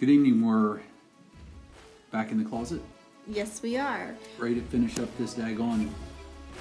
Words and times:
Good 0.00 0.08
evening. 0.08 0.40
We're 0.44 0.80
back 2.10 2.30
in 2.32 2.42
the 2.42 2.48
closet, 2.48 2.80
Yes, 3.28 3.60
we 3.62 3.76
are. 3.76 4.14
ready 4.38 4.54
to 4.54 4.62
finish 4.62 4.98
up 4.98 5.14
this 5.18 5.34
daggone 5.34 5.88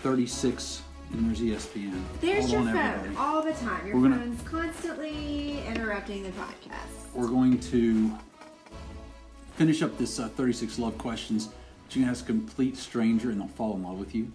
36 0.04 0.82
and 1.14 1.26
there's 1.28 1.40
ESPN. 1.40 2.04
There's 2.20 2.52
your 2.52 2.62
phone 2.64 2.76
everybody. 2.78 3.16
all 3.16 3.42
the 3.42 3.54
time. 3.54 3.88
Your 3.88 3.96
We're 3.96 4.10
gonna- 4.10 4.18
phone's 4.20 4.42
constantly 4.44 5.66
interrupting 5.66 6.24
the 6.24 6.32
podcast. 6.32 7.14
We're 7.16 7.30
going 7.30 7.60
to 7.62 8.12
finish 9.56 9.82
up 9.82 9.98
this 9.98 10.20
uh, 10.20 10.28
36 10.30 10.78
love 10.78 10.98
questions. 10.98 11.48
But 11.86 11.96
you 11.96 12.02
can 12.04 12.10
ask 12.12 12.26
a 12.26 12.28
complete 12.28 12.76
stranger 12.78 13.32
and 13.32 13.40
they'll 13.40 13.48
fall 13.48 13.74
in 13.76 13.84
love 13.84 13.98
with 13.98 14.14
you. 14.14 14.32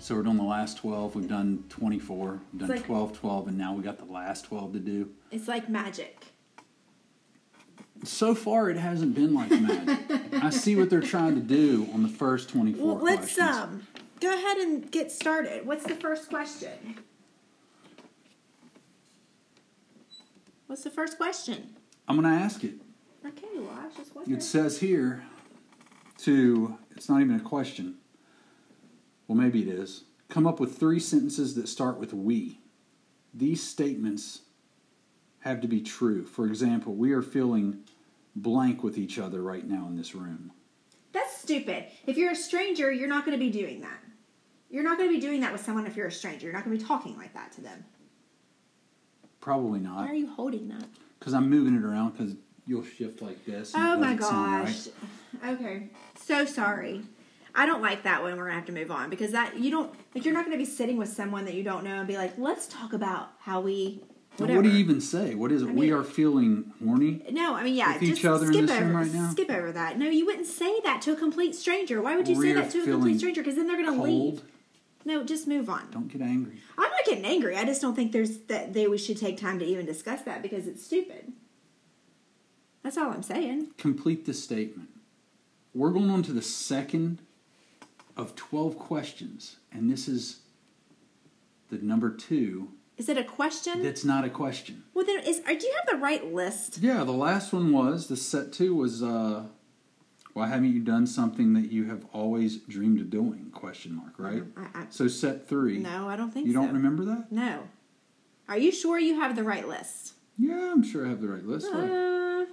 So 0.00 0.16
we're 0.16 0.22
doing 0.22 0.38
the 0.38 0.42
last 0.42 0.78
12. 0.78 1.14
We've 1.14 1.28
done 1.28 1.62
24. 1.68 2.40
We've 2.52 2.60
done 2.62 2.70
It's 2.70 2.78
like- 2.80 2.86
12, 2.86 3.12
12, 3.20 3.48
and 3.48 3.58
now 3.58 3.74
we 3.74 3.82
got 3.84 3.98
the 3.98 4.10
last 4.10 4.46
12 4.46 4.72
to 4.72 4.78
do. 4.80 5.10
It's 5.30 5.46
like 5.46 5.68
magic. 5.68 6.24
So 8.04 8.34
far, 8.34 8.70
it 8.70 8.76
hasn't 8.76 9.14
been 9.14 9.34
like 9.34 9.50
magic. 9.50 9.98
I 10.42 10.50
see 10.50 10.74
what 10.76 10.88
they're 10.90 11.00
trying 11.00 11.34
to 11.34 11.40
do 11.40 11.86
on 11.92 12.02
the 12.02 12.08
first 12.08 12.48
24 12.48 12.86
Well, 12.86 13.04
let's 13.04 13.34
questions. 13.34 13.58
um 13.58 13.86
go 14.20 14.32
ahead 14.32 14.56
and 14.58 14.90
get 14.90 15.12
started. 15.12 15.66
What's 15.66 15.84
the 15.84 15.94
first 15.96 16.28
question? 16.30 16.98
What's 20.66 20.82
the 20.84 20.90
first 20.90 21.16
question? 21.18 21.74
I'm 22.08 22.20
going 22.20 22.32
to 22.32 22.42
ask 22.44 22.62
it. 22.64 22.74
Okay, 23.26 23.46
well, 23.56 23.70
I 23.80 23.86
was 23.86 23.96
just 23.96 24.14
wondering. 24.14 24.36
It 24.36 24.42
says 24.42 24.78
here 24.80 25.24
to, 26.18 26.78
it's 26.96 27.08
not 27.08 27.20
even 27.20 27.36
a 27.36 27.40
question. 27.40 27.96
Well, 29.26 29.36
maybe 29.36 29.62
it 29.62 29.68
is. 29.68 30.04
Come 30.28 30.46
up 30.46 30.60
with 30.60 30.78
three 30.78 31.00
sentences 31.00 31.54
that 31.56 31.68
start 31.68 31.98
with 31.98 32.12
we. 32.14 32.60
These 33.34 33.62
statements 33.62 34.40
have 35.40 35.60
to 35.60 35.68
be 35.68 35.80
true. 35.80 36.24
For 36.24 36.46
example, 36.46 36.94
we 36.94 37.12
are 37.12 37.22
feeling 37.22 37.80
blank 38.36 38.82
with 38.82 38.98
each 38.98 39.18
other 39.18 39.42
right 39.42 39.66
now 39.66 39.86
in 39.88 39.96
this 39.96 40.14
room. 40.14 40.52
That's 41.12 41.36
stupid. 41.36 41.86
If 42.06 42.16
you're 42.16 42.32
a 42.32 42.36
stranger, 42.36 42.92
you're 42.92 43.08
not 43.08 43.24
going 43.24 43.36
to 43.38 43.44
be 43.44 43.50
doing 43.50 43.80
that. 43.80 43.98
You're 44.70 44.84
not 44.84 44.98
going 44.98 45.10
to 45.10 45.14
be 45.14 45.20
doing 45.20 45.40
that 45.40 45.52
with 45.52 45.64
someone 45.64 45.86
if 45.86 45.96
you're 45.96 46.06
a 46.06 46.12
stranger. 46.12 46.46
You're 46.46 46.54
not 46.54 46.64
going 46.64 46.76
to 46.76 46.82
be 46.82 46.88
talking 46.88 47.16
like 47.16 47.34
that 47.34 47.50
to 47.52 47.60
them. 47.60 47.84
Probably 49.40 49.80
not. 49.80 49.96
Why 49.96 50.08
are 50.08 50.14
you 50.14 50.28
holding 50.30 50.68
that? 50.68 50.84
Because 51.18 51.34
I'm 51.34 51.50
moving 51.50 51.74
it 51.76 51.84
around 51.84 52.12
because 52.12 52.36
you'll 52.66 52.84
shift 52.84 53.22
like 53.22 53.44
this. 53.44 53.72
Oh 53.74 53.96
my 53.96 54.14
doesn't 54.14 54.18
gosh. 54.18 54.88
right. 55.42 55.54
Okay. 55.54 55.88
So 56.14 56.44
sorry. 56.44 57.02
I 57.54 57.66
don't 57.66 57.82
like 57.82 58.04
that 58.04 58.22
one. 58.22 58.36
We're 58.36 58.44
gonna 58.44 58.54
have 58.54 58.66
to 58.66 58.72
move 58.72 58.90
on 58.90 59.10
because 59.10 59.32
that 59.32 59.58
you 59.58 59.70
don't 59.70 59.92
like. 60.14 60.24
You're 60.24 60.34
not 60.34 60.44
gonna 60.44 60.56
be 60.56 60.64
sitting 60.64 60.96
with 60.96 61.08
someone 61.08 61.44
that 61.46 61.54
you 61.54 61.64
don't 61.64 61.82
know 61.82 61.98
and 61.98 62.06
be 62.06 62.16
like, 62.16 62.38
"Let's 62.38 62.66
talk 62.68 62.92
about 62.92 63.32
how 63.40 63.60
we." 63.60 64.02
Whatever. 64.40 64.58
What 64.58 64.64
do 64.64 64.70
you 64.70 64.78
even 64.78 65.00
say? 65.00 65.34
What 65.34 65.52
is 65.52 65.62
it? 65.62 65.68
I 65.68 65.72
we 65.72 65.92
are 65.92 66.02
feeling 66.02 66.72
horny. 66.82 67.22
No, 67.30 67.54
I 67.54 67.62
mean, 67.62 67.74
yeah, 67.74 67.92
with 67.92 68.08
just 68.08 68.20
each 68.20 68.24
other 68.24 68.46
in 68.46 68.52
skip 68.54 68.66
this 68.66 68.70
over, 68.70 68.84
room 68.86 68.96
right 68.96 69.12
now? 69.12 69.30
skip 69.30 69.50
over 69.50 69.70
that. 69.72 69.98
No, 69.98 70.08
you 70.08 70.24
wouldn't 70.24 70.46
say 70.46 70.80
that 70.84 71.02
to 71.02 71.12
a 71.12 71.16
complete 71.16 71.54
stranger. 71.54 72.00
Why 72.00 72.16
would 72.16 72.26
you 72.26 72.34
say 72.34 72.54
We're 72.54 72.62
that 72.62 72.70
to 72.70 72.82
a 72.82 72.86
complete 72.86 73.18
stranger? 73.18 73.42
Because 73.42 73.56
then 73.56 73.66
they're 73.66 73.76
gonna 73.76 74.02
leave. 74.02 74.42
No, 75.04 75.24
just 75.24 75.46
move 75.46 75.68
on. 75.68 75.90
Don't 75.90 76.08
get 76.08 76.22
angry. 76.22 76.58
I'm 76.78 76.90
not 76.90 77.04
getting 77.04 77.24
angry. 77.24 77.56
I 77.56 77.64
just 77.64 77.82
don't 77.82 77.94
think 77.94 78.12
there's 78.12 78.38
that 78.48 78.72
they 78.72 78.86
we 78.86 78.96
should 78.98 79.18
take 79.18 79.36
time 79.36 79.58
to 79.58 79.64
even 79.64 79.84
discuss 79.84 80.22
that 80.22 80.42
because 80.42 80.66
it's 80.66 80.84
stupid. 80.84 81.32
That's 82.82 82.96
all 82.96 83.10
I'm 83.10 83.22
saying. 83.22 83.68
complete 83.76 84.24
the 84.24 84.32
statement. 84.32 84.88
We're 85.74 85.90
going 85.90 86.10
on 86.10 86.22
to 86.24 86.32
the 86.32 86.42
second 86.42 87.20
of 88.16 88.34
12 88.34 88.78
questions, 88.78 89.56
and 89.70 89.90
this 89.90 90.08
is 90.08 90.40
the 91.70 91.76
number 91.78 92.10
two 92.10 92.72
Is 93.00 93.08
it 93.08 93.16
a 93.16 93.24
question? 93.24 93.82
that's 93.82 94.04
not 94.04 94.26
a 94.26 94.28
question. 94.28 94.84
well, 94.92 95.06
then 95.06 95.20
is. 95.20 95.40
Are, 95.46 95.54
do 95.54 95.66
you 95.66 95.74
have 95.74 95.86
the 95.90 95.96
right 95.96 96.34
list? 96.34 96.80
Yeah, 96.82 97.02
the 97.02 97.12
last 97.12 97.50
one 97.50 97.72
was, 97.72 98.08
the 98.08 98.16
set 98.16 98.52
two 98.52 98.74
was, 98.74 99.02
uh, 99.02 99.44
why 100.34 100.48
haven't 100.48 100.74
you 100.74 100.80
done 100.80 101.06
something 101.06 101.54
that 101.54 101.72
you 101.72 101.86
have 101.86 102.04
always 102.12 102.58
dreamed 102.58 103.00
of 103.00 103.08
doing? 103.08 103.50
Question 103.54 103.94
mark, 103.96 104.12
right? 104.18 104.42
I, 104.54 104.80
I, 104.80 104.86
So 104.90 105.08
set 105.08 105.48
three. 105.48 105.78
no, 105.78 106.10
I 106.10 106.16
don't 106.16 106.30
think 106.30 106.46
You 106.46 106.52
so. 106.52 106.60
don't 106.60 106.74
remember 106.74 107.06
that? 107.06 107.32
No. 107.32 107.62
Are 108.50 108.58
you 108.58 108.70
sure 108.70 108.98
you 108.98 109.14
have 109.18 109.34
the 109.34 109.44
right 109.44 109.66
list? 109.66 110.12
Yeah, 110.36 110.70
I'm 110.70 110.82
sure 110.82 111.06
I 111.06 111.08
have 111.08 111.22
the 111.22 111.28
right 111.28 111.46
list. 111.46 111.68
Uh, 111.72 112.44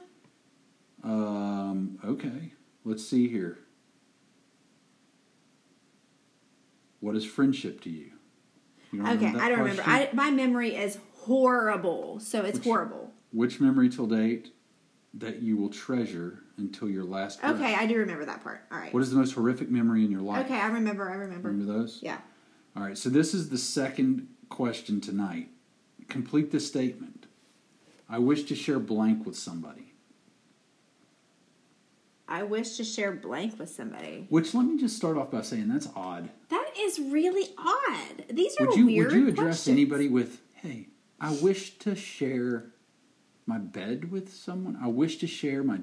Um, 1.03 1.99
okay. 2.05 2.53
Let's 2.85 3.05
see 3.05 3.27
here. 3.27 3.59
What 7.01 7.17
is 7.17 7.25
friendship 7.25 7.81
to 7.81 7.89
you? 7.89 8.11
Okay, 8.93 9.27
I 9.27 9.49
don't 9.49 9.59
remember. 9.59 9.83
I, 9.85 10.09
my 10.13 10.29
memory 10.31 10.75
is 10.75 10.97
horrible, 11.21 12.19
so 12.19 12.43
it's 12.43 12.59
Which- 12.59 12.65
horrible. 12.65 13.11
Which 13.31 13.59
memory 13.59 13.89
till 13.89 14.07
date 14.07 14.53
that 15.13 15.41
you 15.41 15.57
will 15.57 15.69
treasure 15.69 16.43
until 16.57 16.89
your 16.89 17.03
last 17.03 17.41
breath? 17.41 17.55
Okay, 17.55 17.75
I 17.75 17.85
do 17.85 17.97
remember 17.97 18.25
that 18.25 18.41
part. 18.41 18.61
All 18.71 18.77
right. 18.77 18.93
What 18.93 19.03
is 19.03 19.11
the 19.11 19.17
most 19.17 19.33
horrific 19.33 19.69
memory 19.69 20.05
in 20.05 20.11
your 20.11 20.21
life? 20.21 20.45
Okay, 20.45 20.59
I 20.59 20.67
remember. 20.67 21.09
I 21.09 21.15
remember. 21.15 21.49
Remember 21.49 21.71
those? 21.71 21.99
Yeah. 22.01 22.19
All 22.75 22.83
right, 22.83 22.97
so 22.97 23.09
this 23.09 23.33
is 23.33 23.49
the 23.49 23.57
second 23.57 24.27
question 24.49 25.01
tonight. 25.01 25.49
Complete 26.07 26.51
the 26.51 26.59
statement. 26.59 27.25
I 28.09 28.19
wish 28.19 28.43
to 28.43 28.55
share 28.55 28.79
blank 28.79 29.25
with 29.25 29.35
somebody. 29.35 29.86
I 32.29 32.43
wish 32.43 32.75
to 32.77 32.83
share 32.83 33.13
blank 33.13 33.57
with 33.57 33.69
somebody. 33.69 34.25
Which 34.29 34.53
let 34.53 34.65
me 34.65 34.77
just 34.77 34.97
start 34.97 35.17
off 35.17 35.31
by 35.31 35.41
saying 35.41 35.67
that's 35.69 35.87
odd. 35.95 36.29
That 36.49 36.69
is 36.77 36.99
really 36.99 37.49
odd. 37.57 38.25
These 38.29 38.55
are 38.59 38.67
Would 38.67 38.75
you 38.77 38.85
weird 38.87 39.11
would 39.13 39.17
you 39.21 39.27
address 39.29 39.45
questions. 39.45 39.73
anybody 39.73 40.07
with, 40.09 40.41
"Hey, 40.55 40.89
I 41.21 41.33
wish 41.35 41.77
to 41.79 41.95
share 41.95 42.71
my 43.45 43.57
bed 43.57 44.11
with 44.11 44.33
someone. 44.33 44.77
I 44.81 44.87
wish 44.87 45.17
to 45.19 45.27
share 45.27 45.63
my 45.63 45.79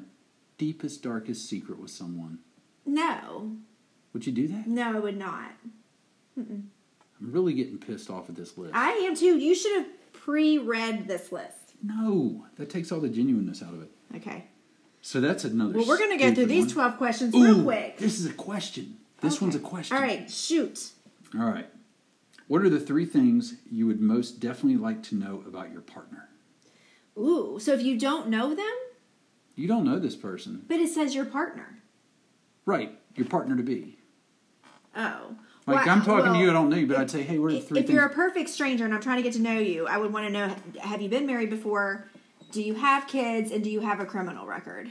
deepest 0.59 1.03
darkest 1.03 1.47
secret 1.49 1.78
with 1.78 1.91
someone." 1.91 2.41
No, 2.87 3.56
Would 4.12 4.27
you 4.27 4.33
do 4.33 4.47
that? 4.49 4.66
no, 4.66 4.97
I 4.97 5.00
would 5.00 5.16
not. 5.19 5.53
I'm 6.37 6.71
really 7.21 7.54
getting 7.54 7.78
pissed 7.78 8.10
off 8.10 8.28
at 8.28 8.37
this 8.37 8.59
list. 8.59 8.75
I 8.75 8.91
am 8.91 9.15
too. 9.16 9.38
You 9.38 9.54
should 9.54 9.77
have 9.77 10.12
pre-read 10.12 11.09
this 11.09 11.33
list. 11.33 11.75
no, 11.83 12.44
that 12.56 12.69
takes 12.71 12.93
all 12.93 13.00
the 13.00 13.09
genuineness 13.09 13.62
out 13.62 13.72
of 13.75 13.83
it. 13.83 13.91
Okay. 14.16 14.44
So 15.06 15.20
that's 15.20 15.44
another. 15.44 15.75
Well, 15.75 15.87
we're 15.87 15.98
going 15.98 16.12
to 16.12 16.16
get 16.16 16.34
through 16.34 16.47
these 16.47 16.65
one. 16.75 16.87
12 16.88 16.97
questions 16.97 17.34
Ooh, 17.34 17.44
real 17.44 17.62
quick. 17.62 17.98
This 17.98 18.19
is 18.19 18.25
a 18.25 18.32
question. 18.32 18.97
This 19.20 19.34
Okay. 19.37 19.44
one's 19.44 19.54
a 19.54 19.59
question. 19.59 19.94
All 19.98 20.03
right, 20.03 20.31
shoot. 20.31 20.92
All 21.38 21.44
right. 21.44 21.69
What 22.48 22.62
are 22.62 22.70
the 22.70 22.81
three 22.81 23.04
things 23.04 23.56
you 23.70 23.87
would 23.87 24.00
most 24.00 24.41
definitely 24.41 24.78
like 24.78 25.03
to 25.04 25.15
know 25.15 25.44
about 25.47 25.70
your 25.70 25.82
partner? 25.82 26.31
Ooh, 27.19 27.59
so 27.60 27.75
if 27.75 27.82
you 27.82 27.98
don't 27.98 28.28
know 28.31 28.54
them, 28.54 28.75
You 29.56 29.69
don't 29.69 29.84
know 29.84 29.98
this 29.98 30.16
person, 30.16 30.65
but 30.69 30.81
it 30.81 30.88
says 30.88 31.15
your 31.15 31.26
partner. 31.26 31.81
right? 32.65 32.98
Your 33.15 33.26
partner 33.26 33.56
to 33.59 33.62
be. 33.62 33.98
Oh. 34.97 35.36
Like 35.66 35.84
Well, 35.84 35.91
I'm 35.97 36.03
talking 36.03 36.32
to 36.32 36.38
you, 36.38 36.48
I 36.48 36.54
don't 36.54 36.71
know 36.71 36.76
you, 36.78 36.86
but 36.86 36.97
I'd 36.97 37.10
say, 37.10 37.22
hey, 37.22 37.38
what 37.38 37.53
are 37.53 37.56
the 37.56 37.60
three 37.60 37.81
if 37.81 37.86
things? 37.86 37.94
you're 37.94 38.06
a 38.06 38.10
perfect 38.10 38.48
stranger 38.48 38.86
and 38.86 38.94
I'm 38.94 39.03
trying 39.03 39.19
to 39.19 39.22
get 39.22 39.34
to 39.34 39.42
know 39.42 39.59
you, 39.59 39.86
I 39.86 39.98
would 39.98 40.15
want 40.15 40.26
to 40.26 40.32
know 40.32 40.54
have 40.81 41.03
you 41.03 41.10
been 41.10 41.26
married 41.26 41.50
before? 41.50 42.09
Do 42.54 42.62
you 42.62 42.75
have 42.75 43.09
kids? 43.09 43.50
And 43.50 43.65
do 43.65 43.70
you 43.70 43.81
have 43.81 43.98
a 43.98 44.06
criminal 44.06 44.47
record? 44.47 44.88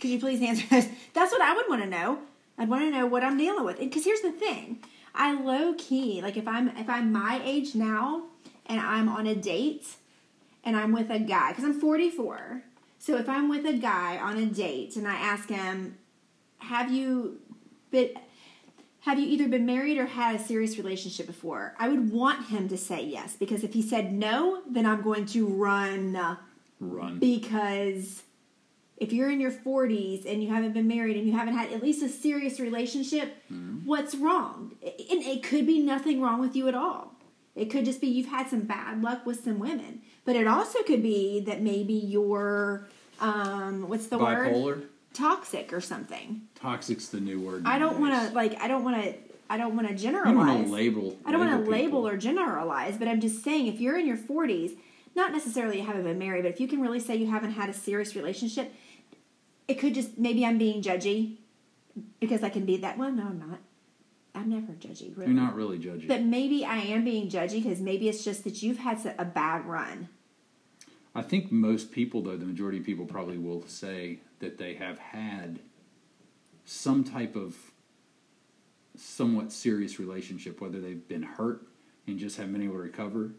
Could 0.00 0.10
you 0.10 0.18
please 0.18 0.42
answer 0.42 0.66
this? 0.68 0.88
That's 1.14 1.30
what 1.30 1.40
I 1.40 1.54
would 1.54 1.66
want 1.68 1.82
to 1.82 1.88
know. 1.88 2.18
I'd 2.58 2.68
want 2.68 2.82
to 2.82 2.90
know 2.90 3.06
what 3.06 3.22
I'm 3.22 3.38
dealing 3.38 3.64
with. 3.64 3.78
Because 3.78 4.04
here's 4.04 4.20
the 4.20 4.32
thing 4.32 4.80
I 5.14 5.40
low 5.40 5.74
key, 5.78 6.20
like 6.20 6.36
if 6.36 6.48
I'm 6.48 6.70
if 6.76 6.88
I'm 6.88 7.12
my 7.12 7.40
age 7.44 7.76
now 7.76 8.24
and 8.66 8.80
I'm 8.80 9.08
on 9.08 9.28
a 9.28 9.36
date 9.36 9.86
and 10.64 10.76
I'm 10.76 10.90
with 10.92 11.08
a 11.08 11.20
guy, 11.20 11.50
because 11.50 11.64
I'm 11.64 11.80
44. 11.80 12.64
So 12.98 13.16
if 13.16 13.28
I'm 13.28 13.48
with 13.48 13.64
a 13.64 13.72
guy 13.72 14.18
on 14.18 14.38
a 14.38 14.46
date 14.46 14.96
and 14.96 15.06
I 15.06 15.14
ask 15.14 15.48
him, 15.48 15.98
have 16.58 16.90
you 16.90 17.38
been 17.92 18.10
have 19.04 19.18
you 19.18 19.26
either 19.26 19.48
been 19.48 19.66
married 19.66 19.98
or 19.98 20.06
had 20.06 20.36
a 20.36 20.38
serious 20.38 20.76
relationship 20.78 21.26
before? 21.26 21.74
I 21.78 21.88
would 21.88 22.12
want 22.12 22.46
him 22.46 22.68
to 22.68 22.76
say 22.78 23.04
yes 23.04 23.34
because 23.36 23.64
if 23.64 23.74
he 23.74 23.82
said 23.82 24.12
no, 24.12 24.62
then 24.68 24.86
I'm 24.86 25.02
going 25.02 25.26
to 25.26 25.46
run 25.46 26.36
Run. 26.80 27.18
because 27.18 28.22
if 28.96 29.12
you're 29.12 29.28
in 29.30 29.40
your 29.40 29.50
40s 29.50 30.24
and 30.24 30.40
you 30.42 30.48
haven't 30.50 30.72
been 30.72 30.86
married 30.86 31.16
and 31.16 31.26
you 31.26 31.32
haven't 31.32 31.54
had 31.54 31.72
at 31.72 31.82
least 31.82 32.02
a 32.04 32.08
serious 32.08 32.60
relationship, 32.60 33.36
what's 33.84 34.14
wrong? 34.14 34.76
And 34.82 35.22
it 35.22 35.42
could 35.42 35.66
be 35.66 35.80
nothing 35.80 36.20
wrong 36.20 36.40
with 36.40 36.54
you 36.54 36.68
at 36.68 36.74
all. 36.76 37.14
It 37.56 37.66
could 37.66 37.84
just 37.84 38.00
be 38.00 38.06
you've 38.06 38.28
had 38.28 38.48
some 38.48 38.60
bad 38.60 39.02
luck 39.02 39.26
with 39.26 39.42
some 39.42 39.58
women. 39.58 40.02
But 40.24 40.36
it 40.36 40.46
also 40.46 40.82
could 40.84 41.02
be 41.02 41.40
that 41.40 41.60
maybe 41.60 41.92
you're, 41.94 42.86
um, 43.20 43.88
what's 43.88 44.06
the 44.06 44.18
word? 44.18 44.88
Toxic 45.12 45.72
or 45.72 45.80
something. 45.80 46.42
Toxic's 46.54 47.08
the 47.08 47.20
new 47.20 47.40
word. 47.40 47.64
I 47.66 47.78
don't 47.78 48.00
want 48.00 48.14
to, 48.14 48.34
like, 48.34 48.60
I 48.60 48.68
don't 48.68 48.84
want 48.84 49.02
to, 49.02 49.14
I 49.50 49.58
don't 49.58 49.76
want 49.76 49.88
to 49.88 49.94
generalize. 49.94 50.34
don't 50.34 50.46
want 50.46 50.66
to 50.66 50.72
label. 50.72 51.18
I 51.24 51.32
don't 51.32 51.46
want 51.46 51.64
to 51.64 51.70
label 51.70 52.06
or 52.06 52.16
generalize, 52.16 52.96
but 52.96 53.08
I'm 53.08 53.20
just 53.20 53.44
saying 53.44 53.66
if 53.66 53.80
you're 53.80 53.98
in 53.98 54.06
your 54.06 54.16
40s, 54.16 54.76
not 55.14 55.32
necessarily 55.32 55.78
you 55.78 55.86
haven't 55.86 56.04
been 56.04 56.18
married, 56.18 56.42
but 56.42 56.52
if 56.52 56.60
you 56.60 56.68
can 56.68 56.80
really 56.80 57.00
say 57.00 57.16
you 57.16 57.30
haven't 57.30 57.52
had 57.52 57.68
a 57.68 57.74
serious 57.74 58.16
relationship, 58.16 58.72
it 59.68 59.74
could 59.74 59.94
just 59.94 60.18
maybe 60.18 60.44
I'm 60.44 60.58
being 60.58 60.82
judgy 60.82 61.36
because 62.20 62.42
I 62.42 62.48
can 62.48 62.64
be 62.64 62.78
that. 62.78 62.96
Well, 62.98 63.12
no, 63.12 63.24
I'm 63.24 63.38
not. 63.38 63.58
I'm 64.34 64.48
never 64.48 64.72
judgy, 64.72 65.14
really. 65.14 65.32
You're 65.32 65.40
not 65.40 65.54
really 65.54 65.78
judgy. 65.78 66.08
But 66.08 66.22
maybe 66.22 66.64
I 66.64 66.78
am 66.78 67.04
being 67.04 67.28
judgy 67.28 67.62
because 67.62 67.80
maybe 67.80 68.08
it's 68.08 68.24
just 68.24 68.44
that 68.44 68.62
you've 68.62 68.78
had 68.78 69.14
a 69.18 69.26
bad 69.26 69.66
run. 69.66 70.08
I 71.14 71.20
think 71.20 71.52
most 71.52 71.92
people, 71.92 72.22
though, 72.22 72.38
the 72.38 72.46
majority 72.46 72.78
of 72.78 72.84
people 72.84 73.04
probably 73.04 73.36
will 73.36 73.66
say 73.66 74.20
that 74.42 74.58
they 74.58 74.74
have 74.74 74.98
had 74.98 75.60
some 76.64 77.04
type 77.04 77.36
of 77.36 77.56
somewhat 78.96 79.52
serious 79.52 79.98
relationship, 79.98 80.60
whether 80.60 80.80
they've 80.80 81.08
been 81.08 81.22
hurt 81.22 81.62
and 82.06 82.18
just 82.18 82.36
haven't 82.36 82.52
been 82.52 82.62
able 82.62 82.74
to 82.74 82.80
recover, 82.80 83.30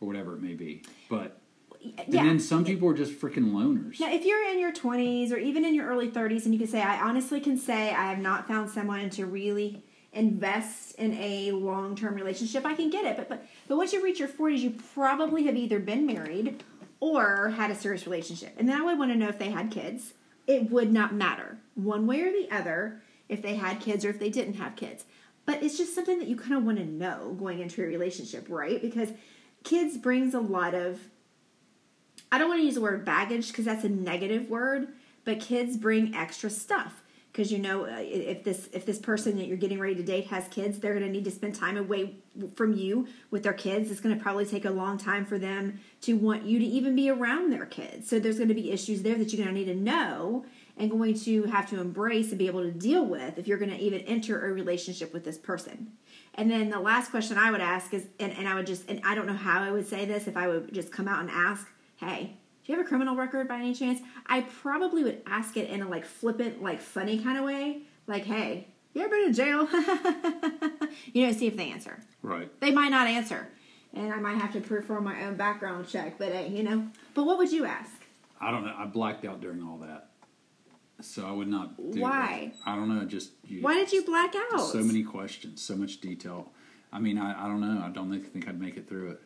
or 0.00 0.08
whatever 0.08 0.34
it 0.34 0.42
may 0.42 0.54
be. 0.54 0.82
But 1.10 1.38
yeah. 1.78 1.92
and 2.06 2.14
then 2.14 2.40
some 2.40 2.64
people 2.64 2.88
are 2.88 2.94
just 2.94 3.12
freaking 3.12 3.52
loners. 3.52 4.00
Now, 4.00 4.10
if 4.10 4.24
you're 4.24 4.50
in 4.50 4.58
your 4.58 4.72
20s 4.72 5.30
or 5.30 5.36
even 5.36 5.64
in 5.64 5.74
your 5.74 5.86
early 5.86 6.08
30s, 6.08 6.46
and 6.46 6.54
you 6.54 6.58
can 6.58 6.68
say, 6.68 6.80
I 6.80 7.00
honestly 7.00 7.40
can 7.40 7.58
say 7.58 7.94
I 7.94 8.08
have 8.08 8.18
not 8.18 8.48
found 8.48 8.70
someone 8.70 9.10
to 9.10 9.26
really 9.26 9.84
invest 10.14 10.94
in 10.96 11.12
a 11.18 11.52
long 11.52 11.94
term 11.94 12.14
relationship, 12.14 12.64
I 12.64 12.74
can 12.74 12.88
get 12.88 13.04
it. 13.04 13.18
But, 13.18 13.28
but, 13.28 13.46
but 13.68 13.76
once 13.76 13.92
you 13.92 14.02
reach 14.02 14.18
your 14.18 14.28
40s, 14.28 14.58
you 14.58 14.74
probably 14.94 15.44
have 15.44 15.56
either 15.56 15.78
been 15.78 16.06
married 16.06 16.64
or 16.98 17.50
had 17.50 17.70
a 17.70 17.74
serious 17.74 18.06
relationship. 18.06 18.54
And 18.56 18.66
then 18.66 18.80
I 18.80 18.84
would 18.84 18.98
want 18.98 19.12
to 19.12 19.18
know 19.18 19.28
if 19.28 19.38
they 19.38 19.50
had 19.50 19.70
kids. 19.70 20.14
It 20.50 20.68
would 20.68 20.92
not 20.92 21.14
matter 21.14 21.58
one 21.76 22.08
way 22.08 22.22
or 22.22 22.32
the 22.32 22.48
other 22.50 23.00
if 23.28 23.40
they 23.40 23.54
had 23.54 23.78
kids 23.78 24.04
or 24.04 24.10
if 24.10 24.18
they 24.18 24.30
didn't 24.30 24.54
have 24.54 24.74
kids. 24.74 25.04
But 25.46 25.62
it's 25.62 25.78
just 25.78 25.94
something 25.94 26.18
that 26.18 26.26
you 26.26 26.34
kind 26.34 26.54
of 26.54 26.64
want 26.64 26.78
to 26.78 26.84
know 26.84 27.36
going 27.38 27.60
into 27.60 27.84
a 27.84 27.86
relationship, 27.86 28.46
right? 28.48 28.82
Because 28.82 29.10
kids 29.62 29.96
brings 29.96 30.34
a 30.34 30.40
lot 30.40 30.74
of 30.74 30.98
I 32.32 32.38
don't 32.38 32.48
want 32.48 32.60
to 32.60 32.64
use 32.64 32.74
the 32.74 32.80
word 32.80 33.04
baggage 33.04 33.48
because 33.48 33.64
that's 33.64 33.84
a 33.84 33.88
negative 33.88 34.50
word, 34.50 34.88
but 35.24 35.38
kids 35.38 35.76
bring 35.76 36.16
extra 36.16 36.50
stuff 36.50 37.02
because 37.40 37.50
you 37.50 37.58
know 37.58 37.86
uh, 37.86 37.96
if 38.00 38.44
this 38.44 38.68
if 38.74 38.84
this 38.84 38.98
person 38.98 39.38
that 39.38 39.46
you're 39.46 39.56
getting 39.56 39.80
ready 39.80 39.94
to 39.94 40.02
date 40.02 40.26
has 40.26 40.46
kids, 40.48 40.78
they're 40.78 40.92
going 40.92 41.06
to 41.06 41.10
need 41.10 41.24
to 41.24 41.30
spend 41.30 41.54
time 41.54 41.78
away 41.78 42.16
from 42.54 42.74
you 42.74 43.08
with 43.30 43.42
their 43.42 43.54
kids. 43.54 43.90
It's 43.90 43.98
going 43.98 44.14
to 44.14 44.22
probably 44.22 44.44
take 44.44 44.66
a 44.66 44.70
long 44.70 44.98
time 44.98 45.24
for 45.24 45.38
them 45.38 45.80
to 46.02 46.18
want 46.18 46.44
you 46.44 46.58
to 46.58 46.64
even 46.66 46.94
be 46.94 47.08
around 47.08 47.50
their 47.50 47.64
kids. 47.64 48.10
So 48.10 48.18
there's 48.18 48.36
going 48.36 48.48
to 48.48 48.54
be 48.54 48.70
issues 48.70 49.00
there 49.00 49.16
that 49.16 49.32
you're 49.32 49.42
going 49.42 49.54
to 49.54 49.58
need 49.58 49.72
to 49.72 49.74
know 49.74 50.44
and 50.76 50.90
going 50.90 51.18
to 51.20 51.44
have 51.44 51.66
to 51.70 51.80
embrace 51.80 52.28
and 52.28 52.38
be 52.38 52.46
able 52.46 52.62
to 52.62 52.72
deal 52.72 53.06
with 53.06 53.38
if 53.38 53.48
you're 53.48 53.56
going 53.56 53.70
to 53.70 53.78
even 53.78 54.02
enter 54.02 54.46
a 54.46 54.52
relationship 54.52 55.14
with 55.14 55.24
this 55.24 55.38
person. 55.38 55.92
And 56.34 56.50
then 56.50 56.68
the 56.68 56.78
last 56.78 57.10
question 57.10 57.38
I 57.38 57.50
would 57.50 57.62
ask 57.62 57.94
is, 57.94 58.06
and, 58.18 58.32
and 58.32 58.46
I 58.46 58.54
would 58.54 58.66
just, 58.66 58.86
and 58.86 59.00
I 59.02 59.14
don't 59.14 59.26
know 59.26 59.32
how 59.32 59.62
I 59.62 59.70
would 59.70 59.88
say 59.88 60.04
this 60.04 60.28
if 60.28 60.36
I 60.36 60.46
would 60.46 60.74
just 60.74 60.92
come 60.92 61.08
out 61.08 61.20
and 61.20 61.30
ask, 61.30 61.66
hey, 61.96 62.36
you 62.70 62.76
have 62.76 62.86
a 62.86 62.88
criminal 62.88 63.16
record 63.16 63.48
by 63.48 63.56
any 63.56 63.74
chance? 63.74 64.00
I 64.26 64.42
probably 64.42 65.02
would 65.02 65.22
ask 65.26 65.56
it 65.56 65.68
in 65.70 65.82
a 65.82 65.88
like 65.88 66.04
flippant, 66.04 66.62
like 66.62 66.80
funny 66.80 67.18
kind 67.18 67.36
of 67.36 67.44
way. 67.44 67.82
Like, 68.06 68.24
hey, 68.24 68.68
you 68.94 69.02
ever 69.02 69.10
been 69.10 69.26
in 69.26 69.32
jail? 69.32 69.68
you 71.12 71.26
know, 71.26 71.32
see 71.32 71.48
if 71.48 71.56
they 71.56 71.70
answer. 71.70 71.98
Right. 72.22 72.48
They 72.60 72.70
might 72.70 72.90
not 72.90 73.08
answer. 73.08 73.48
And 73.92 74.12
I 74.12 74.18
might 74.20 74.38
have 74.38 74.52
to 74.52 74.60
perform 74.60 75.02
my 75.04 75.24
own 75.24 75.34
background 75.34 75.88
check, 75.88 76.16
but 76.16 76.28
hey, 76.32 76.48
you 76.48 76.62
know. 76.62 76.86
But 77.14 77.24
what 77.24 77.38
would 77.38 77.50
you 77.50 77.64
ask? 77.64 77.90
I 78.40 78.52
don't 78.52 78.64
know. 78.64 78.74
I 78.76 78.86
blacked 78.86 79.24
out 79.24 79.40
during 79.40 79.62
all 79.62 79.78
that. 79.78 80.10
So 81.00 81.26
I 81.26 81.32
would 81.32 81.48
not 81.48 81.72
Why? 81.76 82.52
that. 82.54 82.70
I 82.70 82.76
don't 82.76 82.88
know. 82.88 83.04
Just 83.04 83.32
you, 83.44 83.62
Why 83.62 83.74
did 83.74 83.90
you 83.92 84.04
black 84.04 84.34
out? 84.52 84.60
so 84.60 84.78
many 84.78 85.02
questions, 85.02 85.60
so 85.60 85.74
much 85.74 86.00
detail. 86.00 86.52
I 86.92 87.00
mean, 87.00 87.18
I, 87.18 87.46
I 87.46 87.48
don't 87.48 87.60
know. 87.60 87.82
I 87.84 87.88
don't 87.88 88.10
think, 88.10 88.32
think 88.32 88.48
I'd 88.48 88.60
make 88.60 88.76
it 88.76 88.88
through 88.88 89.10
it 89.10 89.20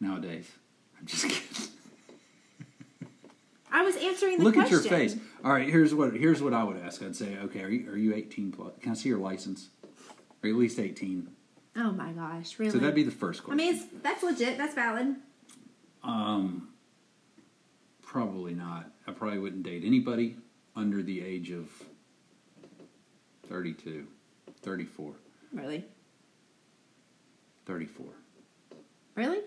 nowadays. 0.00 0.50
I'm 0.98 1.06
just 1.06 1.24
kidding. 1.28 1.75
I 3.72 3.82
was 3.82 3.96
answering 3.96 4.38
the 4.38 4.44
Look 4.44 4.54
question. 4.54 4.76
Look 4.76 4.86
at 4.86 4.90
your 4.90 4.98
face. 4.98 5.16
All 5.44 5.52
right, 5.52 5.68
here's 5.68 5.94
what 5.94 6.14
here's 6.14 6.42
what 6.42 6.54
I 6.54 6.64
would 6.64 6.76
ask. 6.78 7.02
I'd 7.02 7.16
say, 7.16 7.36
okay, 7.44 7.62
are 7.62 7.68
you 7.68 7.90
are 7.90 7.96
you 7.96 8.14
18 8.14 8.52
plus? 8.52 8.72
Can 8.80 8.92
I 8.92 8.94
see 8.94 9.08
your 9.08 9.18
license? 9.18 9.68
Are 10.42 10.48
you 10.48 10.54
at 10.54 10.60
least 10.60 10.78
18? 10.78 11.28
Oh 11.76 11.92
my 11.92 12.12
gosh, 12.12 12.58
really? 12.58 12.72
So 12.72 12.78
that'd 12.78 12.94
be 12.94 13.02
the 13.02 13.10
first 13.10 13.44
question. 13.44 13.60
I 13.60 13.64
mean, 13.64 13.74
it's, 13.74 13.84
that's 14.02 14.22
legit. 14.22 14.56
That's 14.56 14.74
valid. 14.74 15.16
Um, 16.02 16.68
probably 18.02 18.54
not. 18.54 18.90
I 19.06 19.12
probably 19.12 19.38
wouldn't 19.38 19.62
date 19.64 19.82
anybody 19.84 20.36
under 20.74 21.02
the 21.02 21.22
age 21.22 21.50
of 21.50 21.68
32, 23.48 24.06
34, 24.62 25.12
Really? 25.52 25.84
34. 27.66 28.06
Really? 29.14 29.40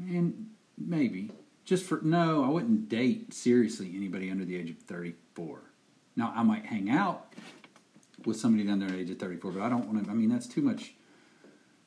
And 0.00 0.50
maybe. 0.76 1.30
Just 1.68 1.84
for, 1.84 2.00
no, 2.02 2.44
I 2.44 2.48
wouldn't 2.48 2.88
date 2.88 3.34
seriously 3.34 3.92
anybody 3.94 4.30
under 4.30 4.42
the 4.46 4.56
age 4.56 4.70
of 4.70 4.78
34. 4.78 5.60
Now, 6.16 6.32
I 6.34 6.42
might 6.42 6.64
hang 6.64 6.88
out 6.88 7.34
with 8.24 8.38
somebody 8.40 8.66
under 8.70 8.86
the 8.86 8.98
age 8.98 9.10
of 9.10 9.18
34, 9.18 9.52
but 9.52 9.60
I 9.62 9.68
don't 9.68 9.86
want 9.86 10.02
to, 10.02 10.10
I 10.10 10.14
mean, 10.14 10.30
that's 10.30 10.46
too 10.46 10.62
much, 10.62 10.94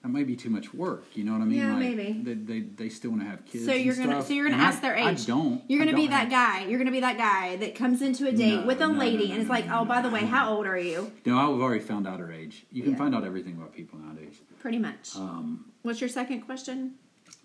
that 0.04 0.10
might 0.10 0.28
be 0.28 0.36
too 0.36 0.52
much 0.52 0.72
work. 0.72 1.06
You 1.16 1.24
know 1.24 1.32
what 1.32 1.42
I 1.42 1.46
mean? 1.46 1.58
Yeah, 1.58 1.70
like, 1.72 1.80
maybe. 1.80 2.22
They, 2.22 2.34
they, 2.36 2.60
they 2.60 2.90
still 2.90 3.10
want 3.10 3.24
to 3.24 3.28
have 3.30 3.44
kids. 3.44 3.66
So 3.66 3.74
you're 3.74 3.96
gonna 3.96 4.12
stuff, 4.12 4.28
so 4.28 4.34
you're 4.36 4.46
gonna 4.50 4.58
and 4.62 4.68
ask 4.68 4.78
I- 4.78 4.82
their 4.82 4.96
age. 4.98 5.22
I 5.22 5.26
don't. 5.26 5.64
You're 5.68 5.80
gonna 5.80 5.96
be 5.98 6.04
don't 6.04 6.12
that 6.12 6.32
have- 6.32 6.62
guy. 6.64 6.66
You're 6.70 6.78
gonna 6.78 6.92
be 6.92 7.00
that 7.00 7.18
guy 7.18 7.56
that 7.56 7.74
comes 7.74 8.04
into 8.04 8.28
a 8.28 8.32
date 8.32 8.60
No, 8.62 8.66
with 8.68 8.82
a 8.82 8.88
no, 8.88 8.94
lady 9.00 9.30
no, 9.30 9.34
and 9.34 9.42
is 9.42 9.50
like, 9.50 9.66
"Oh, 9.72 9.84
by 9.84 10.04
the 10.04 10.10
way, 10.10 10.20
how 10.26 10.56
old 10.56 10.68
are 10.68 10.78
you?" 10.78 11.12
No, 11.26 11.40
I've 11.40 11.60
already 11.60 11.84
found 11.84 12.08
out 12.08 12.20
her 12.20 12.32
age. 12.32 12.66
You 12.72 12.84
can 12.84 12.92
Yeah. 12.92 12.98
find 13.00 13.16
out 13.16 13.24
everything 13.24 13.56
about 13.56 13.74
people 13.74 13.98
nowadays. 13.98 14.36
Pretty 14.60 14.78
much. 14.78 15.16
Um, 15.16 15.66
What's 15.82 16.00
your 16.02 16.10
second 16.10 16.42
question? 16.42 16.94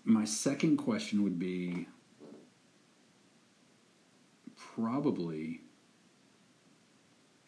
my 0.05 0.23
second 0.23 0.77
question 0.77 1.23
would 1.23 1.37
be 1.39 1.87
probably, 4.79 5.61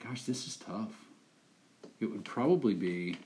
gosh, 0.04 0.24
this 0.24 0.48
is 0.48 0.58
tough. 0.58 0.94
It 2.00 2.08
would 2.08 2.26
probably 2.26 2.74
be. 2.74 3.18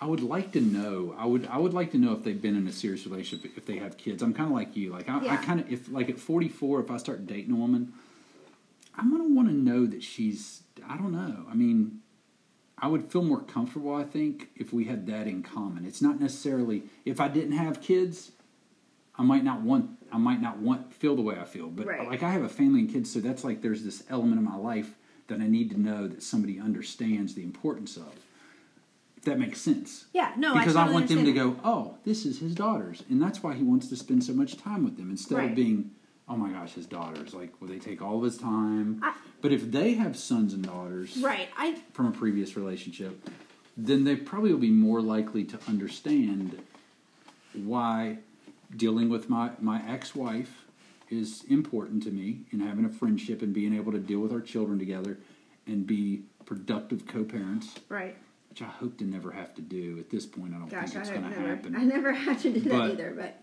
I 0.00 0.06
would 0.06 0.20
like 0.20 0.52
to 0.52 0.60
know. 0.60 1.14
I 1.16 1.26
would. 1.26 1.46
I 1.46 1.58
would 1.58 1.72
like 1.72 1.92
to 1.92 1.98
know 1.98 2.12
if 2.12 2.24
they've 2.24 2.40
been 2.40 2.56
in 2.56 2.66
a 2.66 2.72
serious 2.72 3.06
relationship. 3.06 3.52
If 3.56 3.66
they 3.66 3.78
have 3.78 3.96
kids, 3.96 4.22
I'm 4.22 4.34
kind 4.34 4.48
of 4.48 4.54
like 4.54 4.76
you. 4.76 4.90
Like 4.90 5.08
I, 5.08 5.18
I 5.28 5.36
kind 5.36 5.60
of 5.60 5.72
if 5.72 5.88
like 5.90 6.10
at 6.10 6.18
44, 6.18 6.80
if 6.80 6.90
I 6.90 6.96
start 6.96 7.26
dating 7.26 7.52
a 7.52 7.56
woman, 7.56 7.92
I'm 8.96 9.10
gonna 9.10 9.32
want 9.32 9.48
to 9.48 9.54
know 9.54 9.86
that 9.86 10.02
she's. 10.02 10.62
I 10.88 10.96
don't 10.96 11.12
know. 11.12 11.46
I 11.50 11.54
mean, 11.54 12.00
I 12.78 12.88
would 12.88 13.10
feel 13.10 13.22
more 13.22 13.40
comfortable, 13.40 13.94
I 13.94 14.02
think, 14.04 14.48
if 14.56 14.72
we 14.72 14.86
had 14.86 15.06
that 15.06 15.28
in 15.28 15.42
common. 15.42 15.86
It's 15.86 16.02
not 16.02 16.20
necessarily 16.20 16.82
if 17.04 17.20
I 17.20 17.28
didn't 17.28 17.52
have 17.52 17.80
kids, 17.80 18.32
I 19.16 19.22
might 19.22 19.44
not 19.44 19.60
want 19.60 19.90
I 20.12 20.18
might 20.18 20.40
not 20.42 20.58
want 20.58 20.92
feel 20.92 21.16
the 21.16 21.22
way 21.22 21.36
I 21.38 21.44
feel. 21.44 21.68
But 21.68 21.86
Right. 21.86 22.06
like 22.06 22.22
I 22.22 22.30
have 22.30 22.42
a 22.42 22.48
family 22.48 22.80
and 22.80 22.90
kids, 22.90 23.10
so 23.10 23.20
that's 23.20 23.44
like 23.44 23.62
there's 23.62 23.82
this 23.82 24.04
element 24.10 24.38
of 24.38 24.44
my 24.44 24.56
life 24.56 24.94
that 25.28 25.40
I 25.40 25.46
need 25.46 25.70
to 25.70 25.80
know 25.80 26.06
that 26.08 26.22
somebody 26.22 26.60
understands 26.60 27.34
the 27.34 27.42
importance 27.42 27.96
of. 27.96 28.12
If 29.16 29.24
that 29.24 29.38
makes 29.38 29.60
sense. 29.60 30.06
Yeah, 30.12 30.32
no, 30.36 30.52
because 30.54 30.74
I, 30.76 30.88
I, 30.88 30.90
want 30.90 31.08
them 31.08 31.24
to 31.24 31.32
go, 31.32 31.56
oh, 31.64 31.96
this 32.04 32.26
is 32.26 32.40
his 32.40 32.54
daughters, 32.54 33.04
and 33.08 33.22
that's 33.22 33.42
why 33.42 33.54
he 33.54 33.62
wants 33.62 33.88
to 33.88 33.96
spend 33.96 34.24
so 34.24 34.32
much 34.32 34.56
time 34.56 34.82
with 34.84 34.96
them 34.96 35.10
instead 35.10 35.38
Right. 35.38 35.50
of 35.50 35.54
being, 35.56 35.92
oh 36.28 36.36
my 36.36 36.50
gosh, 36.50 36.72
his 36.72 36.86
daughters. 36.86 37.32
Like, 37.32 37.58
will 37.60 37.68
they 37.68 37.78
take 37.78 38.02
all 38.02 38.18
of 38.18 38.24
his 38.24 38.36
time? 38.36 38.98
I- 39.02 39.14
but 39.40 39.52
if 39.52 39.70
they 39.70 39.94
have 39.94 40.16
sons 40.16 40.52
and 40.54 40.64
daughters. 40.64 41.16
Right. 41.18 41.48
I 41.56 41.76
from 41.92 42.06
a 42.06 42.10
previous 42.12 42.56
relationship, 42.56 43.28
then 43.76 44.04
they 44.04 44.16
probably 44.16 44.52
will 44.52 44.60
be 44.60 44.70
more 44.70 45.00
likely 45.00 45.44
to 45.44 45.58
understand 45.68 46.58
why 47.54 48.18
dealing 48.76 49.08
with 49.08 49.28
my, 49.28 49.50
my 49.60 49.82
ex 49.88 50.14
wife 50.14 50.64
is 51.10 51.44
important 51.48 52.02
to 52.04 52.10
me 52.10 52.40
and 52.52 52.62
having 52.62 52.84
a 52.84 52.88
friendship 52.88 53.42
and 53.42 53.52
being 53.52 53.74
able 53.74 53.92
to 53.92 53.98
deal 53.98 54.20
with 54.20 54.32
our 54.32 54.40
children 54.40 54.78
together 54.78 55.18
and 55.66 55.86
be 55.86 56.22
productive 56.46 57.06
co 57.06 57.22
parents, 57.24 57.74
right. 57.88 58.16
which 58.48 58.62
I 58.62 58.66
hope 58.66 58.98
to 58.98 59.04
never 59.04 59.30
have 59.30 59.54
to 59.54 59.62
do. 59.62 59.98
At 59.98 60.10
this 60.10 60.24
point, 60.26 60.54
I 60.54 60.58
don't 60.58 60.68
Gosh, 60.70 60.90
think 60.90 61.00
it's 61.00 61.10
going 61.10 61.22
to 61.30 61.38
happen. 61.38 61.76
I 61.76 61.84
never 61.84 62.12
had 62.26 62.38
to 62.40 62.52
do 62.52 62.60
that 62.60 62.92
either, 62.92 63.12
but 63.16 63.38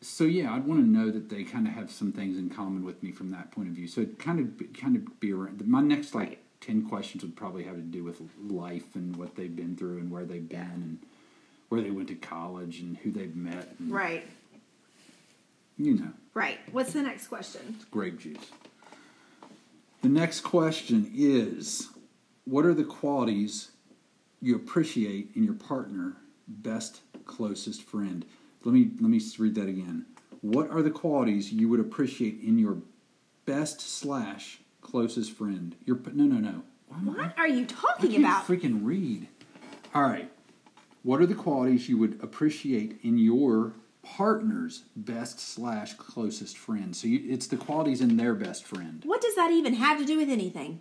so 0.00 0.24
yeah, 0.24 0.52
I'd 0.54 0.66
want 0.66 0.80
to 0.82 0.86
know 0.86 1.10
that 1.10 1.28
they 1.30 1.44
kind 1.44 1.66
of 1.66 1.72
have 1.72 1.90
some 1.90 2.12
things 2.12 2.38
in 2.38 2.50
common 2.50 2.84
with 2.84 3.02
me 3.02 3.10
from 3.10 3.30
that 3.30 3.50
point 3.50 3.68
of 3.68 3.74
view. 3.74 3.88
So 3.88 4.04
kind 4.18 4.38
of 4.38 4.72
kind 4.74 4.96
of 4.96 5.18
be 5.20 5.32
around. 5.32 5.66
My 5.66 5.80
next 5.80 6.14
like 6.14 6.28
Right. 6.28 6.38
ten 6.60 6.82
questions 6.88 7.22
would 7.24 7.34
probably 7.36 7.64
have 7.64 7.76
to 7.76 7.80
do 7.82 8.04
with 8.04 8.20
life 8.38 8.94
and 8.94 9.16
what 9.16 9.34
they've 9.34 9.54
been 9.54 9.76
through 9.76 9.98
and 9.98 10.10
where 10.10 10.24
they've 10.24 10.46
been 10.48 10.58
Yeah. 10.58 10.72
and 10.74 10.98
where 11.74 11.82
they 11.82 11.90
went 11.90 12.06
to 12.06 12.14
college 12.14 12.78
and 12.78 12.96
who 12.98 13.10
they've 13.10 13.34
met. 13.34 13.74
And, 13.80 13.90
right. 13.92 14.24
You 15.76 15.94
know, 15.94 16.10
Right. 16.34 16.58
What's 16.70 16.92
the 16.92 17.02
next 17.02 17.26
question? 17.26 17.76
grape 17.90 18.18
juice. 18.20 18.50
The 20.02 20.08
next 20.08 20.42
question 20.42 21.10
is, 21.14 21.88
what 22.44 22.64
are 22.64 22.74
the 22.74 22.84
qualities 22.84 23.70
you 24.40 24.54
appreciate 24.54 25.30
in 25.34 25.42
your 25.42 25.54
partner, 25.54 26.16
best 26.46 27.00
closest 27.24 27.82
friend? 27.82 28.24
Let 28.64 28.72
me 28.72 28.90
let 29.00 29.10
me 29.10 29.20
read 29.38 29.54
that 29.56 29.68
again. 29.68 30.06
What 30.42 30.70
are 30.70 30.82
the 30.82 30.90
qualities 30.90 31.52
you 31.52 31.68
would 31.70 31.80
appreciate 31.80 32.40
in 32.42 32.56
your 32.58 32.78
best 33.46 33.80
slash 33.80 34.60
closest 34.80 35.32
friend? 35.32 35.74
Your 35.86 35.98
no 36.12 36.24
no 36.24 36.36
no. 36.38 36.62
Why 36.86 36.98
am 36.98 37.10
I- 37.10 37.12
What 37.14 37.38
are 37.38 37.48
you 37.48 37.62
I 37.62 37.66
talking 37.66 38.10
can't 38.12 38.24
about? 38.24 38.46
freaking 38.46 38.80
read. 38.84 39.26
All 39.94 40.02
right. 40.02 40.30
What 41.04 41.20
are 41.20 41.26
the 41.26 41.34
qualities 41.34 41.86
you 41.86 41.98
would 41.98 42.18
appreciate 42.22 42.98
in 43.02 43.18
your 43.18 43.74
partner's 44.02 44.84
best 44.96 45.38
slash 45.38 45.92
closest 45.94 46.56
friend? 46.56 46.96
So 46.96 47.06
you, 47.06 47.30
it's 47.30 47.46
the 47.46 47.58
qualities 47.58 48.00
in 48.00 48.16
their 48.16 48.34
best 48.34 48.64
friend. 48.64 49.02
What 49.04 49.20
does 49.20 49.34
that 49.34 49.50
even 49.52 49.74
have 49.74 49.98
to 49.98 50.06
do 50.06 50.16
with 50.16 50.30
anything? 50.30 50.80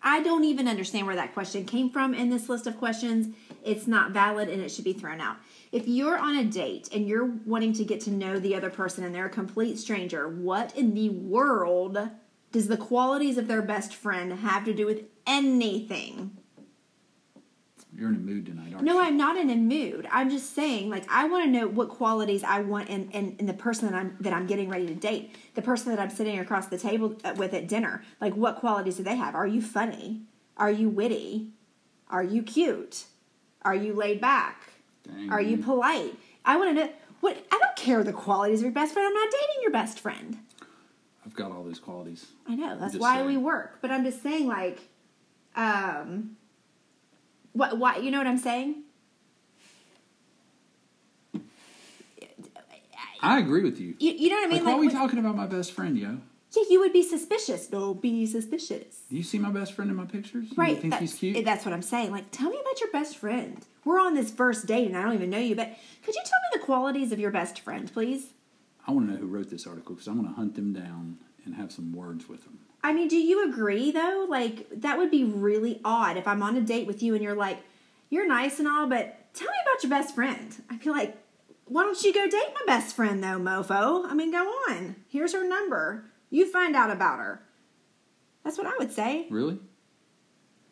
I 0.00 0.22
don't 0.22 0.44
even 0.44 0.66
understand 0.66 1.06
where 1.06 1.16
that 1.16 1.34
question 1.34 1.66
came 1.66 1.90
from 1.90 2.14
in 2.14 2.30
this 2.30 2.48
list 2.48 2.66
of 2.66 2.78
questions. 2.78 3.36
it's 3.62 3.86
not 3.86 4.12
valid 4.12 4.48
and 4.48 4.62
it 4.62 4.70
should 4.70 4.86
be 4.86 4.94
thrown 4.94 5.20
out. 5.20 5.36
If 5.70 5.86
you're 5.86 6.16
on 6.16 6.38
a 6.38 6.44
date 6.44 6.88
and 6.90 7.06
you're 7.06 7.26
wanting 7.44 7.74
to 7.74 7.84
get 7.84 8.00
to 8.02 8.10
know 8.10 8.38
the 8.38 8.54
other 8.54 8.70
person 8.70 9.04
and 9.04 9.14
they're 9.14 9.26
a 9.26 9.30
complete 9.30 9.78
stranger, 9.78 10.26
what 10.26 10.74
in 10.74 10.94
the 10.94 11.10
world 11.10 12.08
does 12.52 12.68
the 12.68 12.78
qualities 12.78 13.36
of 13.36 13.48
their 13.48 13.60
best 13.60 13.94
friend 13.94 14.32
have 14.32 14.64
to 14.64 14.72
do 14.72 14.86
with 14.86 15.02
anything? 15.26 16.38
You're 17.96 18.10
in 18.10 18.16
a 18.16 18.18
mood 18.18 18.46
tonight, 18.46 18.72
aren't 18.74 18.84
No, 18.84 18.94
you? 18.94 19.00
I'm 19.00 19.16
not 19.16 19.36
in 19.36 19.48
a 19.50 19.56
mood. 19.56 20.06
I'm 20.12 20.28
just 20.30 20.54
saying, 20.54 20.90
like, 20.90 21.04
I 21.10 21.26
want 21.26 21.46
to 21.46 21.50
know 21.50 21.66
what 21.66 21.88
qualities 21.88 22.44
I 22.44 22.60
want 22.60 22.88
in, 22.90 23.10
in, 23.12 23.34
in 23.38 23.46
the 23.46 23.54
person 23.54 23.90
that 23.90 23.94
I'm 23.96 24.16
that 24.20 24.32
I'm 24.32 24.46
getting 24.46 24.68
ready 24.68 24.86
to 24.86 24.94
date, 24.94 25.34
the 25.54 25.62
person 25.62 25.90
that 25.90 25.98
I'm 26.00 26.10
sitting 26.10 26.38
across 26.38 26.66
the 26.66 26.78
table 26.78 27.16
uh, 27.24 27.34
with 27.36 27.54
at 27.54 27.66
dinner. 27.66 28.02
Like, 28.20 28.34
what 28.36 28.56
qualities 28.56 28.96
do 28.96 29.02
they 29.02 29.16
have? 29.16 29.34
Are 29.34 29.46
you 29.46 29.62
funny? 29.62 30.20
Are 30.56 30.70
you 30.70 30.88
witty? 30.88 31.48
Are 32.10 32.22
you 32.22 32.42
cute? 32.42 33.04
Are 33.62 33.74
you 33.74 33.94
laid 33.94 34.20
back? 34.20 34.70
Dang, 35.04 35.30
Are 35.30 35.40
you 35.40 35.56
polite? 35.58 36.14
I 36.44 36.56
want 36.56 36.76
to 36.76 36.84
know 36.84 36.92
what. 37.20 37.36
I 37.50 37.58
don't 37.58 37.76
care 37.76 38.04
the 38.04 38.12
qualities 38.12 38.60
of 38.60 38.64
your 38.64 38.72
best 38.72 38.92
friend. 38.92 39.06
I'm 39.06 39.14
not 39.14 39.30
dating 39.30 39.62
your 39.62 39.72
best 39.72 39.98
friend. 39.98 40.38
I've 41.24 41.34
got 41.34 41.52
all 41.52 41.64
those 41.64 41.78
qualities. 41.80 42.26
I 42.46 42.54
know 42.54 42.78
that's 42.78 42.96
why 42.96 43.16
saying. 43.16 43.26
we 43.26 43.36
work. 43.38 43.78
But 43.82 43.90
I'm 43.90 44.04
just 44.04 44.22
saying, 44.22 44.46
like, 44.46 44.78
um, 45.56 46.36
what? 47.58 47.76
What? 47.78 48.02
You 48.02 48.10
know 48.10 48.18
what 48.18 48.26
I'm 48.26 48.38
saying? 48.38 48.82
I 53.20 53.40
agree 53.40 53.62
with 53.62 53.80
you. 53.80 53.96
You, 53.98 54.12
you 54.12 54.30
know 54.30 54.36
what 54.36 54.44
I 54.44 54.48
mean? 54.48 54.58
Like, 54.64 54.66
why 54.66 54.72
are 54.74 54.80
we 54.80 54.86
what- 54.86 54.92
talking 54.94 55.18
about 55.18 55.34
my 55.36 55.46
best 55.46 55.72
friend, 55.72 55.98
yo? 55.98 56.18
yeah, 56.56 56.62
you 56.70 56.78
would 56.80 56.92
be 56.92 57.02
suspicious. 57.02 57.66
Don't 57.66 58.00
be 58.00 58.26
suspicious. 58.26 59.00
Do 59.10 59.16
you 59.16 59.24
see 59.24 59.38
my 59.40 59.50
best 59.50 59.72
friend 59.72 59.90
in 59.90 59.96
my 59.96 60.04
pictures? 60.04 60.46
You 60.50 60.54
Right. 60.56 60.78
think 60.80 60.92
that's, 60.92 61.00
he's 61.00 61.14
cute? 61.16 61.36
Eh, 61.36 61.42
that's 61.42 61.64
what 61.64 61.74
I'm 61.74 61.82
saying. 61.82 62.12
Like, 62.12 62.30
tell 62.30 62.48
me 62.48 62.56
about 62.60 62.80
your 62.80 62.90
best 62.92 63.16
friend. 63.16 63.64
We're 63.84 63.98
on 64.00 64.14
this 64.14 64.30
first 64.30 64.66
date 64.66 64.86
and 64.86 64.96
I 64.96 65.02
don't 65.02 65.14
even 65.14 65.30
know 65.30 65.38
you, 65.38 65.56
but 65.56 65.76
could 66.04 66.14
you 66.14 66.22
tell 66.24 66.38
me 66.52 66.60
the 66.60 66.64
qualities 66.64 67.10
of 67.10 67.18
your 67.18 67.32
best 67.32 67.58
friend, 67.60 67.92
please? 67.92 68.34
I 68.86 68.92
want 68.92 69.08
to 69.08 69.14
know 69.14 69.18
who 69.18 69.26
wrote 69.26 69.50
this 69.50 69.66
article 69.66 69.94
because 69.96 70.06
I 70.06 70.12
want 70.12 70.28
to 70.28 70.34
hunt 70.34 70.54
them 70.54 70.72
down 70.72 71.18
and 71.44 71.56
have 71.56 71.72
some 71.72 71.92
words 71.92 72.28
with 72.28 72.44
them. 72.44 72.60
I 72.82 72.92
mean, 72.92 73.08
do 73.08 73.16
you 73.16 73.48
agree 73.48 73.90
though? 73.90 74.26
Like, 74.28 74.68
that 74.80 74.98
would 74.98 75.10
be 75.10 75.24
really 75.24 75.80
odd 75.84 76.16
if 76.16 76.26
I'm 76.28 76.42
on 76.42 76.56
a 76.56 76.60
date 76.60 76.86
with 76.86 77.02
you 77.02 77.14
and 77.14 77.22
you're 77.22 77.34
like, 77.34 77.58
you're 78.10 78.26
nice 78.26 78.58
and 78.58 78.68
all, 78.68 78.86
but 78.86 79.32
tell 79.34 79.48
me 79.48 79.54
about 79.62 79.82
your 79.82 79.90
best 79.90 80.14
friend. 80.14 80.54
I 80.70 80.78
feel 80.78 80.92
like, 80.92 81.16
why 81.66 81.82
don't 81.82 82.02
you 82.02 82.14
go 82.14 82.26
date 82.28 82.48
my 82.54 82.62
best 82.66 82.96
friend 82.96 83.22
though, 83.22 83.38
mofo? 83.38 84.06
I 84.10 84.14
mean, 84.14 84.30
go 84.30 84.44
on. 84.70 84.96
Here's 85.08 85.32
her 85.34 85.46
number. 85.46 86.04
You 86.30 86.50
find 86.50 86.74
out 86.76 86.90
about 86.90 87.18
her. 87.18 87.42
That's 88.44 88.56
what 88.56 88.66
I 88.66 88.76
would 88.78 88.92
say. 88.92 89.26
Really? 89.28 89.58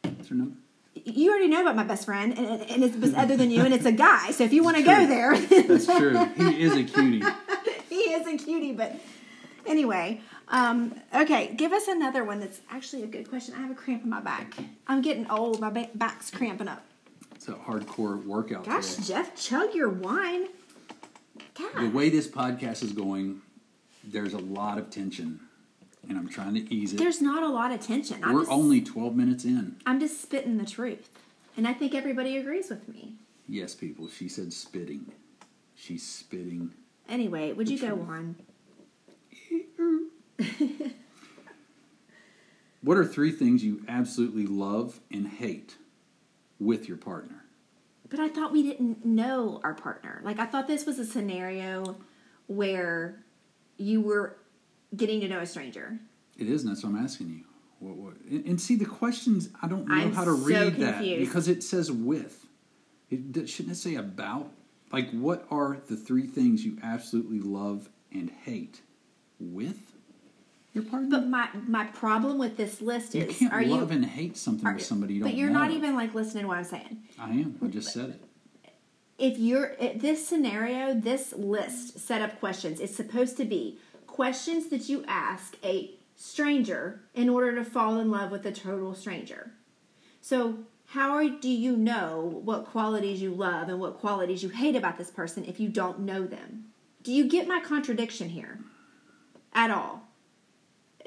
What's 0.03 0.29
her 0.29 0.35
number? 0.35 0.57
You 0.95 1.31
already 1.31 1.49
know 1.49 1.61
about 1.61 1.77
my 1.77 1.85
best 1.85 2.07
friend, 2.07 2.37
and, 2.37 2.63
and 2.63 2.83
it's 2.83 3.15
other 3.15 3.37
than 3.37 3.51
you, 3.51 3.63
and 3.63 3.75
it's 3.75 3.85
a 3.85 3.93
guy. 3.93 4.31
So 4.31 4.45
if 4.45 4.53
you 4.53 4.65
want 4.65 4.79
to 4.79 4.83
go 4.83 5.07
there, 5.07 5.37
That's 5.39 5.87
true. 5.99 6.25
He 6.37 6.63
is 6.63 6.75
a 6.75 6.85
cutie. 6.85 7.23
he 7.89 7.97
is 7.97 8.27
a 8.27 8.37
cutie. 8.43 8.73
But 8.73 8.97
anyway, 9.67 10.21
um, 10.49 10.95
okay, 11.15 11.53
give 11.57 11.73
us 11.73 11.89
another 11.89 12.25
one 12.25 12.41
that's 12.41 12.61
actually 12.71 13.03
a 13.03 13.07
good 13.07 13.29
question. 13.29 13.55
I 13.55 13.61
have 13.61 13.71
a 13.71 13.75
cramp 13.75 14.05
in 14.05 14.11
my 14.11 14.21
back. 14.21 14.55
I'm 14.87 15.03
getting 15.03 15.29
old. 15.31 15.61
My 15.61 15.71
ba- 15.71 15.91
back's 15.95 16.31
cramping 16.31 16.69
up. 16.69 16.85
It's 17.35 17.49
a 17.49 17.53
hardcore 17.55 18.25
workout 18.25 18.65
Gosh, 18.65 18.95
today. 18.95 19.07
Jeff, 19.09 19.35
chug 19.37 19.75
your 19.75 19.89
wine. 19.91 20.47
The 21.79 21.89
way 21.89 22.11
this 22.11 22.27
podcast 22.29 22.83
is 22.83 22.93
going, 22.93 23.41
there's 24.05 24.35
a 24.35 24.39
lot 24.39 24.79
of 24.79 24.91
tension, 24.91 25.41
and 26.09 26.19
I'm 26.19 26.29
trying 26.29 26.55
to 26.55 26.75
ease 26.75 26.93
it. 26.93 26.99
there's 26.99 27.23
not 27.23 27.43
a 27.43 27.49
lot 27.49 27.73
of 27.73 27.81
tension. 27.81 28.23
I'm 28.23 28.35
We're 28.35 28.41
just, 28.43 28.53
only 28.53 28.81
12 28.83 29.17
minutes 29.17 29.45
in. 29.45 29.77
I'm 29.87 29.99
just 29.99 30.21
spitting 30.21 30.59
the 30.59 30.67
truth, 30.67 31.09
and 31.57 31.67
I 31.67 31.73
think 31.73 31.95
everybody 31.95 32.37
agrees 32.37 32.69
with 32.71 32.89
me. 32.89 33.15
Yes, 33.49 33.75
people. 33.75 34.09
She 34.09 34.29
said 34.29 34.53
spitting. 34.53 35.13
She's 35.75 36.07
spitting. 36.07 36.73
Anyway, 37.09 37.53
would 37.53 37.69
you 37.69 37.79
go 37.79 37.95
on? 38.09 38.37
What 42.87 42.97
are 42.97 43.05
three 43.05 43.33
things 43.33 43.65
you 43.65 43.83
absolutely 43.89 44.47
love 44.47 45.01
and 45.11 45.27
hate 45.27 45.75
with 46.61 46.87
your 46.87 46.97
partner? 46.97 47.45
But 48.09 48.21
I 48.21 48.29
thought 48.29 48.53
we 48.53 48.63
didn't 48.63 49.05
know 49.05 49.61
our 49.65 49.75
partner. 49.75 50.21
Like 50.23 50.39
I 50.39 50.47
thought 50.47 50.69
this 50.69 50.87
was 50.87 51.01
a 51.01 51.05
scenario 51.05 51.97
where 52.47 53.25
you 53.77 54.01
were 54.01 54.37
getting 54.95 55.21
to 55.23 55.29
know 55.29 55.41
a 55.41 55.47
stranger. 55.47 55.99
It 56.39 56.49
is, 56.49 56.63
and 56.63 56.71
that's 56.71 56.85
what 56.85 56.91
I'm 56.91 57.05
asking 57.05 57.31
you. 57.31 57.45
What, 57.81 57.97
what, 57.97 58.21
and, 58.31 58.47
and 58.47 58.61
see, 58.61 58.77
the 58.77 58.85
questions, 58.85 59.49
I 59.61 59.67
don't 59.67 59.89
know 59.89 59.95
I'm 59.95 60.13
how 60.13 60.25
to 60.25 60.37
so 60.37 60.45
read 60.45 60.77
that 60.77 61.01
because 61.01 61.49
it 61.49 61.65
says 61.65 61.91
with. 61.91 62.47
It, 63.11 63.49
shouldn't 63.49 63.75
it 63.75 63.81
say 63.81 63.97
about? 63.97 64.53
Like, 64.93 65.11
what 65.11 65.45
are 65.51 65.79
the 65.89 65.97
three 65.97 66.29
things 66.29 66.65
you 66.65 66.79
absolutely 66.85 67.41
love 67.41 67.89
and 68.13 68.31
hate 68.31 68.83
with 69.41 69.96
your 70.77 70.85
partner? 70.85 71.09
But 71.11 71.27
my 71.27 71.49
my 71.67 71.85
problem 71.87 72.39
with 72.39 72.57
this 72.57 72.81
list 72.81 73.09
is. 73.09 73.15
you 73.15 73.23
is 73.23 73.39
can't 73.39 73.53
are 73.53 73.65
love 73.65 73.91
you 73.91 73.97
and 73.97 74.07
hate 74.07 74.37
something 74.37 74.67
are- 74.67 74.75
with 74.75 74.85
somebody 74.85 75.15
you 75.15 75.21
don't 75.21 75.29
know. 75.29 75.33
But 75.33 75.39
you're 75.39 75.51
know. 75.51 75.61
not 75.61 75.71
even 75.73 75.95
like 75.95 76.15
listening 76.15 76.45
to 76.45 76.49
what 76.49 76.59
I'm 76.59 76.65
saying. 76.65 76.99
I 77.19 77.31
am. 77.31 77.59
I 77.63 77.67
just 77.67 77.93
said 77.93 78.11
it. 78.11 78.23
If 79.19 79.39
you're 79.39 79.75
this 79.95 80.27
scenario, 80.27 80.95
this 80.95 81.33
list 81.33 81.99
set 81.99 82.21
up 82.21 82.39
questions 82.39 82.81
is 82.81 82.95
supposed 82.95 83.37
to 83.39 83.45
be 83.45 83.79
questions 84.07 84.69
that 84.69 84.89
you 84.89 85.05
ask 85.09 85.57
a 85.65 85.95
stranger 86.15 87.03
in 87.15 87.29
order 87.29 87.55
to 87.55 87.65
fall 87.65 87.99
in 87.99 88.11
love 88.11 88.31
with 88.31 88.45
a 88.47 88.53
total 88.53 88.95
stranger. 88.95 89.53
So, 90.21 90.59
how 90.87 91.29
do 91.29 91.49
you 91.49 91.77
know 91.77 92.41
what 92.45 92.67
qualities 92.67 93.21
you 93.21 93.31
love 93.33 93.69
and 93.69 93.81
what 93.81 93.99
qualities 93.99 94.43
you 94.43 94.51
hate 94.51 94.77
about 94.77 94.99
this 94.99 95.11
person 95.11 95.45
if 95.45 95.59
you 95.59 95.69
don't 95.69 96.01
know 96.01 96.25
them? 96.27 96.67
Do 97.03 97.13
you 97.13 97.29
get 97.29 97.49
my 97.49 97.61
contradiction 97.61 98.31
here 98.31 98.59
at 99.53 99.71
all? 99.71 100.09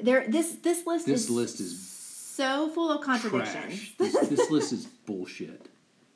There, 0.01 0.25
this 0.27 0.53
this 0.63 0.85
list 0.85 1.05
This 1.05 1.25
is 1.25 1.29
list 1.29 1.59
is 1.59 1.87
so 1.87 2.69
full 2.69 2.91
of 2.91 3.01
contradictions. 3.03 3.95
This, 3.97 4.17
this 4.29 4.49
list 4.51 4.73
is 4.73 4.85
bullshit. 4.85 5.67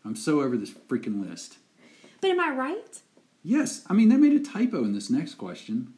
I'm 0.05 0.15
so 0.15 0.41
over 0.41 0.57
this 0.57 0.71
freaking 0.71 1.27
list. 1.29 1.57
But 2.21 2.31
am 2.31 2.39
I 2.39 2.49
right? 2.49 3.01
Yes, 3.43 3.83
I 3.89 3.93
mean 3.93 4.09
they 4.09 4.17
made 4.17 4.33
a 4.33 4.39
typo 4.39 4.83
in 4.83 4.93
this 4.93 5.09
next 5.09 5.35
question. 5.35 5.93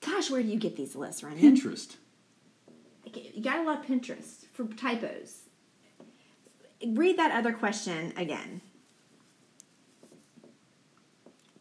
Gosh, 0.00 0.30
where 0.30 0.42
do 0.42 0.48
you 0.48 0.58
get 0.58 0.76
these 0.76 0.96
lists, 0.96 1.22
Ronnie? 1.22 1.42
Pinterest. 1.42 1.96
You 3.04 3.42
gotta 3.42 3.62
love 3.62 3.84
Pinterest 3.84 4.46
for 4.52 4.64
typos. 4.64 5.42
Read 6.86 7.18
that 7.18 7.32
other 7.32 7.52
question 7.52 8.14
again. 8.16 8.62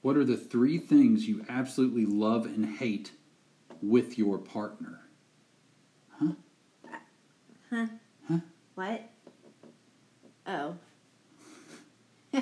What 0.02 0.16
are 0.16 0.24
the 0.24 0.38
three 0.38 0.78
things 0.78 1.28
you 1.28 1.46
absolutely 1.50 2.06
love 2.06 2.46
and 2.46 2.78
hate 2.78 3.12
with 3.82 4.18
your 4.18 4.38
partner? 4.38 5.02
Huh? 7.70 7.88
What? 8.76 9.02
Oh. 10.48 10.76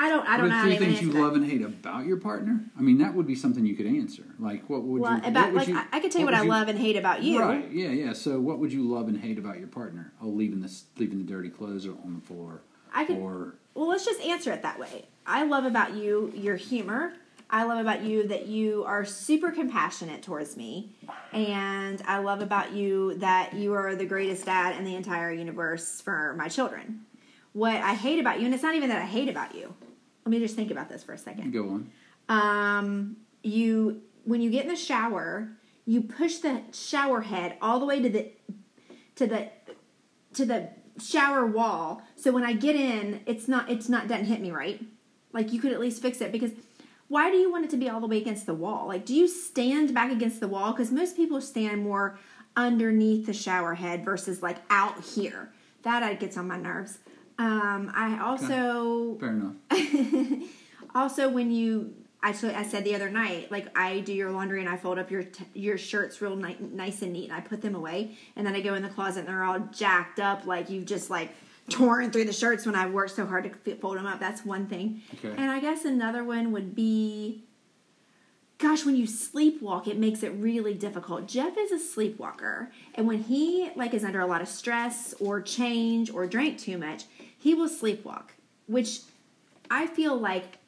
I 0.00 0.08
don't. 0.08 0.28
I 0.28 0.36
don't 0.36 0.48
know. 0.48 0.54
are 0.54 0.58
how 0.58 0.64
three 0.64 0.76
things 0.76 1.02
you 1.02 1.10
love 1.10 1.34
and 1.34 1.44
hate 1.44 1.62
about 1.62 2.06
your 2.06 2.18
partner? 2.18 2.60
I 2.78 2.82
mean, 2.82 2.98
that 2.98 3.14
would 3.14 3.26
be 3.26 3.34
something 3.34 3.66
you 3.66 3.74
could 3.74 3.86
answer. 3.86 4.22
Like, 4.38 4.70
what 4.70 4.82
would 4.84 5.02
Well, 5.02 5.18
you? 5.18 5.24
about 5.28 5.46
what 5.46 5.52
would 5.52 5.58
like 5.58 5.68
you, 5.68 5.76
I, 5.76 5.96
I 5.96 6.00
could 6.00 6.12
tell 6.12 6.20
you 6.20 6.26
what, 6.26 6.34
would 6.34 6.40
I 6.40 6.58
love 6.58 6.68
and 6.68 6.78
hate 6.78 6.96
about 6.96 7.22
you. 7.22 7.40
Right? 7.40 7.68
Yeah, 7.70 7.88
yeah. 7.88 8.12
So, 8.12 8.38
what 8.38 8.58
would 8.60 8.72
you 8.72 8.88
love 8.88 9.08
and 9.08 9.18
hate 9.18 9.38
about 9.38 9.58
your 9.58 9.68
partner? 9.68 10.12
Oh, 10.22 10.28
leaving 10.28 10.60
this, 10.60 10.84
leaving 10.98 11.18
the 11.18 11.24
dirty 11.24 11.48
clothes 11.48 11.86
on 11.86 12.14
the 12.14 12.26
floor, 12.26 12.62
I 12.94 13.04
could- 13.04 13.16
or 13.18 13.54
Well, 13.74 13.88
let's 13.88 14.04
just 14.04 14.20
answer 14.20 14.52
it 14.52 14.62
that 14.62 14.78
way. 14.78 15.06
I 15.26 15.42
love 15.44 15.64
about 15.64 15.94
you 15.94 16.32
your 16.34 16.56
humor. 16.56 17.14
I 17.50 17.64
love 17.64 17.78
about 17.78 18.02
you 18.02 18.28
that 18.28 18.46
you 18.46 18.84
are 18.84 19.04
super 19.04 19.50
compassionate 19.50 20.22
towards 20.22 20.56
me. 20.56 20.92
And 21.32 22.02
I 22.06 22.18
love 22.18 22.42
about 22.42 22.72
you 22.72 23.14
that 23.18 23.54
you 23.54 23.72
are 23.74 23.94
the 23.94 24.04
greatest 24.04 24.44
dad 24.44 24.76
in 24.76 24.84
the 24.84 24.94
entire 24.94 25.32
universe 25.32 26.00
for 26.00 26.34
my 26.36 26.48
children. 26.48 27.06
What 27.54 27.76
I 27.76 27.94
hate 27.94 28.18
about 28.18 28.40
you, 28.40 28.46
and 28.46 28.54
it's 28.54 28.62
not 28.62 28.74
even 28.74 28.90
that 28.90 29.00
I 29.00 29.06
hate 29.06 29.28
about 29.28 29.54
you. 29.54 29.74
Let 30.24 30.30
me 30.30 30.38
just 30.40 30.56
think 30.56 30.70
about 30.70 30.90
this 30.90 31.02
for 31.02 31.14
a 31.14 31.18
second. 31.18 31.52
go 31.52 31.68
on. 31.70 31.90
Um, 32.28 33.16
you 33.42 34.02
when 34.24 34.42
you 34.42 34.50
get 34.50 34.64
in 34.64 34.68
the 34.68 34.76
shower, 34.76 35.48
you 35.86 36.02
push 36.02 36.38
the 36.38 36.62
shower 36.72 37.22
head 37.22 37.56
all 37.62 37.80
the 37.80 37.86
way 37.86 38.02
to 38.02 38.10
the 38.10 38.30
to 39.16 39.26
the 39.26 39.48
to 40.34 40.44
the 40.44 40.68
shower 41.00 41.46
wall. 41.46 42.02
So 42.16 42.30
when 42.30 42.44
I 42.44 42.52
get 42.52 42.76
in, 42.76 43.22
it's 43.24 43.48
not 43.48 43.70
it's 43.70 43.88
not 43.88 44.06
doesn't 44.06 44.26
hit 44.26 44.42
me 44.42 44.50
right. 44.50 44.84
Like 45.32 45.52
you 45.52 45.60
could 45.60 45.72
at 45.72 45.80
least 45.80 46.02
fix 46.02 46.20
it 46.20 46.30
because 46.30 46.50
why 47.08 47.30
do 47.30 47.36
you 47.36 47.50
want 47.50 47.64
it 47.64 47.70
to 47.70 47.76
be 47.76 47.88
all 47.88 48.00
the 48.00 48.06
way 48.06 48.18
against 48.18 48.46
the 48.46 48.54
wall? 48.54 48.86
Like 48.86 49.04
do 49.04 49.14
you 49.14 49.26
stand 49.26 49.94
back 49.94 50.12
against 50.12 50.40
the 50.40 50.48
wall? 50.48 50.72
Because 50.72 50.92
most 50.92 51.16
people 51.16 51.40
stand 51.40 51.82
more 51.82 52.18
underneath 52.56 53.26
the 53.26 53.32
shower 53.32 53.74
head 53.74 54.04
versus 54.04 54.42
like 54.42 54.58
out 54.70 55.02
here. 55.02 55.52
That 55.82 56.02
uh, 56.02 56.14
gets 56.14 56.36
on 56.36 56.48
my 56.48 56.58
nerves. 56.58 56.98
Um, 57.38 57.92
I 57.94 58.18
also 58.20 59.16
Fair 59.20 59.30
enough. 59.30 59.54
also, 60.94 61.28
when 61.28 61.52
you, 61.52 61.94
I, 62.20 62.32
so 62.32 62.52
I 62.52 62.64
said 62.64 62.84
the 62.84 62.96
other 62.96 63.08
night, 63.08 63.52
like 63.52 63.76
I 63.78 64.00
do 64.00 64.12
your 64.12 64.32
laundry 64.32 64.60
and 64.60 64.68
I 64.68 64.76
fold 64.76 64.98
up 64.98 65.10
your 65.10 65.22
t- 65.22 65.44
your 65.54 65.78
shirts 65.78 66.20
real 66.20 66.34
ni- 66.34 66.56
nice 66.60 67.00
and 67.02 67.12
neat, 67.12 67.30
and 67.30 67.34
I 67.34 67.40
put 67.40 67.62
them 67.62 67.76
away, 67.76 68.16
and 68.34 68.44
then 68.44 68.56
I 68.56 68.60
go 68.60 68.74
in 68.74 68.82
the 68.82 68.88
closet 68.88 69.20
and 69.20 69.28
they're 69.28 69.44
all 69.44 69.60
jacked 69.72 70.18
up, 70.18 70.46
like 70.46 70.68
you've 70.68 70.86
just 70.86 71.10
like 71.10 71.30
torn 71.68 72.10
through 72.10 72.24
the 72.24 72.32
shirts 72.32 72.66
when 72.66 72.74
I 72.74 72.88
worked 72.88 73.12
so 73.12 73.26
hard 73.26 73.44
to 73.64 73.76
fold 73.76 73.96
them 73.96 74.06
up. 74.06 74.20
That's 74.20 74.44
one 74.44 74.66
thing. 74.66 75.02
Okay. 75.14 75.34
And 75.36 75.50
I 75.50 75.60
guess 75.60 75.84
another 75.84 76.24
one 76.24 76.52
would 76.52 76.74
be, 76.74 77.44
gosh, 78.58 78.84
when 78.84 78.96
you 78.96 79.06
sleepwalk, 79.06 79.86
it 79.86 79.98
makes 79.98 80.22
it 80.22 80.30
really 80.30 80.74
difficult. 80.74 81.26
Jeff 81.26 81.56
is 81.58 81.72
a 81.72 81.78
sleepwalker, 81.78 82.70
and 82.94 83.06
when 83.06 83.22
he 83.22 83.70
like 83.76 83.94
is 83.94 84.04
under 84.04 84.20
a 84.20 84.26
lot 84.26 84.42
of 84.42 84.48
stress 84.48 85.14
or 85.20 85.40
change 85.40 86.10
or 86.10 86.26
drank 86.26 86.58
too 86.58 86.78
much, 86.78 87.04
he 87.38 87.54
will 87.54 87.68
sleepwalk, 87.68 88.30
which 88.66 89.00
I 89.70 89.86
feel 89.86 90.16
like 90.16 90.58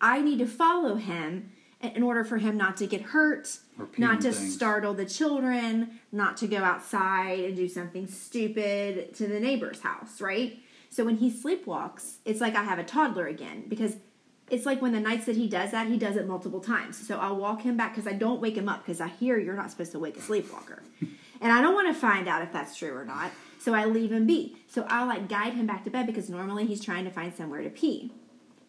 I 0.00 0.20
need 0.20 0.38
to 0.38 0.46
follow 0.46 0.96
him 0.96 1.52
in 1.80 2.02
order 2.02 2.24
for 2.24 2.38
him 2.38 2.56
not 2.56 2.76
to 2.78 2.86
get 2.86 3.02
hurt, 3.02 3.58
not 3.96 4.20
to 4.22 4.32
things. 4.32 4.54
startle 4.54 4.94
the 4.94 5.06
children, 5.06 6.00
not 6.10 6.36
to 6.38 6.48
go 6.48 6.58
outside 6.58 7.40
and 7.40 7.56
do 7.56 7.68
something 7.68 8.08
stupid 8.08 9.14
to 9.14 9.26
the 9.26 9.38
neighbor's 9.38 9.80
house, 9.82 10.20
right? 10.20 10.58
So 10.90 11.04
when 11.04 11.16
he 11.16 11.30
sleepwalks, 11.30 12.16
it's 12.24 12.40
like 12.40 12.56
I 12.56 12.64
have 12.64 12.78
a 12.78 12.84
toddler 12.84 13.26
again 13.26 13.64
because 13.68 13.96
it's 14.50 14.66
like 14.66 14.82
when 14.82 14.92
the 14.92 15.00
nights 15.00 15.26
that 15.26 15.36
he 15.36 15.46
does 15.46 15.70
that, 15.70 15.86
he 15.86 15.98
does 15.98 16.16
it 16.16 16.26
multiple 16.26 16.60
times. 16.60 17.06
So 17.06 17.18
I'll 17.18 17.36
walk 17.36 17.62
him 17.62 17.76
back 17.76 17.94
because 17.94 18.10
I 18.10 18.16
don't 18.16 18.40
wake 18.40 18.56
him 18.56 18.68
up 18.68 18.84
because 18.84 19.00
I 19.00 19.08
hear 19.08 19.38
you're 19.38 19.54
not 19.54 19.70
supposed 19.70 19.92
to 19.92 19.98
wake 19.98 20.16
a 20.16 20.20
sleepwalker. 20.20 20.82
and 21.40 21.52
I 21.52 21.60
don't 21.60 21.74
want 21.74 21.94
to 21.94 22.00
find 22.00 22.26
out 22.26 22.42
if 22.42 22.52
that's 22.52 22.76
true 22.76 22.96
or 22.96 23.04
not. 23.04 23.30
So 23.60 23.74
I 23.74 23.84
leave 23.84 24.10
him 24.10 24.26
be. 24.26 24.56
So 24.68 24.86
I'll 24.88 25.06
like 25.06 25.28
guide 25.28 25.54
him 25.54 25.66
back 25.66 25.84
to 25.84 25.90
bed 25.90 26.06
because 26.06 26.30
normally 26.30 26.64
he's 26.64 26.82
trying 26.82 27.04
to 27.04 27.10
find 27.10 27.34
somewhere 27.34 27.62
to 27.62 27.70
pee. 27.70 28.12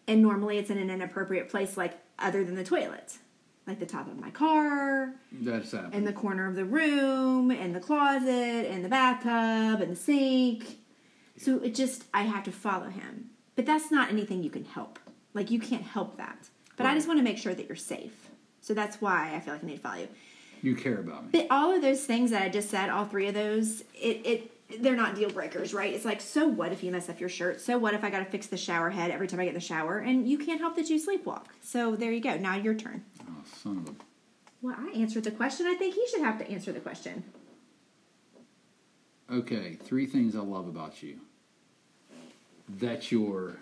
And 0.06 0.22
normally 0.22 0.58
it's 0.58 0.70
in 0.70 0.78
an 0.78 0.90
inappropriate 0.90 1.48
place, 1.48 1.76
like 1.76 1.98
other 2.18 2.44
than 2.44 2.54
the 2.54 2.64
toilet, 2.64 3.18
like 3.66 3.78
the 3.78 3.86
top 3.86 4.08
of 4.08 4.18
my 4.18 4.30
car, 4.30 5.14
That's 5.30 5.72
in 5.72 6.04
the 6.04 6.12
corner 6.12 6.48
of 6.48 6.56
the 6.56 6.64
room, 6.64 7.50
in 7.50 7.72
the 7.72 7.80
closet, 7.80 8.70
in 8.72 8.82
the 8.82 8.88
bathtub, 8.88 9.80
in 9.80 9.90
the 9.90 9.96
sink. 9.96 10.78
So 11.36 11.58
it 11.58 11.74
just, 11.74 12.04
I 12.12 12.22
have 12.22 12.44
to 12.44 12.52
follow 12.52 12.88
him. 12.88 13.30
But 13.56 13.66
that's 13.66 13.90
not 13.90 14.08
anything 14.10 14.42
you 14.42 14.50
can 14.50 14.64
help. 14.64 14.98
Like, 15.34 15.50
you 15.50 15.60
can't 15.60 15.82
help 15.82 16.16
that. 16.16 16.48
But 16.76 16.86
I 16.86 16.94
just 16.94 17.06
want 17.06 17.18
to 17.18 17.24
make 17.24 17.38
sure 17.38 17.54
that 17.54 17.68
you're 17.68 17.76
safe. 17.76 18.30
So 18.62 18.74
that's 18.74 19.00
why 19.00 19.34
I 19.34 19.40
feel 19.40 19.54
like 19.54 19.62
I 19.62 19.66
need 19.66 19.76
to 19.76 19.80
follow 19.80 20.00
you. 20.00 20.08
you 20.62 20.74
care 20.74 20.98
about 20.98 21.24
me. 21.24 21.28
But 21.32 21.46
all 21.50 21.74
of 21.74 21.82
those 21.82 22.04
things 22.04 22.30
that 22.30 22.42
I 22.42 22.48
just 22.48 22.70
said, 22.70 22.88
all 22.88 23.04
three 23.04 23.28
of 23.28 23.34
those, 23.34 23.82
it, 23.94 24.20
it 24.24 24.52
they're 24.80 24.96
not 24.96 25.14
deal 25.14 25.30
breakers, 25.30 25.74
right? 25.74 25.92
It's 25.92 26.04
like, 26.04 26.20
so 26.20 26.46
what 26.46 26.72
if 26.72 26.82
you 26.82 26.92
mess 26.92 27.08
up 27.08 27.20
your 27.20 27.28
shirt? 27.28 27.60
So 27.60 27.78
what 27.78 27.94
if 27.94 28.04
I 28.04 28.10
got 28.10 28.20
to 28.20 28.24
fix 28.24 28.46
the 28.46 28.56
shower 28.56 28.90
head 28.90 29.10
every 29.10 29.26
time 29.26 29.40
I 29.40 29.44
get 29.44 29.50
in 29.50 29.54
the 29.54 29.60
shower? 29.60 29.98
And 29.98 30.28
you 30.28 30.38
can't 30.38 30.60
help 30.60 30.76
that 30.76 30.88
you 30.88 31.00
sleepwalk. 31.00 31.46
So 31.62 31.96
there 31.96 32.12
you 32.12 32.20
go. 32.20 32.36
Now 32.36 32.56
your 32.56 32.74
turn. 32.74 33.04
Oh, 33.28 33.42
son 33.62 33.78
of 33.78 33.88
a. 33.88 33.94
Well, 34.62 34.76
I 34.78 34.90
answered 34.90 35.24
the 35.24 35.30
question. 35.30 35.66
I 35.66 35.74
think 35.74 35.94
he 35.94 36.06
should 36.08 36.20
have 36.20 36.38
to 36.38 36.50
answer 36.50 36.72
the 36.72 36.80
question. 36.80 37.24
Okay, 39.32 39.74
three 39.74 40.06
things 40.06 40.34
I 40.36 40.40
love 40.40 40.68
about 40.68 41.02
you. 41.02 41.20
That 42.68 43.10
you're. 43.10 43.56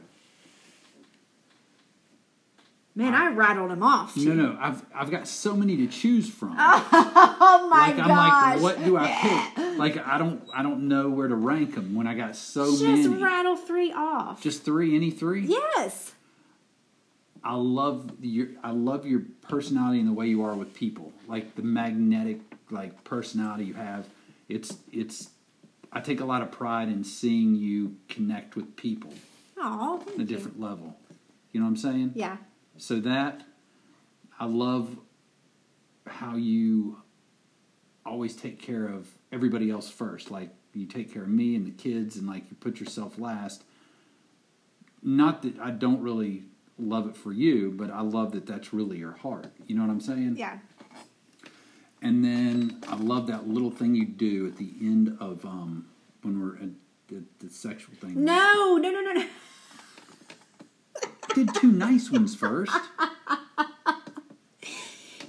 Man, 2.98 3.14
I 3.14 3.28
rattled 3.30 3.70
him 3.70 3.84
off. 3.84 4.16
No, 4.16 4.32
no, 4.32 4.58
I've 4.60 4.84
I've 4.92 5.08
got 5.08 5.28
so 5.28 5.54
many 5.54 5.76
to 5.76 5.86
choose 5.86 6.28
from. 6.28 6.56
Oh 7.40 7.68
my 7.70 7.88
like 7.88 7.96
gosh! 7.96 8.08
I'm 8.08 8.54
like, 8.54 8.60
what 8.62 8.84
do 8.84 8.96
I 8.96 9.06
pick? 9.54 9.78
Like 9.78 10.04
I 10.06 10.18
don't 10.18 10.42
I 10.52 10.62
don't 10.64 10.88
know 10.88 11.08
where 11.08 11.28
to 11.28 11.36
rank 11.36 11.76
them 11.76 11.94
when 11.94 12.08
I 12.08 12.14
got 12.14 12.34
so 12.34 12.64
Just 12.64 12.82
many. 12.82 13.02
Just 13.04 13.22
rattle 13.22 13.56
three 13.56 13.92
off. 13.92 14.42
Just 14.42 14.64
three, 14.64 14.96
any 14.96 15.12
three? 15.12 15.42
yes. 15.42 16.12
I 17.44 17.54
love 17.54 18.10
your 18.20 18.48
I 18.64 18.72
love 18.72 19.06
your 19.06 19.22
personality 19.42 20.00
and 20.00 20.08
the 20.08 20.12
way 20.12 20.26
you 20.26 20.42
are 20.44 20.54
with 20.56 20.74
people. 20.74 21.12
Like 21.28 21.54
the 21.54 21.62
magnetic 21.62 22.40
like 22.70 23.04
personality 23.04 23.64
you 23.66 23.74
have. 23.74 24.08
It's 24.48 24.76
it's 24.92 25.30
I 25.92 26.00
take 26.00 26.20
a 26.20 26.24
lot 26.24 26.42
of 26.42 26.50
pride 26.50 26.88
in 26.88 27.04
seeing 27.04 27.54
you 27.54 27.96
connect 28.08 28.56
with 28.56 28.74
people 28.74 29.14
Oh, 29.56 30.02
on 30.14 30.20
a 30.20 30.24
different 30.24 30.58
level. 30.58 30.96
You 31.52 31.60
know 31.60 31.66
what 31.66 31.70
I'm 31.70 31.76
saying? 31.76 32.12
Yeah. 32.16 32.38
So 32.78 33.00
that 33.00 33.42
I 34.38 34.46
love 34.46 34.96
how 36.06 36.36
you 36.36 37.02
always 38.06 38.34
take 38.34 38.60
care 38.62 38.86
of 38.86 39.08
everybody 39.32 39.70
else 39.70 39.90
first. 39.90 40.30
Like 40.30 40.50
you 40.72 40.86
take 40.86 41.12
care 41.12 41.22
of 41.22 41.28
me 41.28 41.54
and 41.54 41.66
the 41.66 41.70
kids 41.72 42.16
and 42.16 42.26
like 42.26 42.44
you 42.50 42.56
put 42.58 42.80
yourself 42.80 43.18
last. 43.18 43.64
Not 45.02 45.42
that 45.42 45.58
I 45.58 45.70
don't 45.70 46.00
really 46.02 46.44
love 46.78 47.08
it 47.08 47.16
for 47.16 47.32
you, 47.32 47.72
but 47.72 47.90
I 47.90 48.00
love 48.00 48.32
that 48.32 48.46
that's 48.46 48.72
really 48.72 48.98
your 48.98 49.12
heart. 49.12 49.52
You 49.66 49.76
know 49.76 49.82
what 49.82 49.90
I'm 49.90 50.00
saying? 50.00 50.36
Yeah. 50.36 50.58
And 52.00 52.24
then 52.24 52.80
I 52.86 52.94
love 52.94 53.26
that 53.26 53.48
little 53.48 53.72
thing 53.72 53.96
you 53.96 54.06
do 54.06 54.46
at 54.46 54.56
the 54.56 54.70
end 54.80 55.16
of 55.20 55.44
um 55.44 55.88
when 56.22 56.40
we're 56.40 56.56
at 56.56 56.70
the, 57.08 57.22
the 57.44 57.50
sexual 57.52 57.94
thing. 57.96 58.24
No, 58.24 58.76
no, 58.76 58.90
no, 58.90 59.00
no, 59.00 59.12
no. 59.12 59.26
Did 61.44 61.54
two 61.54 61.72
nice 61.72 62.10
ones 62.10 62.34
first. 62.34 62.72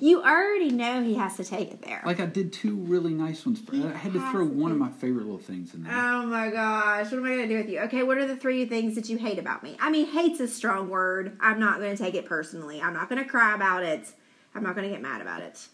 You 0.02 0.24
already 0.24 0.70
know 0.70 1.04
he 1.04 1.16
has 1.16 1.36
to 1.38 1.44
take 1.44 1.72
it 1.72 1.82
there. 1.82 2.02
Like 2.06 2.22
I 2.22 2.26
did 2.26 2.54
two 2.54 2.76
really 2.76 3.14
nice 3.14 3.46
ones. 3.46 3.60
First. 3.60 3.84
I 3.84 3.98
had 3.98 4.14
to 4.14 4.32
throw 4.32 4.46
one 4.46 4.72
of 4.72 4.78
my 4.78 4.90
favorite 4.90 5.26
little 5.26 5.40
things 5.40 5.74
in 5.74 5.84
there. 5.84 5.94
Oh 5.94 6.26
my 6.26 6.50
gosh, 6.50 7.12
what 7.12 7.18
am 7.18 7.26
I 7.26 7.30
going 7.30 7.42
to 7.42 7.48
do 7.48 7.58
with 7.58 7.70
you? 7.70 7.80
Okay, 7.82 8.04
what 8.04 8.18
are 8.18 8.26
the 8.26 8.38
three 8.38 8.66
things 8.66 8.96
that 8.96 9.10
you 9.10 9.18
hate 9.18 9.40
about 9.40 9.62
me? 9.62 9.76
I 9.82 9.90
mean, 9.90 10.06
hate's 10.06 10.40
a 10.40 10.48
strong 10.48 10.90
word. 10.90 11.36
I'm 11.42 11.60
not 11.60 11.80
going 11.80 11.96
to 11.96 12.02
take 12.02 12.16
it 12.16 12.26
personally. 12.26 12.82
I'm 12.82 12.94
not 12.94 13.10
going 13.10 13.22
to 13.22 13.30
cry 13.30 13.54
about 13.54 13.84
it. 13.84 14.08
I'm 14.56 14.64
not 14.64 14.76
going 14.76 14.88
to 14.88 14.94
get 14.94 15.02
mad 15.02 15.22
about 15.22 15.42
it. 15.42 15.68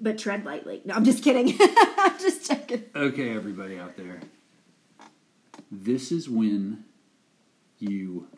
But 0.00 0.16
tread 0.16 0.44
lightly. 0.44 0.80
No, 0.84 0.94
I'm 0.94 1.04
just 1.04 1.24
kidding. 1.24 1.56
I'm 1.60 2.18
just 2.20 2.48
joking. 2.48 2.84
Okay, 2.94 3.34
everybody 3.34 3.76
out 3.76 3.96
there. 3.96 4.20
This 5.72 6.12
is 6.12 6.28
when 6.28 6.84
you 7.80 8.28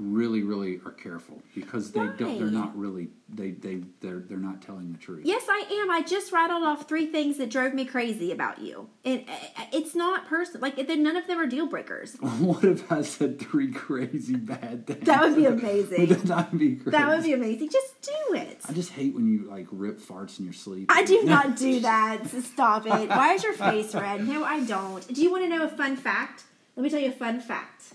really, 0.00 0.42
really 0.42 0.80
are 0.84 0.92
careful 0.92 1.42
because 1.54 1.92
they 1.92 2.00
don't. 2.18 2.38
They're 2.38 2.50
not 2.50 2.76
really. 2.76 3.10
They 3.28 3.50
they 3.52 3.82
they're 4.00 4.20
they're 4.20 4.38
not 4.38 4.62
telling 4.62 4.90
the 4.92 4.98
truth. 4.98 5.22
Yes, 5.24 5.44
I 5.48 5.64
am. 5.82 5.90
I 5.90 6.02
just 6.02 6.32
rattled 6.32 6.64
off 6.64 6.88
three 6.88 7.06
things 7.06 7.36
that 7.38 7.50
drove 7.50 7.74
me 7.74 7.84
crazy 7.84 8.32
about 8.32 8.60
you, 8.60 8.88
and 9.04 9.24
uh, 9.28 9.64
it's 9.72 9.94
not 9.94 10.26
personal. 10.26 10.62
Like 10.62 10.78
none 10.88 11.16
of 11.16 11.26
them 11.26 11.38
are 11.38 11.46
deal 11.46 11.66
breakers. 11.66 12.16
What 12.40 12.64
if 12.64 12.90
I 12.90 13.02
said 13.02 13.38
three 13.38 13.70
crazy 13.70 14.36
bad 14.36 14.86
things? 14.86 15.04
That 15.04 15.22
would 15.22 15.36
be 15.36 15.42
Would 15.46 15.60
amazing. 15.60 16.06
that 16.06 16.24
not 16.24 16.58
be 16.58 16.76
crazy? 16.76 16.90
That 16.90 17.08
would 17.08 17.22
be 17.22 17.32
amazing. 17.34 17.68
Just 17.70 18.00
do 18.02 18.34
it. 18.34 18.60
I 18.68 18.72
just 18.72 18.92
hate 18.92 19.14
when 19.14 19.26
you 19.26 19.48
like 19.50 19.66
rip 19.70 20.00
farts 20.00 20.38
in 20.38 20.46
your 20.46 20.54
sleep. 20.54 20.86
I 20.90 21.04
do 21.04 21.22
not 21.24 21.56
do 21.56 21.80
that. 21.80 22.26
Stop 22.28 22.86
it. 22.86 23.08
Why 23.10 23.34
is 23.34 23.44
your 23.44 23.52
face 23.52 23.94
red? 23.94 24.26
No, 24.26 24.42
I 24.44 24.64
don't. 24.64 25.06
Do 25.12 25.22
you 25.22 25.30
want 25.30 25.44
to 25.44 25.48
know 25.48 25.64
a 25.64 25.68
fun 25.68 25.96
fact? 25.96 26.44
Let 26.76 26.84
me 26.84 26.90
tell 26.90 27.00
you 27.00 27.10
a 27.10 27.12
fun 27.12 27.40
fact. 27.40 27.94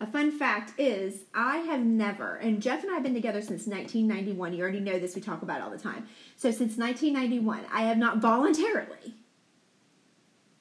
A 0.00 0.06
fun 0.06 0.30
fact 0.30 0.78
is 0.78 1.22
I 1.34 1.58
have 1.58 1.80
never, 1.80 2.36
and 2.36 2.60
Jeff 2.60 2.82
and 2.82 2.90
I 2.90 2.94
have 2.94 3.02
been 3.02 3.14
together 3.14 3.40
since 3.40 3.66
1991. 3.66 4.52
You 4.52 4.62
already 4.62 4.80
know 4.80 4.98
this, 4.98 5.14
we 5.14 5.22
talk 5.22 5.42
about 5.42 5.58
it 5.58 5.64
all 5.64 5.70
the 5.70 5.78
time. 5.78 6.06
So 6.36 6.50
since 6.50 6.76
1991, 6.76 7.64
I 7.72 7.82
have 7.82 7.96
not 7.96 8.18
voluntarily 8.18 9.14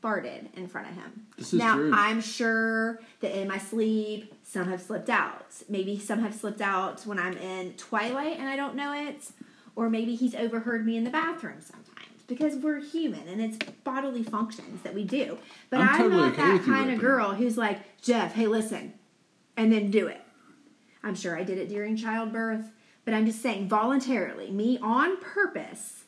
farted 0.05 0.53
in 0.55 0.67
front 0.67 0.89
of 0.89 0.95
him. 0.95 1.25
This 1.37 1.53
is 1.53 1.59
now, 1.59 1.75
true. 1.75 1.91
I'm 1.93 2.21
sure 2.21 3.01
that 3.21 3.37
in 3.37 3.47
my 3.47 3.57
sleep, 3.57 4.33
some 4.43 4.69
have 4.69 4.81
slipped 4.81 5.09
out. 5.09 5.53
Maybe 5.67 5.99
some 5.99 6.19
have 6.19 6.35
slipped 6.35 6.61
out 6.61 7.01
when 7.05 7.19
I'm 7.19 7.35
in 7.37 7.73
Twilight 7.73 8.37
and 8.37 8.47
I 8.47 8.55
don't 8.55 8.75
know 8.75 8.93
it. 8.93 9.29
Or 9.75 9.89
maybe 9.89 10.15
he's 10.15 10.35
overheard 10.35 10.85
me 10.85 10.95
in 10.95 11.03
the 11.03 11.09
bathroom 11.09 11.59
sometimes 11.59 12.23
because 12.27 12.55
we're 12.55 12.79
human 12.79 13.27
and 13.27 13.41
it's 13.41 13.57
bodily 13.83 14.23
functions 14.23 14.81
that 14.83 14.93
we 14.93 15.03
do. 15.03 15.37
But 15.69 15.81
I'm 15.81 15.89
I'm, 15.89 15.97
totally 15.97 16.21
not 16.21 16.33
okay 16.33 16.57
that 16.57 16.65
kind 16.65 16.91
of 16.91 16.99
girl 16.99 17.33
who's 17.33 17.57
like, 17.57 18.01
Jeff, 18.01 18.33
hey, 18.33 18.47
listen, 18.47 18.93
and 19.57 19.71
then 19.71 19.91
do 19.91 20.07
it. 20.07 20.21
I'm 21.03 21.15
sure 21.15 21.37
I 21.37 21.43
did 21.43 21.57
it 21.57 21.69
during 21.69 21.95
childbirth, 21.95 22.71
but 23.05 23.13
I'm 23.13 23.25
just 23.25 23.41
saying 23.41 23.67
voluntarily, 23.69 24.51
me 24.51 24.79
on 24.81 25.17
purpose, 25.21 26.03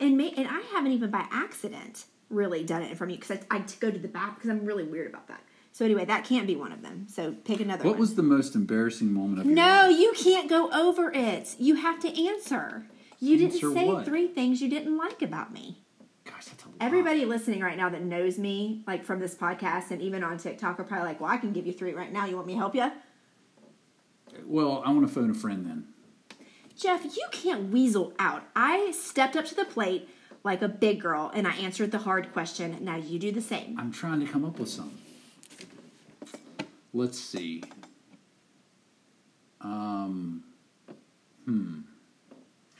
and 0.00 0.16
may, 0.16 0.30
and 0.36 0.48
I 0.48 0.60
haven't 0.72 0.92
even 0.92 1.10
by 1.10 1.26
accident 1.30 2.06
really 2.30 2.64
done 2.64 2.82
it 2.82 2.90
in 2.90 2.96
front 2.96 3.12
of 3.12 3.16
you 3.16 3.20
because 3.20 3.38
I, 3.50 3.56
I 3.58 3.64
go 3.80 3.90
to 3.90 3.98
the 3.98 4.08
bath 4.08 4.36
because 4.36 4.50
I'm 4.50 4.64
really 4.64 4.84
weird 4.84 5.08
about 5.08 5.28
that. 5.28 5.42
So 5.72 5.84
anyway, 5.84 6.04
that 6.06 6.24
can't 6.24 6.46
be 6.46 6.56
one 6.56 6.72
of 6.72 6.82
them. 6.82 7.06
So 7.08 7.32
pick 7.32 7.60
another 7.60 7.84
What 7.84 7.92
one. 7.92 8.00
was 8.00 8.14
the 8.14 8.22
most 8.22 8.54
embarrassing 8.54 9.12
moment 9.12 9.40
of 9.40 9.46
your 9.46 9.54
no, 9.54 9.62
life? 9.88 9.98
you 9.98 10.12
can't 10.16 10.48
go 10.48 10.70
over 10.70 11.10
it. 11.12 11.54
You 11.58 11.76
have 11.76 11.98
to 12.00 12.26
answer. 12.28 12.86
You 13.20 13.42
Answer 13.44 13.58
didn't 13.60 13.74
say 13.74 13.86
what? 13.86 14.04
three 14.04 14.26
things 14.28 14.60
you 14.60 14.68
didn't 14.68 14.96
like 14.96 15.22
about 15.22 15.52
me. 15.52 15.81
Gosh, 16.24 16.46
that's 16.46 16.64
a 16.64 16.66
lot. 16.68 16.76
Everybody 16.80 17.24
listening 17.24 17.60
right 17.60 17.76
now 17.76 17.88
that 17.88 18.02
knows 18.02 18.38
me, 18.38 18.82
like 18.86 19.04
from 19.04 19.18
this 19.20 19.34
podcast 19.34 19.90
and 19.90 20.00
even 20.00 20.22
on 20.22 20.38
TikTok, 20.38 20.78
are 20.78 20.84
probably 20.84 21.06
like, 21.06 21.20
"Well, 21.20 21.30
I 21.30 21.36
can 21.36 21.52
give 21.52 21.66
you 21.66 21.72
three 21.72 21.92
right 21.92 22.12
now. 22.12 22.26
You 22.26 22.36
want 22.36 22.46
me 22.46 22.54
to 22.54 22.58
help 22.58 22.74
you?" 22.74 22.90
Well, 24.46 24.82
I 24.84 24.90
want 24.90 25.06
to 25.06 25.12
phone 25.12 25.30
a 25.30 25.34
friend 25.34 25.66
then. 25.66 25.88
Jeff, 26.76 27.04
you 27.04 27.26
can't 27.30 27.70
weasel 27.70 28.12
out. 28.18 28.44
I 28.56 28.92
stepped 28.92 29.36
up 29.36 29.44
to 29.46 29.54
the 29.54 29.64
plate 29.64 30.08
like 30.44 30.62
a 30.62 30.68
big 30.68 31.00
girl 31.00 31.30
and 31.34 31.46
I 31.46 31.54
answered 31.56 31.92
the 31.92 31.98
hard 31.98 32.32
question. 32.32 32.78
Now 32.80 32.96
you 32.96 33.18
do 33.18 33.30
the 33.30 33.42
same. 33.42 33.78
I'm 33.78 33.92
trying 33.92 34.20
to 34.20 34.26
come 34.26 34.44
up 34.44 34.58
with 34.58 34.68
something. 34.68 34.98
Let's 36.92 37.18
see. 37.18 37.62
Um, 39.60 40.42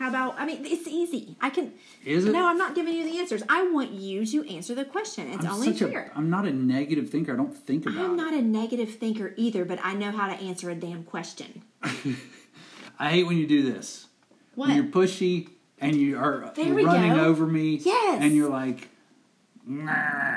How 0.03 0.09
about. 0.09 0.35
I 0.37 0.47
mean, 0.47 0.67
it's 0.67 0.88
easy. 0.88 1.37
I 1.41 1.49
can. 1.49 1.75
Is 2.05 2.25
it? 2.25 2.33
No, 2.33 2.49
I'm 2.49 2.59
not 2.59 2.75
giving 2.75 2.93
you 2.93 3.09
the 3.09 3.21
answers. 3.21 3.45
I 3.49 3.71
want 3.71 3.93
you 3.93 4.27
to 4.27 4.53
answer 4.53 4.75
the 4.75 4.85
question. 4.85 5.31
It's 5.31 5.45
I'm 5.45 5.53
only 5.53 5.73
fair. 5.75 6.11
I'm 6.17 6.29
not 6.29 6.45
a 6.45 6.53
negative 6.53 7.09
thinker. 7.09 7.33
I 7.33 7.37
don't 7.37 7.57
think 7.57 7.87
about. 7.87 8.05
I'm 8.05 8.15
it. 8.15 8.17
not 8.17 8.35
a 8.35 8.43
negative 8.43 8.97
thinker 8.97 9.33
either, 9.37 9.65
but 9.65 9.79
I 9.81 9.95
know 9.95 10.11
how 10.11 10.27
to 10.27 10.35
answer 10.43 10.71
a 10.71 10.75
damn 10.75 11.05
question. 11.05 11.62
I 12.99 13.11
hate 13.11 13.29
when 13.29 13.37
you 13.37 13.47
do 13.47 13.73
this. 13.73 14.09
What? 14.57 14.71
When 14.71 14.77
you're 14.77 14.87
pushy 14.87 15.51
and 15.79 15.95
you 15.95 16.19
are 16.19 16.53
running 16.57 17.15
go. 17.15 17.25
over 17.25 17.47
me. 17.47 17.77
Yes. 17.77 18.25
And 18.25 18.35
you're 18.35 18.51
like, 18.51 18.88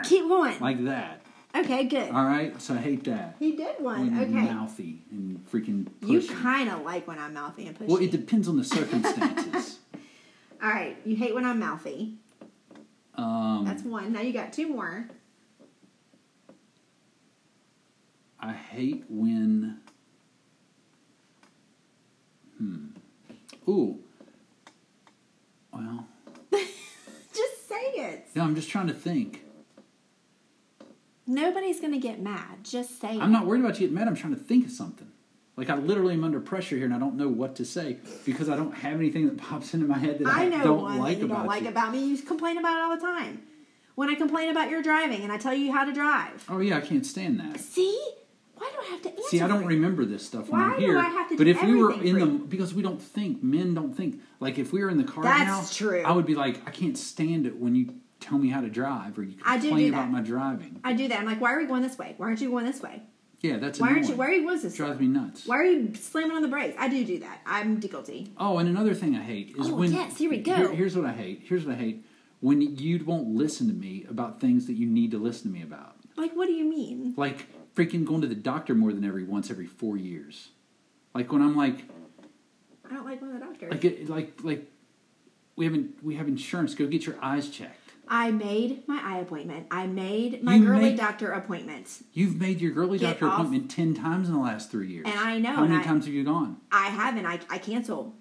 Keep 0.04 0.28
going. 0.28 0.60
like 0.60 0.86
that. 0.86 1.25
Okay, 1.56 1.86
good. 1.86 2.12
All 2.12 2.26
right. 2.26 2.60
So 2.62 2.74
I 2.74 2.78
hate 2.78 3.04
that. 3.06 3.36
he 3.40 3.56
did 3.56 3.76
one. 3.80 4.12
When 4.16 4.20
Okay. 4.24 4.54
mouthy 4.54 5.02
and 5.12 5.40
freaking 5.52 5.88
You 6.06 6.20
pushy. 6.20 6.42
kind 6.42 6.70
of 6.70 6.82
like 6.84 7.08
when 7.08 7.18
I'm 7.20 7.34
mouthy 7.34 7.68
and 7.68 7.78
pushy. 7.78 7.88
well, 7.88 7.98
it 8.02 8.12
depends 8.12 8.48
on 8.48 8.58
the 8.58 8.64
circumstances. 8.64 9.80
All 10.64 10.70
right, 10.70 10.98
you 11.06 11.16
hate 11.16 11.36
when 11.36 11.46
I'm 11.46 11.60
mouthy. 11.60 12.16
um, 13.16 13.66
That's 13.66 13.84
one. 13.84 14.12
Now 14.14 14.22
you 14.22 14.34
got 14.34 14.52
two 14.54 14.68
more. 14.68 15.08
I 18.40 18.54
hate 18.54 19.04
when. 19.10 19.80
Hmm. 22.58 22.86
Ooh. 23.68 24.00
Well, 25.74 26.08
Just 26.52 27.68
say 27.68 27.76
it. 27.76 28.28
yeah, 28.34 28.44
I'm 28.44 28.56
just 28.56 28.70
trying 28.70 28.88
to 28.88 28.94
think. 28.94 29.42
Nobody's 31.36 31.80
gonna 31.82 32.00
get 32.00 32.22
mad. 32.22 32.64
Just 32.64 33.02
say 33.02 33.20
I'm 33.20 33.32
not 33.32 33.46
worried 33.46 33.60
about 33.60 33.76
you 33.76 33.82
getting 33.82 33.96
mad. 33.96 34.08
I'm 34.08 34.16
trying 34.16 34.34
to 34.36 34.40
think 34.40 34.66
of 34.66 34.72
something. 34.72 35.12
Like 35.58 35.70
I 35.70 35.76
literally 35.76 36.14
am 36.14 36.24
under 36.24 36.40
pressure 36.40 36.76
here, 36.76 36.86
and 36.86 36.94
I 36.94 37.00
don't 37.00 37.16
know 37.16 37.28
what 37.28 37.56
to 37.58 37.66
say 37.66 37.98
because 38.26 38.50
I 38.50 38.56
don't 38.56 38.74
have 38.74 38.96
anything 39.00 39.26
that 39.28 39.38
pops 39.38 39.74
into 39.74 39.86
my 39.86 39.98
head 39.98 40.20
that 40.20 40.28
I, 40.28 40.46
I 40.46 40.50
know 40.50 40.64
don't 40.64 40.82
one 40.82 40.98
like 41.00 41.16
that 41.16 41.20
you 41.20 41.26
about 41.26 41.38
don't 41.38 41.48
like 41.48 41.64
you. 41.64 41.70
about 41.70 41.92
me. 41.92 42.06
You 42.06 42.18
complain 42.18 42.58
about 42.58 42.78
it 42.78 42.84
all 42.84 42.96
the 42.96 43.02
time. 43.02 43.44
When 43.96 44.10
I 44.10 44.16
complain 44.16 44.50
about 44.50 44.70
your 44.70 44.82
driving 44.82 45.22
and 45.24 45.32
I 45.32 45.38
tell 45.38 45.54
you 45.54 45.72
how 45.72 45.86
to 45.86 45.94
drive. 45.94 46.46
oh 46.50 46.60
yeah, 46.60 46.78
I 46.78 46.82
can't 46.82 47.06
stand 47.06 47.40
that. 47.40 47.60
See? 47.60 48.02
Why 48.58 48.72
do 48.72 48.78
I 48.82 48.92
have 48.92 49.02
to 49.02 49.10
answer? 49.10 49.24
See, 49.30 49.42
I 49.42 49.48
don't 49.50 49.66
remember 49.66 50.06
this 50.06 50.26
stuff 50.26 50.48
when 50.50 50.62
Why 50.62 50.80
do 50.80 50.86
here. 50.86 50.98
I 50.98 51.04
have 51.04 51.28
to 51.30 51.38
but 51.38 51.44
do 51.44 51.50
if 51.50 51.62
we 51.62 51.76
were 51.76 51.92
in 52.02 52.20
the 52.20 52.26
because 52.26 52.74
we 52.74 52.82
don't 52.82 53.02
think, 53.02 53.44
men 53.44 53.74
don't 53.74 53.94
think. 53.94 54.22
Like 54.40 54.58
if 54.58 54.72
we 54.72 54.82
were 54.82 54.90
in 54.90 54.98
the 54.98 55.04
car 55.04 55.24
That's 55.24 55.46
now, 55.82 55.88
true. 55.88 56.04
I 56.04 56.12
would 56.14 56.26
be 56.26 56.36
like, 56.36 56.66
I 56.66 56.72
can't 56.72 56.98
stand 56.98 57.46
it 57.46 57.58
when 57.58 57.76
you 57.76 57.96
tell 58.26 58.38
me 58.38 58.50
how 58.50 58.62
to 58.62 58.70
drive 58.70 59.18
or 59.20 59.24
you 59.24 59.36
I 59.46 59.58
do 59.58 59.68
complain 59.70 59.88
do 59.88 59.94
about 59.94 60.06
that. 60.08 60.12
my 60.12 60.22
driving. 60.22 60.80
I 60.84 60.94
do 60.94 61.08
that. 61.08 61.20
I'm 61.20 61.26
like, 61.26 61.40
why 61.40 61.54
are 61.54 61.60
we 61.60 61.66
going 61.66 61.84
this 61.84 61.98
way? 61.98 62.16
Why 62.18 62.28
aren't 62.28 62.42
you 62.42 62.50
going 62.50 62.66
this 62.66 62.82
way? 62.82 63.04
Yeah, 63.42 63.58
that's 63.58 63.80
Why 63.80 63.90
aren't 63.90 64.08
you? 64.10 64.16
Why 64.16 64.28
are 64.28 64.32
you 64.32 64.42
going 64.44 64.60
this 64.60 64.72
way? 64.74 64.78
drives 64.78 65.00
me 65.00 65.08
nuts. 65.08 65.46
Why 65.46 65.58
are 65.58 65.64
you 65.66 65.94
slamming 65.94 66.32
on 66.36 66.42
the 66.42 66.48
brakes? 66.48 66.76
I 66.80 66.88
do 66.88 67.06
do 67.06 67.20
that. 67.20 67.42
I'm 67.46 67.80
guilty. 67.80 68.32
Oh, 68.38 68.58
and 68.58 68.68
another 68.68 68.96
thing 68.96 69.16
I 69.16 69.22
hate 69.22 69.56
is 69.58 69.70
Oh, 69.70 69.76
when 69.76 69.92
yes, 69.92 70.18
here 70.18 70.30
we 70.32 70.40
go. 70.40 70.56
here- 70.56 70.72
here's 70.74 70.96
what 70.96 71.06
I 71.06 71.12
hate. 71.14 71.42
Here's 71.44 71.66
what 71.66 71.76
I 71.76 71.78
hate 71.78 72.04
when 72.40 72.62
you 72.62 73.04
won't 73.06 73.28
listen 73.36 73.68
to 73.68 73.74
me 73.74 74.06
about 74.10 74.40
things 74.42 74.66
that 74.66 74.74
you 74.74 74.88
need 74.88 75.12
to 75.12 75.18
listen 75.20 75.52
to 75.52 75.58
me 75.58 75.62
about. 75.64 75.96
Like, 76.18 76.34
what 76.36 76.48
do 76.48 76.54
you 76.54 76.66
mean? 76.66 77.14
Like 77.18 77.46
freaking 77.76 78.06
going 78.06 78.22
to 78.22 78.28
the 78.28 78.34
doctor 78.36 78.74
more 78.74 78.92
than 78.94 79.04
every 79.06 79.24
once 79.24 79.52
every 79.52 79.68
four 79.68 79.98
years. 79.98 80.50
Like 81.14 81.32
when 81.32 81.42
I'm 81.44 81.56
like, 81.56 81.84
I 82.90 82.94
don't 82.96 83.06
like 83.06 83.20
going 83.20 83.34
to 83.34 83.40
the 83.40 83.46
doctor. 83.46 83.70
like, 83.70 83.86
it- 83.86 84.10
like, 84.10 84.40
like, 84.44 84.72
we 85.56 85.66
haven't 85.66 86.04
we 86.04 86.16
have 86.16 86.28
insurance. 86.28 86.74
Go 86.74 86.88
get 86.88 87.06
your 87.06 87.16
eyes 87.22 87.50
checked. 87.50 87.85
I 88.08 88.32
made 88.32 88.88
my 88.88 89.02
eye 89.04 89.20
appointment. 89.20 89.68
I 89.72 89.88
made 89.88 90.44
my 90.44 90.56
You 90.56 90.66
girly 90.66 90.82
make- 90.82 90.98
doctor 90.98 91.32
appointment. 91.32 92.04
You've 92.14 92.40
made 92.40 92.62
your 92.62 92.72
girly 92.72 92.98
Get 93.00 93.12
doctor 93.20 93.28
off. 93.28 93.34
appointment 93.40 93.72
ten 93.72 93.94
times 93.94 94.28
in 94.28 94.34
the 94.36 94.40
last 94.42 94.70
three 94.72 94.88
years. 94.88 95.06
And 95.10 95.20
I 95.20 95.38
know, 95.40 95.54
How 95.56 95.66
many 95.66 95.78
I- 95.80 95.84
times 95.84 96.06
have 96.06 96.14
you 96.14 96.24
gone? 96.24 96.58
I 96.72 96.88
haven't. 96.88 97.26
I, 97.26 97.40
I 97.50 97.58
cancel. 97.58 98.14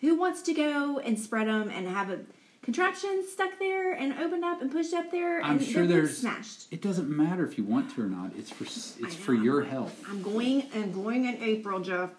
Who 0.00 0.14
wants 0.14 0.40
to 0.42 0.54
go 0.54 0.98
and 0.98 1.18
spread 1.18 1.46
them 1.46 1.68
and 1.70 1.86
have 1.86 2.08
a 2.10 2.20
contraption 2.62 3.22
stuck 3.30 3.58
there 3.58 3.92
and 3.92 4.14
opened 4.18 4.44
up 4.44 4.62
and 4.62 4.70
pushed 4.72 4.94
up 4.94 5.10
there 5.10 5.42
I'm 5.42 5.58
and 5.58 5.62
sure 5.66 5.86
there's. 5.86 6.16
smashed? 6.18 6.66
It 6.70 6.80
doesn't 6.80 7.08
matter 7.08 7.44
if 7.46 7.58
you 7.58 7.64
want 7.64 7.94
to 7.94 8.02
or 8.02 8.06
not. 8.06 8.32
It's 8.36 8.50
for 8.50 8.64
it's 8.64 9.14
for 9.14 9.34
your 9.34 9.62
health. 9.62 10.02
I'm 10.08 10.22
going 10.22 10.62
and 10.74 10.92
going 10.94 11.26
in 11.26 11.36
April, 11.42 11.80
Jeff. 11.80 12.10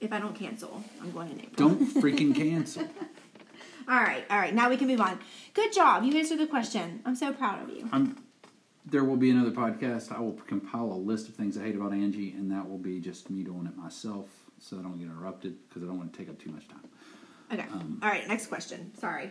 If 0.00 0.12
I 0.12 0.18
don't 0.20 0.34
cancel, 0.34 0.82
I'm 1.02 1.10
going 1.10 1.30
in 1.30 1.40
April. 1.40 1.68
Don't 1.70 1.86
freaking 1.94 2.34
cancel. 2.36 2.88
All 3.88 4.00
right, 4.00 4.24
all 4.30 4.38
right. 4.38 4.54
Now 4.54 4.68
we 4.68 4.76
can 4.76 4.86
move 4.86 5.00
on. 5.00 5.18
Good 5.54 5.72
job. 5.72 6.04
You 6.04 6.16
answered 6.16 6.38
the 6.38 6.46
question. 6.46 7.00
I'm 7.04 7.16
so 7.16 7.32
proud 7.32 7.62
of 7.62 7.74
you. 7.74 7.88
I'm. 7.92 8.16
There 8.86 9.04
will 9.04 9.16
be 9.16 9.30
another 9.30 9.50
podcast. 9.50 10.10
I 10.10 10.20
will 10.20 10.32
compile 10.32 10.86
a 10.92 10.94
list 10.94 11.28
of 11.28 11.34
things 11.34 11.56
I 11.58 11.62
hate 11.64 11.76
about 11.76 11.92
Angie, 11.92 12.32
and 12.32 12.50
that 12.50 12.68
will 12.68 12.78
be 12.78 12.98
just 12.98 13.30
me 13.30 13.44
doing 13.44 13.66
it 13.66 13.76
myself, 13.76 14.28
so 14.58 14.78
I 14.78 14.82
don't 14.82 14.98
get 14.98 15.04
interrupted 15.04 15.56
because 15.68 15.82
I 15.82 15.86
don't 15.86 15.98
want 15.98 16.12
to 16.12 16.18
take 16.18 16.28
up 16.28 16.38
too 16.38 16.50
much 16.50 16.66
time. 16.68 16.88
Okay. 17.52 17.66
Um, 17.72 18.00
all 18.02 18.08
right. 18.08 18.26
Next 18.26 18.46
question. 18.46 18.92
Sorry. 18.96 19.30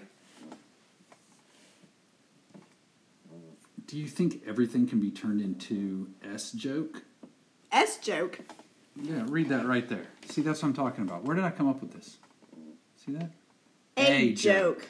Do 3.88 3.98
you 3.98 4.08
think 4.08 4.44
everything 4.46 4.88
can 4.88 5.00
be 5.00 5.10
turned 5.10 5.42
into 5.42 6.10
s 6.24 6.52
joke? 6.52 7.02
S 7.72 7.98
joke. 7.98 8.40
Yeah, 8.96 9.26
read 9.28 9.50
that 9.50 9.66
right 9.66 9.88
there. 9.90 10.06
See, 10.28 10.42
that's 10.42 10.62
what 10.62 10.70
I'm 10.70 10.76
talking 10.76 11.04
about. 11.04 11.24
Where 11.24 11.36
did 11.36 11.44
I 11.44 11.50
come 11.50 11.68
up 11.68 11.82
with 11.82 11.94
this? 11.94 12.18
See 13.04 13.14
that? 13.14 13.32
A, 14.00 14.12
A 14.12 14.34
joke. 14.34 14.88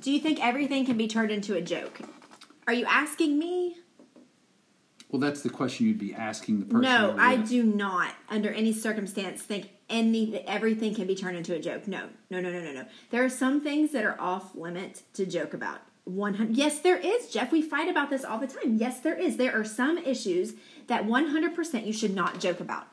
Do 0.00 0.10
you 0.10 0.20
think 0.20 0.44
everything 0.44 0.84
can 0.84 0.96
be 0.96 1.08
turned 1.08 1.30
into 1.30 1.54
a 1.54 1.60
joke? 1.60 2.00
Are 2.66 2.72
you 2.72 2.84
asking 2.86 3.38
me? 3.38 3.76
Well, 5.10 5.20
that's 5.20 5.42
the 5.42 5.50
question 5.50 5.86
you'd 5.86 5.98
be 5.98 6.12
asking 6.12 6.60
the 6.60 6.66
person. 6.66 6.82
No, 6.82 7.14
I 7.18 7.36
do 7.36 7.62
not, 7.62 8.14
under 8.28 8.50
any 8.50 8.72
circumstance, 8.72 9.42
think 9.42 9.70
any 9.88 10.40
everything 10.48 10.94
can 10.94 11.06
be 11.06 11.14
turned 11.14 11.36
into 11.36 11.54
a 11.54 11.60
joke. 11.60 11.86
No, 11.86 12.08
no, 12.30 12.40
no, 12.40 12.50
no, 12.50 12.60
no, 12.60 12.72
no. 12.72 12.84
There 13.10 13.24
are 13.24 13.28
some 13.28 13.60
things 13.60 13.92
that 13.92 14.04
are 14.04 14.20
off 14.20 14.56
limit 14.56 15.02
to 15.12 15.24
joke 15.24 15.54
about. 15.54 15.80
One 16.04 16.34
hundred. 16.34 16.56
Yes, 16.56 16.80
there 16.80 16.98
is, 16.98 17.30
Jeff. 17.30 17.52
We 17.52 17.62
fight 17.62 17.88
about 17.88 18.10
this 18.10 18.24
all 18.24 18.38
the 18.38 18.46
time. 18.46 18.76
Yes, 18.76 19.00
there 19.00 19.16
is. 19.16 19.36
There 19.36 19.58
are 19.58 19.64
some 19.64 19.98
issues 19.98 20.54
that 20.88 21.06
one 21.06 21.28
hundred 21.28 21.54
percent 21.54 21.86
you 21.86 21.92
should 21.92 22.14
not 22.14 22.40
joke 22.40 22.60
about. 22.60 22.88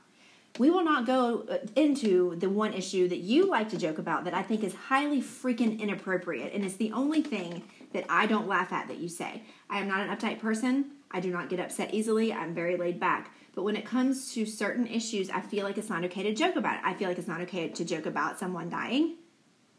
We 0.60 0.70
will 0.70 0.84
not 0.84 1.06
go 1.06 1.46
uh, 1.50 1.58
into 1.76 2.36
the 2.36 2.50
one 2.50 2.74
issue 2.74 3.08
that 3.08 3.20
you 3.20 3.46
like 3.48 3.70
to 3.70 3.78
joke 3.78 3.98
about 3.98 4.26
that 4.26 4.34
I 4.34 4.44
think 4.44 4.64
is 4.64 4.74
highly 4.74 5.22
freaking 5.22 5.80
inappropriate, 5.80 6.54
and 6.54 6.66
it's 6.66 6.76
the 6.76 6.92
only 6.92 7.22
thing 7.22 7.64
that 7.94 8.06
I 8.10 8.26
don't 8.26 8.48
laugh 8.48 8.72
at 8.74 8.88
that 8.88 8.98
you 8.98 9.08
say. 9.08 9.44
I 9.70 9.80
am 9.80 9.88
not 9.88 10.02
an 10.02 10.16
uptight 10.16 10.40
person. 10.40 10.92
I 11.10 11.20
do 11.20 11.32
not 11.32 11.50
get 11.50 11.60
upset 11.60 11.94
easily. 11.94 12.34
I'm 12.34 12.54
very 12.54 12.78
laid 12.78 13.00
back. 13.00 13.34
But 13.54 13.64
when 13.64 13.76
it 13.76 13.86
comes 13.86 14.34
to 14.34 14.46
certain 14.46 14.88
issues, 14.88 15.30
I 15.30 15.42
feel 15.42 15.66
like 15.66 15.78
it's 15.78 15.90
not 15.90 16.06
okay 16.06 16.24
to 16.24 16.34
joke 16.34 16.56
about 16.56 16.76
it. 16.76 16.82
I 16.86 16.94
feel 16.94 17.10
like 17.10 17.18
it's 17.18 17.28
not 17.28 17.42
okay 17.42 17.68
to 17.68 17.86
joke 17.86 18.06
about 18.06 18.40
someone 18.40 18.70
dying 18.70 19.16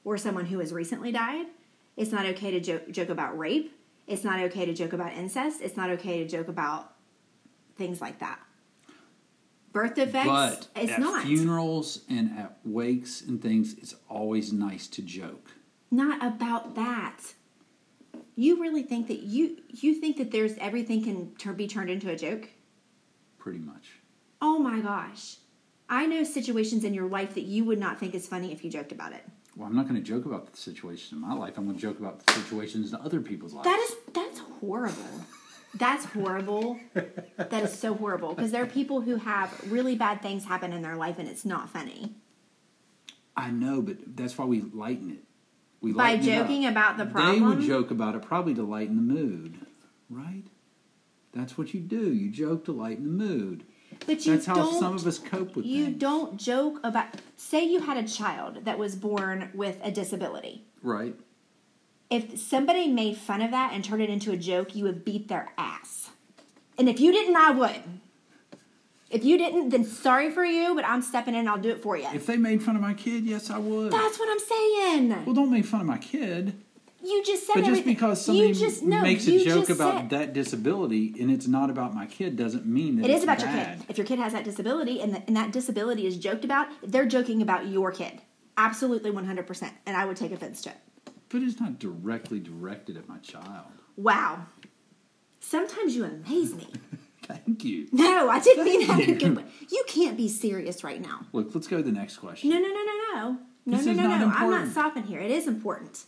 or 0.04 0.18
someone 0.18 0.46
who 0.46 0.58
has 0.58 0.72
recently 0.72 1.10
died. 1.10 1.46
It's 1.96 2.12
not 2.12 2.26
okay 2.26 2.50
to 2.50 2.60
joke, 2.60 2.90
joke 2.90 3.08
about 3.08 3.38
rape. 3.38 3.78
It's 4.06 4.24
not 4.24 4.40
okay 4.40 4.66
to 4.66 4.74
joke 4.74 4.92
about 4.92 5.12
incest. 5.12 5.60
It's 5.62 5.76
not 5.76 5.90
okay 5.90 6.22
to 6.22 6.28
joke 6.28 6.48
about 6.48 6.94
things 7.76 8.00
like 8.00 8.18
that. 8.18 8.40
Birth 9.72 9.94
defects, 9.94 10.28
But 10.28 10.68
it's 10.76 10.92
at 10.92 11.00
not. 11.00 11.24
funerals 11.24 12.02
and 12.08 12.38
at 12.38 12.58
wakes 12.64 13.22
and 13.22 13.40
things, 13.40 13.74
it's 13.78 13.94
always 14.08 14.52
nice 14.52 14.86
to 14.88 15.02
joke. 15.02 15.50
not 15.90 16.22
about 16.24 16.74
that. 16.74 17.18
You 18.34 18.60
really 18.62 18.82
think 18.82 19.08
that 19.08 19.20
you 19.20 19.58
you 19.70 19.94
think 19.94 20.16
that 20.16 20.30
there's 20.30 20.54
everything 20.58 21.02
can 21.04 21.34
tur- 21.36 21.52
be 21.52 21.66
turned 21.68 21.90
into 21.90 22.08
a 22.10 22.16
joke? 22.16 22.48
Pretty 23.38 23.58
much. 23.58 23.90
Oh 24.40 24.58
my 24.58 24.80
gosh. 24.80 25.36
I 25.88 26.06
know 26.06 26.24
situations 26.24 26.84
in 26.84 26.94
your 26.94 27.08
life 27.08 27.34
that 27.34 27.42
you 27.42 27.64
would 27.64 27.78
not 27.78 27.98
think 28.00 28.14
is 28.14 28.26
funny 28.26 28.50
if 28.52 28.64
you 28.64 28.70
joked 28.70 28.92
about 28.92 29.12
it. 29.12 29.22
Well, 29.54 29.68
I'm 29.68 29.76
not 29.76 29.86
going 29.86 30.00
to 30.02 30.06
joke 30.06 30.24
about 30.24 30.50
the 30.50 30.56
situations 30.56 31.12
in 31.12 31.20
my 31.20 31.34
life. 31.34 31.58
I'm 31.58 31.64
going 31.66 31.76
to 31.76 31.82
joke 31.82 31.98
about 31.98 32.24
the 32.24 32.32
situations 32.32 32.92
in 32.94 33.00
other 33.00 33.20
people's 33.20 33.52
lives. 33.52 33.66
That 33.68 33.78
is 33.80 33.96
that's 34.14 34.38
horrible. 34.60 35.24
That's 35.74 36.04
horrible. 36.06 36.78
that 36.94 37.62
is 37.64 37.78
so 37.78 37.94
horrible 37.94 38.34
because 38.34 38.50
there 38.50 38.62
are 38.62 38.66
people 38.66 39.00
who 39.00 39.16
have 39.16 39.52
really 39.70 39.96
bad 39.96 40.20
things 40.22 40.44
happen 40.44 40.72
in 40.72 40.82
their 40.82 40.96
life 40.96 41.18
and 41.18 41.28
it's 41.28 41.44
not 41.44 41.70
funny. 41.70 42.14
I 43.36 43.50
know, 43.50 43.80
but 43.80 43.96
that's 44.16 44.36
why 44.36 44.44
we 44.44 44.60
lighten 44.60 45.10
it. 45.10 45.24
We 45.80 45.92
By 45.92 46.12
lighten 46.14 46.28
it 46.28 46.38
joking 46.38 46.66
about 46.66 46.98
the 46.98 47.06
problem. 47.06 47.34
They 47.34 47.40
would 47.40 47.60
joke 47.60 47.90
about 47.90 48.14
it 48.14 48.22
probably 48.22 48.54
to 48.54 48.62
lighten 48.62 48.96
the 48.96 49.02
mood, 49.14 49.66
right? 50.10 50.44
That's 51.32 51.56
what 51.56 51.72
you 51.72 51.80
do. 51.80 52.12
You 52.12 52.30
joke 52.30 52.66
to 52.66 52.72
lighten 52.72 53.04
the 53.04 53.24
mood. 53.24 53.64
But 54.06 54.24
you 54.26 54.32
That's 54.34 54.46
how 54.46 54.54
don't 54.54 54.78
some 54.78 54.94
of 54.96 55.06
us 55.06 55.18
cope 55.18 55.56
with 55.56 55.64
that. 55.64 55.70
you 55.70 55.86
things. 55.86 55.98
don't 56.00 56.36
joke 56.38 56.80
about 56.84 57.06
say 57.36 57.64
you 57.64 57.80
had 57.80 57.96
a 57.96 58.06
child 58.06 58.64
that 58.64 58.78
was 58.78 58.94
born 58.94 59.50
with 59.54 59.78
a 59.82 59.90
disability. 59.90 60.64
Right? 60.82 61.14
If 62.12 62.38
somebody 62.38 62.88
made 62.88 63.16
fun 63.16 63.40
of 63.40 63.50
that 63.52 63.72
and 63.72 63.82
turned 63.82 64.02
it 64.02 64.10
into 64.10 64.32
a 64.32 64.36
joke, 64.36 64.76
you 64.76 64.84
would 64.84 65.02
beat 65.02 65.28
their 65.28 65.50
ass. 65.56 66.10
And 66.76 66.86
if 66.88 67.00
you 67.00 67.10
didn't, 67.10 67.36
I 67.36 67.50
would. 67.52 67.82
If 69.10 69.24
you 69.24 69.38
didn't, 69.38 69.70
then 69.70 69.84
sorry 69.84 70.30
for 70.30 70.44
you, 70.44 70.74
but 70.74 70.84
I'm 70.84 71.00
stepping 71.02 71.34
in 71.34 71.40
and 71.40 71.48
I'll 71.48 71.58
do 71.58 71.70
it 71.70 71.82
for 71.82 71.96
you. 71.96 72.06
If 72.14 72.26
they 72.26 72.36
made 72.36 72.62
fun 72.62 72.76
of 72.76 72.82
my 72.82 72.92
kid, 72.94 73.24
yes, 73.24 73.48
I 73.50 73.56
would. 73.58 73.92
That's 73.92 74.18
what 74.18 74.28
I'm 74.30 74.38
saying. 74.38 75.24
well, 75.24 75.34
don't 75.34 75.50
make 75.50 75.64
fun 75.64 75.80
of 75.80 75.86
my 75.86 75.98
kid. 75.98 76.54
You 77.04 77.22
just 77.24 77.46
said 77.46 77.54
But 77.54 77.60
just 77.60 77.70
everything. 77.70 77.94
because 77.94 78.28
you 78.28 78.34
somebody 78.34 78.52
just, 78.52 78.82
no, 78.84 79.00
makes 79.02 79.26
a 79.26 79.44
joke 79.44 79.70
about 79.70 80.02
said- 80.02 80.10
that 80.10 80.32
disability 80.34 81.14
and 81.18 81.30
it's 81.32 81.48
not 81.48 81.68
about 81.68 81.94
my 81.94 82.06
kid 82.06 82.36
doesn't 82.36 82.64
mean 82.64 82.96
that 82.96 83.10
It 83.10 83.14
it's 83.14 83.24
about 83.24 83.38
bad. 83.40 83.68
your 83.68 83.76
kid. 83.78 83.86
If 83.88 83.98
your 83.98 84.06
kid 84.06 84.18
has 84.20 84.32
that 84.34 84.44
disability 84.44 85.00
and, 85.00 85.14
the, 85.14 85.22
and 85.26 85.36
that 85.36 85.50
disability 85.50 86.06
is 86.06 86.16
joked 86.16 86.44
about, 86.44 86.68
they're 86.82 87.06
joking 87.06 87.42
about 87.42 87.66
your 87.66 87.90
kid. 87.90 88.20
absolutely 88.56 89.10
100%. 89.10 89.70
And 89.86 89.96
I 89.96 90.04
would 90.04 90.16
take 90.16 90.30
offense 90.30 90.62
to 90.62 90.70
it. 90.70 90.76
But 91.32 91.42
it's 91.42 91.58
not 91.58 91.78
directly 91.78 92.38
directed 92.40 92.98
at 92.98 93.08
my 93.08 93.16
child. 93.18 93.72
Wow. 93.96 94.44
Sometimes 95.40 95.96
you 95.96 96.04
amaze 96.04 96.54
me. 96.54 96.68
Thank 97.22 97.64
you. 97.64 97.88
No, 97.90 98.28
I 98.28 98.38
didn't 98.38 98.64
mean 98.64 98.86
that 98.86 99.00
in 99.00 99.10
a 99.10 99.14
good 99.18 99.36
way. 99.36 99.44
You 99.70 99.82
can't 99.88 100.16
be 100.18 100.28
serious 100.28 100.84
right 100.84 101.00
now. 101.00 101.20
Look, 101.32 101.54
let's 101.54 101.66
go 101.68 101.78
to 101.78 101.82
the 101.82 101.90
next 101.92 102.18
question. 102.18 102.50
No, 102.50 102.58
no, 102.58 102.68
no, 102.68 102.74
no, 102.74 103.14
no. 103.14 103.38
No, 103.64 103.76
This 103.78 103.86
no, 103.86 103.92
no, 103.94 104.18
no. 104.18 104.28
I'm 104.34 104.50
not 104.50 104.68
stopping 104.68 105.04
here. 105.04 105.20
It 105.20 105.30
is 105.30 105.46
important. 105.46 106.04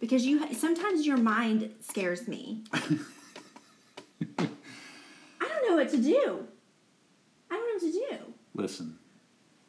Because 0.00 0.26
you 0.26 0.52
sometimes 0.54 1.06
your 1.06 1.16
mind 1.18 1.72
scares 1.80 2.26
me. 2.26 2.64
I 2.72 2.88
don't 4.38 5.68
know 5.68 5.76
what 5.76 5.90
to 5.90 5.98
do. 5.98 6.46
I 7.50 7.54
don't 7.54 7.66
know 7.66 7.74
what 7.74 7.92
to 7.92 7.92
do. 7.92 8.32
Listen, 8.54 8.98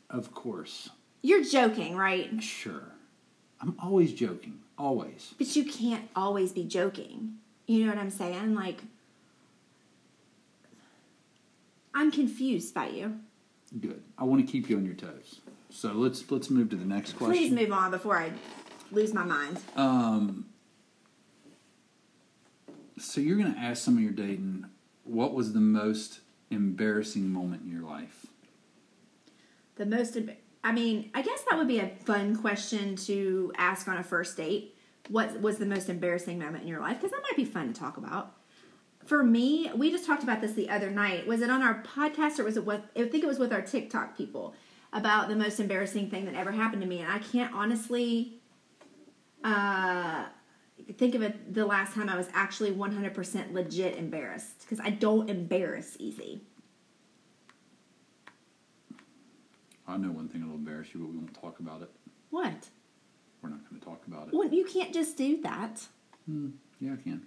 of 0.10 0.34
course, 0.34 0.90
You're 1.22 1.44
joking, 1.44 1.96
right? 1.96 2.42
sure. 2.42 2.94
I'm 3.62 3.76
always 3.80 4.14
joking. 4.14 4.60
Always. 4.78 5.34
But 5.38 5.56
you 5.56 5.66
can't 5.66 6.08
always 6.16 6.52
be 6.52 6.64
joking. 6.64 7.38
You 7.66 7.86
know 7.86 7.90
what 7.90 7.98
I'm 7.98 8.12
saying? 8.12 8.54
Like, 8.54 8.82
I'm 11.94 12.12
confused 12.12 12.74
by 12.74 12.90
you. 12.90 13.20
Good. 13.80 14.02
I 14.18 14.24
want 14.24 14.46
to 14.46 14.52
keep 14.52 14.70
you 14.70 14.78
on 14.78 14.86
your 14.86 14.96
toes. 14.96 15.42
So 15.70 15.92
let's 15.92 16.30
let's 16.32 16.50
move 16.50 16.70
to 16.70 16.76
the 16.76 16.86
next 16.86 17.14
question. 17.14 17.36
Please 17.36 17.52
move 17.52 17.72
on 17.72 17.92
before 17.92 18.18
I 18.18 18.32
lose 18.92 19.14
my 19.14 19.24
mind. 19.24 19.60
Um, 19.76 20.46
so 22.98 23.20
you're 23.20 23.38
going 23.38 23.54
to 23.54 23.60
ask 23.60 23.84
someone 23.84 24.04
you're 24.04 24.14
dating, 24.14 24.66
what 25.04 25.34
was 25.34 25.54
the 25.54 25.60
most 25.60 26.22
embarrassing 26.50 27.30
moment 27.30 27.64
in 27.64 27.72
your 27.72 27.84
life? 27.84 28.26
The 29.76 29.86
most, 29.86 30.16
emb- 30.16 30.36
I 30.64 30.72
mean, 30.72 31.12
I 31.14 31.22
guess 31.22 31.44
that 31.50 31.58
would 31.58 31.68
be 31.68 31.80
a 31.80 31.88
fun 31.88 32.36
question 32.36 32.96
to 32.98 33.52
ask 33.58 33.88
on 33.88 33.98
a 33.98 34.04
first 34.04 34.36
date. 34.38 34.76
What 35.10 35.42
was 35.42 35.58
the 35.58 35.66
most 35.66 35.90
embarrassing 35.90 36.40
moment 36.40 36.64
in 36.64 36.68
your 36.68 36.82
life? 36.82 36.98
Because 36.98 37.12
that 37.12 37.22
might 37.22 37.38
be 37.38 37.46
fun 37.46 37.74
to 37.74 37.80
talk 37.80 37.98
about. 37.98 38.34
For 39.06 39.24
me, 39.24 39.72
we 39.74 39.90
just 39.90 40.06
talked 40.06 40.24
about 40.24 40.42
this 40.42 40.52
the 40.52 40.70
other 40.70 40.92
night. 40.92 41.26
Was 41.26 41.42
it 41.42 41.50
on 41.50 41.62
our 41.62 41.82
podcast 41.84 42.40
or 42.40 42.44
was 42.44 42.58
it 42.58 42.66
with, 42.66 42.82
I 42.96 43.06
think 43.06 43.24
it 43.24 43.28
was 43.28 43.40
with 43.40 43.54
our 43.54 43.62
TikTok 43.62 44.18
people 44.18 44.54
about 44.92 45.30
the 45.30 45.36
most 45.36 45.60
embarrassing 45.60 46.10
thing 46.10 46.26
that 46.26 46.36
ever 46.36 46.52
happened 46.52 46.82
to 46.82 46.88
me. 46.88 47.00
And 47.00 47.12
I 47.12 47.20
can't 47.20 47.54
honestly 47.54 48.42
uh, 49.44 50.26
think 50.98 51.16
of 51.16 51.22
it 51.22 51.54
the 51.54 51.66
last 51.66 51.94
time 51.94 52.10
I 52.10 52.18
was 52.18 52.28
actually 52.34 52.72
100% 52.72 53.54
legit 53.54 53.98
embarrassed 53.98 54.62
because 54.62 54.80
I 54.80 54.90
don't 54.90 55.30
embarrass 55.30 55.96
easy. 56.00 56.42
I 59.88 59.98
know 59.98 60.12
one 60.12 60.28
thing 60.28 60.42
that'll 60.42 60.56
embarrass 60.56 60.94
you, 60.94 61.00
but 61.00 61.10
we 61.10 61.18
won't 61.18 61.34
talk 61.34 61.60
about 61.60 61.82
it. 61.82 61.90
What? 62.30 62.70
We're 63.42 63.50
not 63.50 63.68
going 63.70 63.80
to 63.80 63.86
talk 63.86 64.02
about 64.08 64.28
it. 64.28 64.34
Well, 64.34 64.50
you 64.50 64.66
can't 64.66 64.94
just 64.94 65.16
do 65.18 65.42
that. 65.42 65.88
Yeah, 66.28 66.94
I 66.94 67.02
can. 67.02 67.26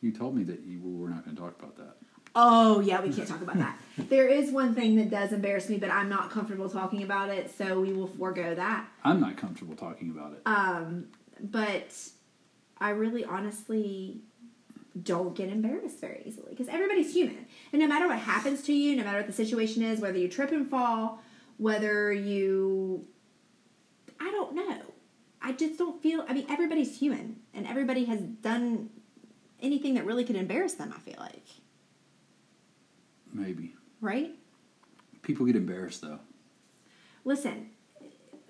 You 0.00 0.12
told 0.12 0.36
me 0.36 0.44
that 0.44 0.60
you 0.60 0.80
were 0.80 0.90
we're 0.90 1.08
not 1.08 1.24
going 1.24 1.34
to 1.34 1.42
talk 1.42 1.58
about 1.58 1.76
that. 1.78 1.96
Oh, 2.36 2.80
yeah, 2.80 3.00
we 3.00 3.12
can't 3.12 3.28
talk 3.28 3.42
about 3.42 3.56
that. 3.58 3.78
there 4.08 4.28
is 4.28 4.50
one 4.50 4.74
thing 4.74 4.96
that 4.96 5.10
does 5.10 5.32
embarrass 5.32 5.68
me, 5.68 5.78
but 5.78 5.90
I'm 5.90 6.08
not 6.08 6.30
comfortable 6.30 6.68
talking 6.68 7.02
about 7.02 7.30
it, 7.30 7.56
so 7.56 7.80
we 7.80 7.92
will 7.92 8.08
forego 8.08 8.54
that. 8.54 8.86
I'm 9.04 9.20
not 9.20 9.36
comfortable 9.36 9.76
talking 9.76 10.10
about 10.10 10.32
it. 10.32 10.42
Um, 10.46 11.06
but 11.40 11.96
I 12.80 12.90
really 12.90 13.24
honestly 13.24 14.20
don't 15.00 15.34
get 15.34 15.48
embarrassed 15.48 16.00
very 16.00 16.22
easily 16.24 16.50
because 16.50 16.68
everybody's 16.68 17.12
human. 17.12 17.46
And 17.72 17.80
no 17.80 17.88
matter 17.88 18.06
what 18.06 18.18
happens 18.18 18.62
to 18.62 18.72
you, 18.72 18.96
no 18.96 19.04
matter 19.04 19.18
what 19.18 19.26
the 19.26 19.32
situation 19.32 19.82
is, 19.82 20.00
whether 20.00 20.18
you 20.18 20.28
trip 20.28 20.52
and 20.52 20.68
fall, 20.68 21.20
whether 21.58 22.12
you. 22.12 23.06
I 24.20 24.30
don't 24.30 24.54
know. 24.54 24.80
I 25.42 25.52
just 25.52 25.78
don't 25.78 26.00
feel. 26.02 26.24
I 26.28 26.32
mean, 26.32 26.46
everybody's 26.48 26.98
human, 26.98 27.40
and 27.52 27.66
everybody 27.66 28.04
has 28.06 28.20
done 28.20 28.90
anything 29.60 29.94
that 29.94 30.04
really 30.06 30.24
could 30.24 30.36
embarrass 30.36 30.74
them, 30.74 30.92
I 30.94 31.00
feel 31.00 31.16
like. 31.18 31.46
Maybe. 33.32 33.74
Right? 34.00 34.32
People 35.22 35.46
get 35.46 35.56
embarrassed 35.56 36.02
though. 36.02 36.20
listen 37.24 37.70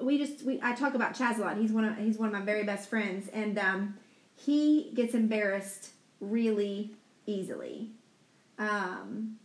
we 0.00 0.18
just 0.18 0.44
we 0.44 0.58
i 0.62 0.74
talk 0.74 0.94
about 0.94 1.14
chaz 1.14 1.38
a 1.38 1.40
lot 1.40 1.56
he's 1.56 1.70
one 1.70 1.84
of 1.84 1.96
he's 1.96 2.18
one 2.18 2.28
of 2.28 2.32
my 2.34 2.40
very 2.44 2.64
best 2.64 2.90
friends 2.90 3.28
and 3.28 3.56
um 3.58 3.94
he 4.34 4.90
gets 4.94 5.14
embarrassed 5.14 5.90
really 6.20 6.90
easily 7.26 7.90
um 8.58 9.36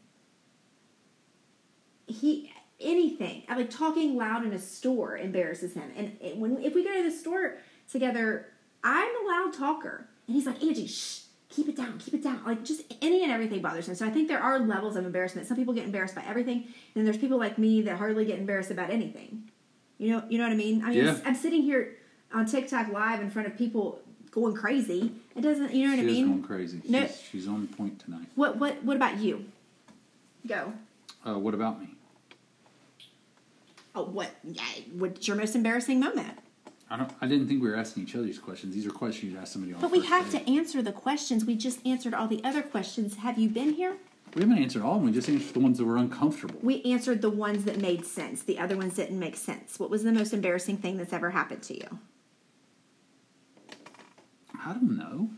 he 2.08 2.52
anything. 2.82 3.44
I 3.50 3.56
like 3.58 3.70
talking 3.70 4.16
loud 4.18 4.46
in 4.46 4.54
a 4.54 4.60
store 4.60 5.18
embarrasses 5.18 5.74
him. 5.74 5.92
And 5.96 6.40
when 6.40 6.58
if 6.64 6.74
we 6.76 6.84
go 6.84 6.94
to 6.94 7.04
the 7.04 7.12
store 7.16 7.58
together 7.92 8.48
i'm 8.84 9.10
a 9.26 9.28
loud 9.28 9.54
talker. 9.54 10.08
And 10.28 10.36
he's 10.36 10.46
like 10.46 10.62
angie 10.64 10.88
shh 10.88 11.22
keep 11.50 11.68
it 11.68 11.76
down 11.76 11.98
keep 12.00 12.14
it 12.14 12.24
down. 12.24 12.42
Like 12.46 12.64
just 12.64 12.82
any 13.02 13.24
and 13.24 13.32
everything 13.32 13.62
bothers 13.62 13.88
him. 13.88 13.96
So 13.96 14.06
i 14.06 14.10
think 14.10 14.28
there 14.28 14.40
are 14.42 14.60
levels 14.60 14.96
of 14.96 15.06
embarrassment. 15.06 15.48
Some 15.48 15.58
people 15.58 15.74
get 15.74 15.84
embarrassed 15.86 16.16
by 16.16 16.24
everything 16.26 16.68
and 16.96 17.06
there's 17.06 17.18
people 17.18 17.38
like 17.38 17.58
me 17.58 17.82
that 17.84 17.98
hardly 17.98 18.26
get 18.26 18.40
embarrassed 18.40 18.72
about 18.72 18.90
anything. 18.92 19.50
You 19.98 20.12
know 20.14 20.24
you 20.30 20.38
know 20.38 20.46
what 20.46 20.54
i 20.54 20.56
mean? 20.56 20.84
I 20.84 20.90
mean 20.90 21.06
Yeah. 21.06 21.18
i'm 21.26 21.36
sitting 21.36 21.62
here 21.64 21.96
on 22.34 22.46
tiktok 22.46 22.90
live 22.90 23.20
in 23.22 23.30
front 23.30 23.48
of 23.48 23.58
people 23.58 24.00
going 24.32 24.54
crazy. 24.56 25.12
It 25.36 25.42
doesn't 25.42 25.74
you 25.74 25.86
know 25.88 25.96
what 25.96 26.00
she 26.00 26.10
i 26.10 26.14
mean? 26.14 26.28
going 26.28 26.44
crazy. 26.44 26.82
No. 26.88 27.08
She's, 27.08 27.22
she's 27.32 27.48
on 27.48 27.68
point 27.68 28.00
tonight. 28.00 28.28
what 28.36 28.58
what 28.58 28.82
what 28.84 28.96
about 28.96 29.18
you? 29.20 29.46
Go. 30.48 30.72
Uh, 31.28 31.38
what 31.38 31.54
about 31.54 31.82
me? 31.82 31.90
Oh 33.96 34.04
what 34.04 34.32
what's 34.94 35.28
your 35.28 35.38
most 35.38 35.56
embarrassing 35.56 36.00
moment 36.00 36.38
I 36.92 36.98
don't. 36.98 37.12
I 37.22 37.28
didn't 37.28 37.48
think 37.48 37.62
we 37.62 37.70
were 37.70 37.76
asking 37.76 38.02
each 38.02 38.16
other 38.16 38.24
these 38.26 38.40
questions. 38.40 38.74
These 38.74 38.88
are 38.88 38.90
questions 38.90 39.32
you'd 39.32 39.40
ask 39.40 39.54
somebody 39.54 39.76
on. 39.76 39.80
But 39.80 39.92
we 39.92 40.04
have 40.08 40.32
date. 40.32 40.48
to 40.48 40.52
answer 40.52 40.82
the 40.82 40.92
questions. 40.92 41.46
We 41.46 41.56
just 41.56 41.86
answered 41.86 42.16
all 42.16 42.28
the 42.28 42.44
other 42.44 42.64
questions. 42.64 43.18
Have 43.18 43.38
you 43.38 43.48
been 43.48 43.74
here? 43.74 43.98
We 44.34 44.42
haven't 44.42 44.58
answered 44.58 44.82
all 44.82 44.96
of 44.96 45.02
them. 45.02 45.06
We 45.06 45.12
just 45.12 45.30
answered 45.30 45.54
the 45.54 45.60
ones 45.60 45.78
that 45.78 45.86
were 45.86 45.98
uncomfortable. 45.98 46.58
We 46.64 46.82
answered 46.82 47.22
the 47.22 47.30
ones 47.30 47.66
that 47.66 47.78
made 47.78 48.08
sense. 48.08 48.42
The 48.42 48.58
other 48.58 48.76
ones 48.76 48.96
didn't 48.96 49.20
make 49.20 49.36
sense. 49.36 49.78
What 49.80 49.92
was 49.92 50.04
the 50.04 50.12
most 50.12 50.34
embarrassing 50.34 50.78
thing 50.78 50.98
that's 50.98 51.14
ever 51.14 51.30
happened 51.30 51.62
to 51.64 51.76
you? 51.76 52.00
I 54.66 54.74
don't 54.74 54.98
know. 54.98 55.30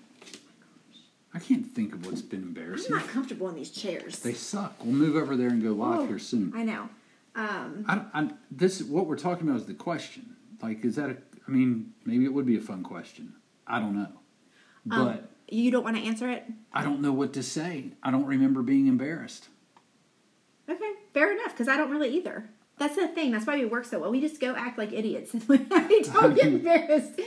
I 1.33 1.39
can't 1.39 1.65
think 1.69 1.93
of 1.93 2.05
what's 2.05 2.21
been 2.21 2.43
embarrassing. 2.43 2.93
I'm 2.93 2.99
not 2.99 3.09
comfortable 3.09 3.47
in 3.49 3.55
these 3.55 3.71
chairs. 3.71 4.19
They 4.19 4.33
suck. 4.33 4.75
We'll 4.83 4.93
move 4.93 5.15
over 5.15 5.35
there 5.35 5.49
and 5.49 5.61
go 5.61 5.71
live 5.71 5.99
Oh, 6.01 6.05
here 6.07 6.19
soon. 6.19 6.51
I 6.55 6.63
know. 6.63 6.89
Um, 7.35 7.85
I, 7.87 7.95
don't- 7.95 8.07
I, 8.13 8.29
this 8.49 8.81
what 8.83 9.07
we're 9.07 9.15
talking 9.17 9.47
about 9.47 9.59
is 9.61 9.65
the 9.65 9.73
question. 9.73 10.35
Like, 10.61 10.83
is 10.85 10.95
that 10.97 11.09
a? 11.09 11.17
I 11.47 11.51
mean, 11.51 11.93
maybe 12.05 12.25
it 12.25 12.33
would 12.33 12.45
be 12.45 12.57
a 12.57 12.61
fun 12.61 12.83
question. 12.83 13.33
I 13.65 13.79
don't 13.79 13.95
know, 13.95 14.11
but 14.85 14.95
um, 14.99 15.19
you 15.49 15.71
don't 15.71 15.83
want 15.83 15.97
to 15.97 16.03
answer 16.03 16.29
it? 16.29 16.45
I 16.73 16.83
don't 16.83 17.01
know 17.01 17.11
what 17.13 17.33
to 17.33 17.43
say. 17.43 17.91
I 18.03 18.11
don't 18.11 18.25
remember 18.25 18.61
being 18.61 18.87
embarrassed. 18.87 19.47
Okay, 20.69 20.91
fair 21.13 21.31
enough. 21.31 21.51
Because 21.51 21.67
I 21.67 21.77
don't 21.77 21.89
really 21.91 22.09
either. 22.15 22.49
That's 22.77 22.95
the 22.95 23.07
thing. 23.07 23.31
That's 23.31 23.45
why 23.45 23.57
we 23.57 23.65
work 23.65 23.85
so 23.85 23.99
well. 23.99 24.11
We 24.11 24.21
just 24.21 24.39
go 24.41 24.55
act 24.55 24.77
like 24.77 24.91
idiots 24.93 25.33
and 25.33 25.47
we 25.47 25.57
don't 25.59 26.35
get 26.35 26.45
embarrassed. 26.47 27.19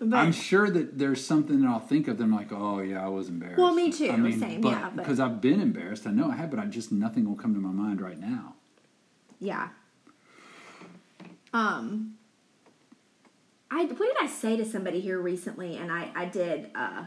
But 0.00 0.16
I'm 0.16 0.32
sure 0.32 0.70
that 0.70 0.98
there's 0.98 1.24
something 1.24 1.60
that 1.60 1.68
I'll 1.68 1.78
think 1.80 2.08
of. 2.08 2.18
Them 2.18 2.32
like, 2.34 2.52
oh 2.52 2.80
yeah, 2.80 3.04
I 3.04 3.08
was 3.08 3.28
embarrassed. 3.28 3.58
Well, 3.58 3.74
me 3.74 3.90
too, 3.92 4.10
I 4.10 4.16
mean, 4.16 4.38
same, 4.38 4.60
but, 4.60 4.70
yeah, 4.70 4.90
because 4.90 5.20
I've 5.20 5.40
been 5.40 5.60
embarrassed. 5.60 6.06
I 6.06 6.10
know 6.10 6.30
I 6.30 6.36
have, 6.36 6.50
but 6.50 6.58
I 6.60 6.66
just 6.66 6.92
nothing 6.92 7.28
will 7.28 7.36
come 7.36 7.52
to 7.54 7.60
my 7.60 7.70
mind 7.72 8.00
right 8.00 8.18
now. 8.18 8.54
Yeah. 9.42 9.68
Um 11.52 12.14
I 13.70 13.84
what 13.84 13.98
did 13.98 14.16
I 14.20 14.26
say 14.26 14.56
to 14.56 14.64
somebody 14.64 15.00
here 15.00 15.18
recently 15.20 15.76
and 15.76 15.90
I 15.90 16.10
I 16.14 16.24
did 16.26 16.70
uh 16.74 17.04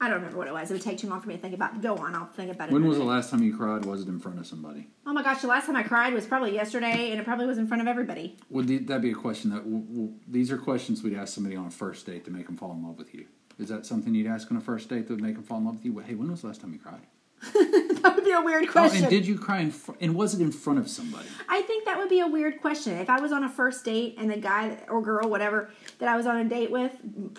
I 0.00 0.06
don't 0.08 0.18
remember 0.18 0.38
what 0.38 0.46
it 0.46 0.52
was. 0.54 0.70
It 0.70 0.74
would 0.74 0.82
take 0.82 0.98
too 0.98 1.08
long 1.08 1.20
for 1.20 1.26
me 1.28 1.34
to 1.34 1.40
think 1.40 1.54
about. 1.54 1.82
Go 1.82 1.96
on, 1.96 2.14
I'll 2.14 2.26
think 2.26 2.52
about 2.52 2.68
it. 2.68 2.72
When 2.72 2.86
was 2.86 2.98
the 2.98 3.04
last 3.04 3.30
time 3.30 3.42
you 3.42 3.56
cried? 3.56 3.84
Was 3.84 4.02
it 4.02 4.06
in 4.08 4.20
front 4.20 4.38
of 4.38 4.46
somebody? 4.46 4.86
Oh 5.04 5.12
my 5.12 5.24
gosh, 5.24 5.40
the 5.42 5.48
last 5.48 5.66
time 5.66 5.74
I 5.74 5.82
cried 5.82 6.14
was 6.14 6.24
probably 6.24 6.54
yesterday 6.54 7.10
and 7.10 7.18
it 7.20 7.24
probably 7.24 7.46
was 7.46 7.58
in 7.58 7.66
front 7.66 7.80
of 7.82 7.88
everybody. 7.88 8.36
Would 8.50 8.68
the- 8.68 8.78
that 8.78 9.02
be 9.02 9.10
a 9.10 9.14
question 9.14 9.50
that 9.50 9.64
w- 9.64 9.80
w- 9.80 10.12
these 10.28 10.52
are 10.52 10.58
questions 10.58 11.02
we'd 11.02 11.16
ask 11.16 11.34
somebody 11.34 11.56
on 11.56 11.66
a 11.66 11.70
first 11.70 12.06
date 12.06 12.24
to 12.26 12.30
make 12.30 12.46
them 12.46 12.56
fall 12.56 12.70
in 12.72 12.82
love 12.84 12.96
with 12.96 13.12
you? 13.12 13.26
Is 13.58 13.68
that 13.70 13.86
something 13.86 14.14
you'd 14.14 14.28
ask 14.28 14.48
on 14.52 14.56
a 14.56 14.60
first 14.60 14.88
date 14.88 15.08
that 15.08 15.14
would 15.14 15.22
make 15.22 15.34
them 15.34 15.42
fall 15.42 15.58
in 15.58 15.64
love 15.64 15.74
with 15.74 15.84
you? 15.84 15.98
Hey, 15.98 16.14
when 16.14 16.30
was 16.30 16.42
the 16.42 16.46
last 16.46 16.60
time 16.60 16.72
you 16.72 16.78
cried? 16.78 17.04
that 17.54 18.12
would 18.16 18.24
be 18.24 18.32
a 18.32 18.40
weird 18.40 18.68
question. 18.68 19.02
Oh, 19.02 19.06
and 19.06 19.10
did 19.10 19.26
you 19.26 19.38
cry 19.38 19.60
in 19.60 19.70
fr- 19.70 19.92
and 20.00 20.14
was 20.14 20.34
it 20.34 20.40
in 20.40 20.50
front 20.50 20.78
of 20.78 20.88
somebody? 20.88 21.28
I 21.48 21.62
think 21.62 21.84
that 21.84 21.96
would 21.98 22.08
be 22.08 22.20
a 22.20 22.26
weird 22.26 22.60
question. 22.60 22.98
If 22.98 23.08
I 23.08 23.20
was 23.20 23.30
on 23.32 23.44
a 23.44 23.48
first 23.48 23.84
date 23.84 24.16
and 24.18 24.30
the 24.30 24.36
guy 24.36 24.78
or 24.88 25.00
girl, 25.02 25.28
whatever, 25.28 25.70
that 25.98 26.08
I 26.08 26.16
was 26.16 26.26
on 26.26 26.36
a 26.38 26.44
date 26.44 26.70
with, 26.70 26.92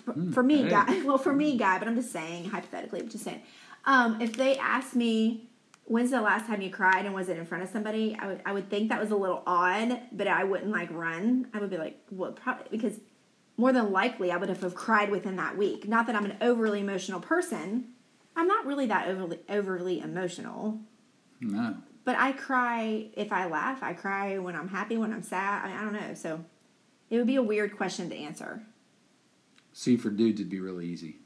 for, 0.04 0.14
for 0.32 0.42
me, 0.42 0.58
Hmm, 0.62 0.64
hey. 0.64 0.70
guy, 0.70 1.02
well, 1.04 1.18
for 1.18 1.32
me, 1.32 1.56
guy, 1.58 1.78
but 1.78 1.86
I'm 1.86 1.96
just 1.96 2.12
saying, 2.12 2.46
hypothetically, 2.48 3.00
I'm 3.00 3.08
just 3.08 3.24
saying, 3.24 3.42
um, 3.84 4.20
if 4.20 4.36
they 4.36 4.56
asked 4.58 4.96
me, 4.96 5.50
when's 5.84 6.10
the 6.12 6.20
last 6.20 6.46
time 6.46 6.62
you 6.62 6.70
cried 6.70 7.04
and 7.04 7.14
was 7.14 7.28
it 7.28 7.36
in 7.36 7.44
front 7.44 7.62
of 7.64 7.68
somebody, 7.70 8.16
I 8.18 8.26
would, 8.26 8.42
I 8.46 8.52
would 8.52 8.70
think 8.70 8.88
that 8.90 9.00
was 9.00 9.10
a 9.10 9.16
little 9.16 9.42
odd, 9.46 10.00
but 10.12 10.26
I 10.28 10.44
wouldn't 10.44 10.70
like 10.70 10.90
run. 10.92 11.48
I 11.52 11.58
would 11.60 11.70
be 11.70 11.78
like, 11.78 12.00
well, 12.10 12.32
probably, 12.32 12.66
because 12.70 13.00
more 13.56 13.72
than 13.72 13.92
likely 13.92 14.32
I 14.32 14.38
would 14.38 14.48
have 14.48 14.74
cried 14.74 15.10
within 15.10 15.36
that 15.36 15.58
week. 15.58 15.86
Not 15.86 16.06
that 16.06 16.16
I'm 16.16 16.24
an 16.24 16.36
overly 16.40 16.80
emotional 16.80 17.20
person. 17.20 17.88
I'm 18.40 18.48
not 18.48 18.64
really 18.64 18.86
that 18.86 19.06
overly, 19.08 19.38
overly 19.50 20.00
emotional. 20.00 20.80
No. 21.42 21.76
But 22.04 22.16
I 22.16 22.32
cry 22.32 23.08
if 23.14 23.32
I 23.32 23.46
laugh. 23.46 23.82
I 23.82 23.92
cry 23.92 24.38
when 24.38 24.56
I'm 24.56 24.68
happy, 24.68 24.96
when 24.96 25.12
I'm 25.12 25.22
sad. 25.22 25.64
I, 25.64 25.68
mean, 25.68 25.76
I 25.76 25.82
don't 25.82 25.92
know. 25.92 26.14
So 26.14 26.42
It 27.10 27.18
would 27.18 27.26
be 27.26 27.36
a 27.36 27.42
weird 27.42 27.76
question 27.76 28.08
to 28.08 28.16
answer. 28.16 28.62
See, 29.74 29.96
for 29.98 30.08
dudes, 30.08 30.40
it'd 30.40 30.50
be 30.50 30.58
really 30.60 30.86
easy. 30.86 31.16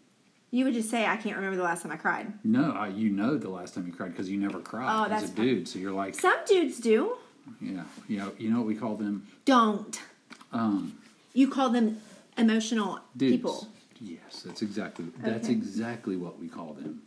You 0.51 0.65
would 0.65 0.75
just 0.75 0.91
say, 0.91 1.07
"I 1.07 1.17
can't 1.17 1.37
remember 1.37 1.57
the 1.57 1.63
last 1.63 1.83
time 1.83 1.93
I 1.93 1.97
cried." 1.97 2.33
No, 2.45 2.73
I, 2.73 2.89
you 2.89 3.11
know 3.11 3.37
the 3.39 3.49
last 3.49 3.75
time 3.75 3.87
you 3.87 3.93
cried 3.93 4.11
because 4.13 4.29
you 4.31 4.39
never 4.39 4.61
cried 4.61 4.89
Oh, 4.89 5.05
as 5.05 5.11
that's 5.23 5.33
a 5.33 5.35
dude. 5.37 5.67
So 5.69 5.79
you're 5.79 5.93
like, 5.93 6.15
Some 6.15 6.37
dudes 6.47 6.79
do. 6.79 7.17
yeah, 7.61 7.83
you 8.09 8.19
know, 8.19 8.33
you 8.39 8.51
know 8.51 8.59
what 8.59 8.67
we 8.67 8.75
call 8.75 8.97
them? 8.97 9.27
Don't. 9.45 10.01
Um, 10.53 10.97
You 11.33 11.49
call 11.49 11.71
them 11.71 12.01
emotional 12.37 13.01
dudes. 13.17 13.33
people. 13.37 13.69
Yes, 14.01 14.43
that's 14.45 14.63
exactly 14.63 15.07
that's 15.23 15.47
Okay. 15.47 15.53
exactly 15.55 16.17
what 16.17 16.39
we 16.39 16.49
call 16.49 16.75
them. 16.75 17.03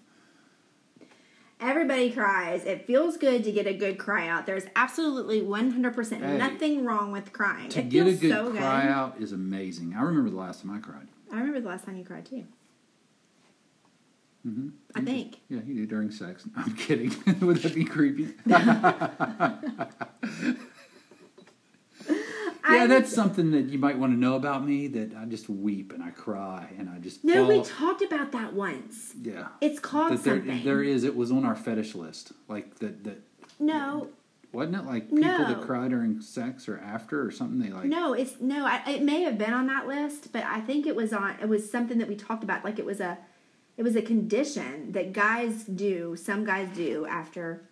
Everybody 1.59 2.11
cries. 2.11 2.65
It 2.65 2.85
feels 2.85 3.17
good 3.17 3.43
to 3.43 3.51
get 3.51 3.65
a 3.65 3.73
good 3.73 3.97
cry 3.97 4.27
out. 4.27 4.45
There's 4.45 4.65
absolutely 4.75 5.41
100% 5.41 6.21
Hey. 6.21 6.37
nothing 6.37 6.85
wrong 6.85 7.11
with 7.11 7.33
crying. 7.33 7.69
To 7.69 7.79
it 7.79 7.89
get 7.89 8.05
a 8.05 8.13
good 8.13 8.29
so 8.29 8.51
cry 8.51 8.83
good. 8.83 8.91
out 8.91 9.15
is 9.19 9.31
amazing. 9.31 9.95
I 9.97 10.03
remember 10.03 10.29
the 10.29 10.35
last 10.37 10.61
time 10.61 10.69
I 10.71 10.77
cried. 10.79 11.07
I 11.31 11.37
remember 11.37 11.59
the 11.61 11.67
last 11.67 11.85
time 11.85 11.97
you 11.97 12.05
cried 12.05 12.25
too. 12.27 12.43
hmm 14.43 14.69
I 14.95 15.01
think. 15.01 15.39
Yeah, 15.49 15.61
you 15.65 15.73
do 15.73 15.85
during 15.87 16.11
sex. 16.11 16.47
I'm 16.55 16.75
kidding. 16.75 17.11
Would 17.41 17.57
that 17.57 17.73
be 17.73 17.85
creepy? 17.85 18.35
Yeah, 22.69 22.83
I- 22.83 22.87
that's 22.87 23.13
something 23.13 23.51
that 23.51 23.65
you 23.65 23.77
might 23.79 23.97
want 23.97 24.13
to 24.13 24.17
know 24.19 24.35
about 24.35 24.65
me. 24.65 24.87
That 24.87 25.15
I 25.15 25.25
just 25.25 25.49
weep 25.49 25.93
and 25.93 26.03
I 26.03 26.09
cry 26.11 26.69
and 26.77 26.89
I 26.89 26.99
just 26.99 27.23
No, 27.23 27.47
we 27.47 27.61
talked 27.63 28.01
about 28.01 28.31
that 28.33 28.53
once. 28.53 29.13
yeah. 29.21 29.47
It's 29.61 29.79
called 29.79 30.11
That 30.13 30.23
there, 30.23 30.37
something. 30.37 30.63
there 30.63 30.83
is. 30.83 31.03
It 31.03 31.15
was 31.15 31.31
on 31.31 31.45
our 31.45 31.55
fetish 31.55 31.95
list. 31.95 32.33
Like 32.47 32.75
that. 32.79 33.03
That 33.03 33.21
no, 33.59 34.09
wasn't 34.51 34.75
it. 34.77 34.85
Like 34.85 35.09
people 35.09 35.23
that 35.45 35.61
cry 35.61 35.87
during 35.87 36.21
sex 36.21 36.67
or 36.69 36.77
after 36.79 37.21
or 37.25 37.31
something. 37.31 37.59
They 37.59 37.69
like. 37.69 37.85
no, 37.85 38.13
it's 38.13 38.39
no. 38.39 38.65
I, 38.65 38.81
it 38.87 39.01
may 39.03 39.21
have 39.21 39.37
been 39.37 39.53
on 39.53 39.67
that 39.67 39.87
list, 39.87 40.31
but 40.33 40.43
I 40.43 40.59
think 40.61 40.85
it 40.85 40.95
was 40.95 41.13
on. 41.13 41.35
It 41.41 41.49
was 41.49 41.69
something 41.69 41.97
that 41.99 42.07
we 42.07 42.15
talked 42.15 42.43
about. 42.43 42.63
Like 42.63 42.79
it 42.79 42.85
was 42.85 42.99
a, 42.99 43.17
it 43.77 43.83
was 43.83 43.95
a 43.95 44.01
condition 44.01 44.91
that 44.93 45.13
guys 45.13 45.63
do. 45.63 46.15
Some 46.15 46.43
guys 46.45 46.69
do 46.75 47.05
after, 47.05 47.63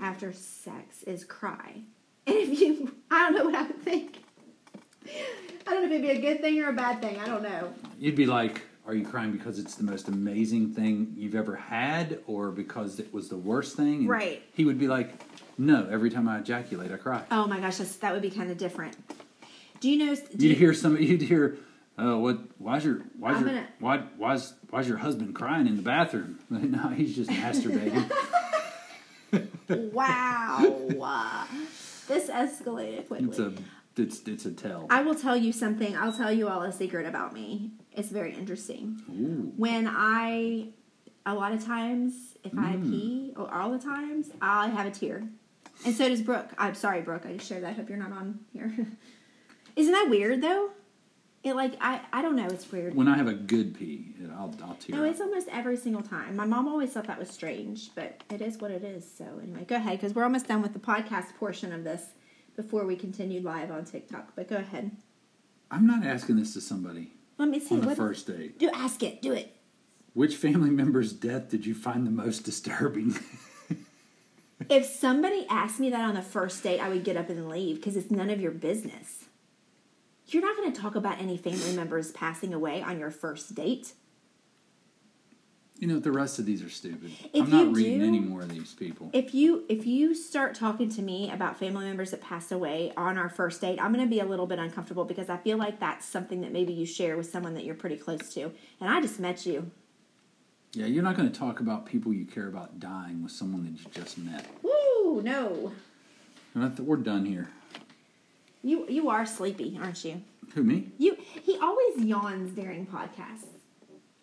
after 0.00 0.32
sex 0.32 1.02
is 1.04 1.24
cry. 1.24 1.82
And 2.30 2.38
if 2.52 2.60
you, 2.60 2.94
I 3.10 3.18
don't 3.30 3.34
know 3.38 3.44
what 3.46 3.54
I 3.54 3.62
would 3.62 3.82
think. 3.82 4.22
I 5.66 5.74
don't 5.74 5.82
know 5.82 5.96
if 5.96 6.02
it'd 6.02 6.02
be 6.02 6.10
a 6.10 6.20
good 6.20 6.40
thing 6.40 6.60
or 6.62 6.68
a 6.68 6.72
bad 6.72 7.00
thing. 7.00 7.18
I 7.18 7.26
don't 7.26 7.42
know. 7.42 7.72
You'd 7.98 8.14
be 8.16 8.26
like, 8.26 8.62
"Are 8.86 8.94
you 8.94 9.04
crying 9.06 9.32
because 9.32 9.58
it's 9.58 9.74
the 9.74 9.84
most 9.84 10.08
amazing 10.08 10.72
thing 10.74 11.14
you've 11.16 11.34
ever 11.34 11.56
had, 11.56 12.20
or 12.26 12.50
because 12.50 12.98
it 13.00 13.12
was 13.12 13.28
the 13.28 13.36
worst 13.36 13.76
thing?" 13.76 14.00
And 14.00 14.08
Right. 14.08 14.42
He 14.54 14.64
would 14.64 14.78
be 14.78 14.88
like, 14.88 15.12
"No. 15.58 15.86
Every 15.90 16.10
time 16.10 16.28
I 16.28 16.38
ejaculate, 16.38 16.90
I 16.92 16.96
cry." 16.96 17.22
Oh 17.30 17.46
my 17.46 17.58
gosh, 17.60 17.78
that's, 17.78 17.96
that 17.96 18.12
would 18.12 18.22
be 18.22 18.30
kind 18.30 18.50
of 18.50 18.58
different. 18.58 18.96
Do 19.80 19.90
you 19.90 19.98
know? 20.06 20.14
Do 20.14 20.22
You'd 20.32 20.42
you, 20.42 20.54
hear 20.54 20.74
somebody. 20.74 21.06
You'd 21.06 21.22
hear, 21.22 21.56
"Oh, 21.98 22.18
what? 22.18 22.38
Why's 22.58 22.84
your 22.84 22.96
why's 23.18 23.36
I'm 23.36 23.42
your 23.46 23.54
gonna- 23.54 23.68
why 23.80 23.98
why's 24.16 24.54
why's 24.70 24.88
your 24.88 24.98
husband 24.98 25.34
crying 25.34 25.66
in 25.66 25.76
the 25.76 25.82
bathroom?" 25.82 26.38
no, 26.50 26.88
he's 26.88 27.16
just 27.16 27.30
masturbating. 27.30 28.10
wow, 29.92 30.58
this 32.10 32.28
escalated 32.28 33.06
quickly. 33.08 33.28
it's 33.28 33.38
a 33.38 33.52
it's 33.96 34.20
it's 34.26 34.46
a 34.46 34.52
tell. 34.52 34.86
I 34.90 35.02
will 35.02 35.14
tell 35.14 35.36
you 35.36 35.52
something. 35.52 35.96
I'll 35.96 36.12
tell 36.12 36.32
you 36.32 36.48
all 36.48 36.62
a 36.62 36.72
secret 36.72 37.06
about 37.06 37.32
me. 37.32 37.70
It's 37.92 38.08
very 38.10 38.32
interesting. 38.34 39.00
Ooh. 39.10 39.52
When 39.56 39.86
I, 39.88 40.68
a 41.26 41.34
lot 41.34 41.52
of 41.52 41.64
times, 41.64 42.36
if 42.44 42.52
I 42.56 42.74
Mm. 42.76 42.90
pee, 42.90 43.32
or 43.36 43.52
all 43.52 43.70
the 43.72 43.78
times, 43.78 44.30
I 44.40 44.68
have 44.68 44.86
a 44.86 44.90
tear. 44.90 45.28
And 45.84 45.94
so 45.94 46.08
does 46.08 46.22
Brooke. 46.22 46.50
I'm 46.58 46.74
sorry, 46.74 47.02
Brooke. 47.02 47.24
I 47.26 47.32
just 47.34 47.46
shared 47.48 47.62
that. 47.64 47.70
I 47.70 47.72
hope 47.72 47.88
you're 47.88 47.98
not 47.98 48.12
on 48.12 48.40
here. 48.52 48.72
Isn't 49.76 49.92
that 49.92 50.08
weird 50.10 50.40
though? 50.42 50.70
It 51.42 51.54
like 51.54 51.74
I 51.80 52.02
I 52.12 52.20
don't 52.22 52.36
know. 52.36 52.46
It's 52.46 52.70
weird. 52.70 52.94
When 52.94 53.08
I 53.08 53.16
have 53.16 53.26
a 53.26 53.32
good 53.32 53.78
pee, 53.78 54.14
I'll 54.32 54.54
I'll 54.62 54.74
tear. 54.74 54.96
No, 54.96 55.04
up. 55.04 55.10
it's 55.10 55.20
almost 55.20 55.48
every 55.50 55.76
single 55.76 56.02
time. 56.02 56.36
My 56.36 56.44
mom 56.44 56.68
always 56.68 56.90
thought 56.92 57.06
that 57.06 57.18
was 57.18 57.30
strange, 57.30 57.94
but 57.94 58.22
it 58.30 58.42
is 58.42 58.58
what 58.58 58.70
it 58.70 58.84
is. 58.84 59.10
So 59.16 59.24
anyway, 59.42 59.64
go 59.64 59.76
ahead 59.76 59.98
because 59.98 60.14
we're 60.14 60.24
almost 60.24 60.48
done 60.48 60.60
with 60.60 60.74
the 60.74 60.78
podcast 60.78 61.34
portion 61.38 61.72
of 61.72 61.82
this 61.84 62.02
before 62.56 62.84
we 62.84 62.94
continue 62.94 63.40
live 63.40 63.70
on 63.70 63.84
TikTok. 63.84 64.32
But 64.36 64.48
go 64.48 64.56
ahead. 64.56 64.90
I'm 65.70 65.86
not 65.86 66.04
asking 66.04 66.36
this 66.36 66.52
to 66.54 66.60
somebody 66.60 67.12
Let 67.38 67.48
me 67.48 67.60
see 67.60 67.76
on 67.76 67.82
the 67.82 67.86
what. 67.88 67.96
first 67.96 68.26
date. 68.26 68.58
Do 68.58 68.70
ask 68.74 69.02
it. 69.02 69.22
Do 69.22 69.32
it. 69.32 69.56
Which 70.12 70.36
family 70.36 70.70
member's 70.70 71.12
death 71.12 71.48
did 71.48 71.64
you 71.64 71.74
find 71.74 72.06
the 72.06 72.10
most 72.10 72.40
disturbing? 72.40 73.14
If 74.68 74.84
somebody 74.84 75.46
asked 75.48 75.80
me 75.80 75.90
that 75.90 76.02
on 76.02 76.14
the 76.14 76.22
first 76.22 76.62
date, 76.62 76.80
I 76.80 76.90
would 76.90 77.02
get 77.02 77.16
up 77.16 77.30
and 77.30 77.48
leave 77.48 77.76
because 77.76 77.96
it's 77.96 78.10
none 78.10 78.28
of 78.28 78.40
your 78.40 78.50
business. 78.50 79.19
You're 80.32 80.42
not 80.42 80.56
going 80.56 80.72
to 80.72 80.80
talk 80.80 80.94
about 80.94 81.18
any 81.20 81.36
family 81.36 81.74
members 81.74 82.12
passing 82.12 82.54
away 82.54 82.82
on 82.82 82.98
your 82.98 83.10
first 83.10 83.54
date. 83.54 83.92
you 85.78 85.86
know, 85.88 85.98
the 85.98 86.12
rest 86.12 86.38
of 86.38 86.44
these 86.46 86.62
are 86.62 86.68
stupid. 86.68 87.10
If 87.32 87.44
I'm 87.44 87.50
not 87.50 87.74
reading 87.74 88.00
do- 88.00 88.06
any 88.06 88.20
more 88.20 88.42
of 88.42 88.50
these 88.50 88.74
people. 88.74 89.10
If 89.14 89.34
you 89.34 89.64
if 89.68 89.86
you 89.86 90.14
start 90.14 90.54
talking 90.54 90.90
to 90.90 91.00
me 91.02 91.30
about 91.30 91.58
family 91.58 91.86
members 91.86 92.10
that 92.10 92.20
passed 92.20 92.52
away 92.52 92.92
on 92.98 93.16
our 93.16 93.30
first 93.30 93.60
date, 93.62 93.78
I'm 93.80 93.92
going 93.92 94.04
to 94.04 94.10
be 94.10 94.20
a 94.20 94.26
little 94.26 94.46
bit 94.46 94.58
uncomfortable 94.58 95.04
because 95.06 95.30
I 95.30 95.38
feel 95.38 95.56
like 95.56 95.80
that's 95.80 96.04
something 96.06 96.42
that 96.42 96.52
maybe 96.52 96.72
you 96.74 96.84
share 96.84 97.16
with 97.16 97.30
someone 97.30 97.54
that 97.54 97.64
you're 97.64 97.74
pretty 97.74 97.96
close 97.96 98.34
to. 98.34 98.52
And 98.80 98.90
I 98.90 99.00
just 99.00 99.18
met 99.20 99.46
you. 99.46 99.70
Yeah, 100.74 100.86
you're 100.86 101.02
not 101.02 101.16
going 101.16 101.32
to 101.32 101.36
talk 101.36 101.58
about 101.60 101.86
people 101.86 102.12
you 102.12 102.24
care 102.26 102.46
about 102.46 102.78
dying 102.78 103.22
with 103.22 103.32
someone 103.32 103.64
that 103.64 103.72
you 103.80 103.86
just 103.90 104.18
met. 104.18 104.46
Woo, 104.62 105.20
no. 105.22 105.72
And 106.54 106.62
I 106.62 106.68
th- 106.68 106.80
we're 106.80 106.96
done 106.98 107.24
here. 107.24 107.48
You 108.62 108.86
you 108.88 109.08
are 109.08 109.24
sleepy, 109.26 109.78
aren't 109.80 110.04
you? 110.04 110.22
Who 110.54 110.64
me? 110.64 110.88
You 110.98 111.16
he 111.42 111.58
always 111.58 112.04
yawns 112.04 112.52
during 112.52 112.86
podcasts. 112.86 113.46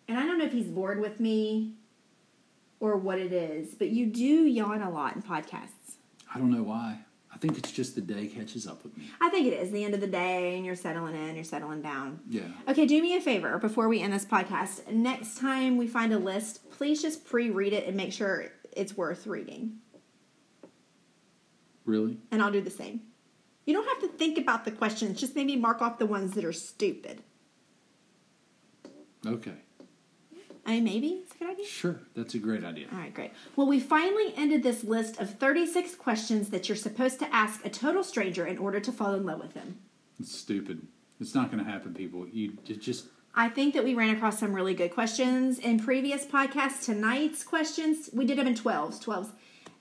And 0.06 0.18
I 0.18 0.24
don't 0.24 0.38
know 0.38 0.44
if 0.46 0.52
he's 0.52 0.68
bored 0.68 1.00
with 1.00 1.20
me 1.20 1.74
or 2.80 2.96
what 2.96 3.18
it 3.18 3.32
is, 3.32 3.74
but 3.74 3.88
you 3.90 4.06
do 4.06 4.22
yawn 4.22 4.82
a 4.82 4.90
lot 4.90 5.16
in 5.16 5.22
podcasts. 5.22 5.96
I 6.32 6.38
don't 6.38 6.50
know 6.50 6.62
why. 6.62 7.00
I 7.32 7.36
think 7.36 7.58
it's 7.58 7.70
just 7.70 7.94
the 7.94 8.00
day 8.00 8.26
catches 8.26 8.66
up 8.66 8.82
with 8.82 8.96
me. 8.96 9.10
I 9.20 9.28
think 9.28 9.46
it 9.46 9.52
is 9.52 9.70
the 9.70 9.84
end 9.84 9.94
of 9.94 10.00
the 10.00 10.06
day 10.06 10.56
and 10.56 10.64
you're 10.64 10.74
settling 10.74 11.14
in, 11.14 11.34
you're 11.34 11.44
settling 11.44 11.82
down. 11.82 12.20
Yeah. 12.28 12.48
Okay, 12.66 12.86
do 12.86 13.00
me 13.02 13.16
a 13.16 13.20
favor 13.20 13.58
before 13.58 13.88
we 13.88 14.00
end 14.00 14.12
this 14.12 14.24
podcast. 14.24 14.90
Next 14.90 15.38
time 15.38 15.76
we 15.76 15.86
find 15.86 16.12
a 16.12 16.18
list, 16.18 16.70
please 16.70 17.02
just 17.02 17.26
pre 17.26 17.50
read 17.50 17.72
it 17.72 17.86
and 17.86 17.96
make 17.96 18.12
sure 18.12 18.46
it's 18.72 18.96
worth 18.96 19.26
reading. 19.26 19.78
Really? 21.84 22.18
And 22.30 22.42
I'll 22.42 22.52
do 22.52 22.60
the 22.60 22.70
same. 22.70 23.02
You 23.68 23.74
don't 23.74 23.86
have 23.86 24.00
to 24.00 24.08
think 24.08 24.38
about 24.38 24.64
the 24.64 24.70
questions, 24.70 25.20
just 25.20 25.36
maybe 25.36 25.54
mark 25.54 25.82
off 25.82 25.98
the 25.98 26.06
ones 26.06 26.32
that 26.32 26.42
are 26.42 26.54
stupid. 26.54 27.20
Okay. 29.26 29.52
I 30.64 30.70
mean, 30.70 30.84
maybe 30.84 31.08
it's 31.08 31.34
a 31.34 31.38
good 31.38 31.50
idea. 31.50 31.66
Sure. 31.66 32.00
That's 32.16 32.32
a 32.32 32.38
great 32.38 32.64
idea. 32.64 32.86
All 32.90 32.98
right, 32.98 33.12
great. 33.12 33.32
Well, 33.56 33.66
we 33.66 33.78
finally 33.78 34.32
ended 34.38 34.62
this 34.62 34.84
list 34.84 35.20
of 35.20 35.34
36 35.34 35.96
questions 35.96 36.48
that 36.48 36.70
you're 36.70 36.76
supposed 36.76 37.18
to 37.18 37.34
ask 37.34 37.62
a 37.62 37.68
total 37.68 38.02
stranger 38.02 38.46
in 38.46 38.56
order 38.56 38.80
to 38.80 38.90
fall 38.90 39.12
in 39.12 39.26
love 39.26 39.40
with 39.40 39.52
them. 39.52 39.76
It's 40.18 40.34
stupid. 40.34 40.86
It's 41.20 41.34
not 41.34 41.50
going 41.52 41.62
to 41.62 41.70
happen, 41.70 41.92
people. 41.92 42.26
You 42.26 42.56
just 42.64 43.08
I 43.34 43.50
think 43.50 43.74
that 43.74 43.84
we 43.84 43.94
ran 43.94 44.16
across 44.16 44.38
some 44.38 44.54
really 44.54 44.72
good 44.72 44.94
questions 44.94 45.58
in 45.58 45.78
previous 45.78 46.24
podcasts. 46.24 46.86
Tonight's 46.86 47.44
questions, 47.44 48.08
we 48.14 48.24
did 48.24 48.38
them 48.38 48.46
in 48.46 48.54
12s. 48.54 49.04
12s. 49.04 49.32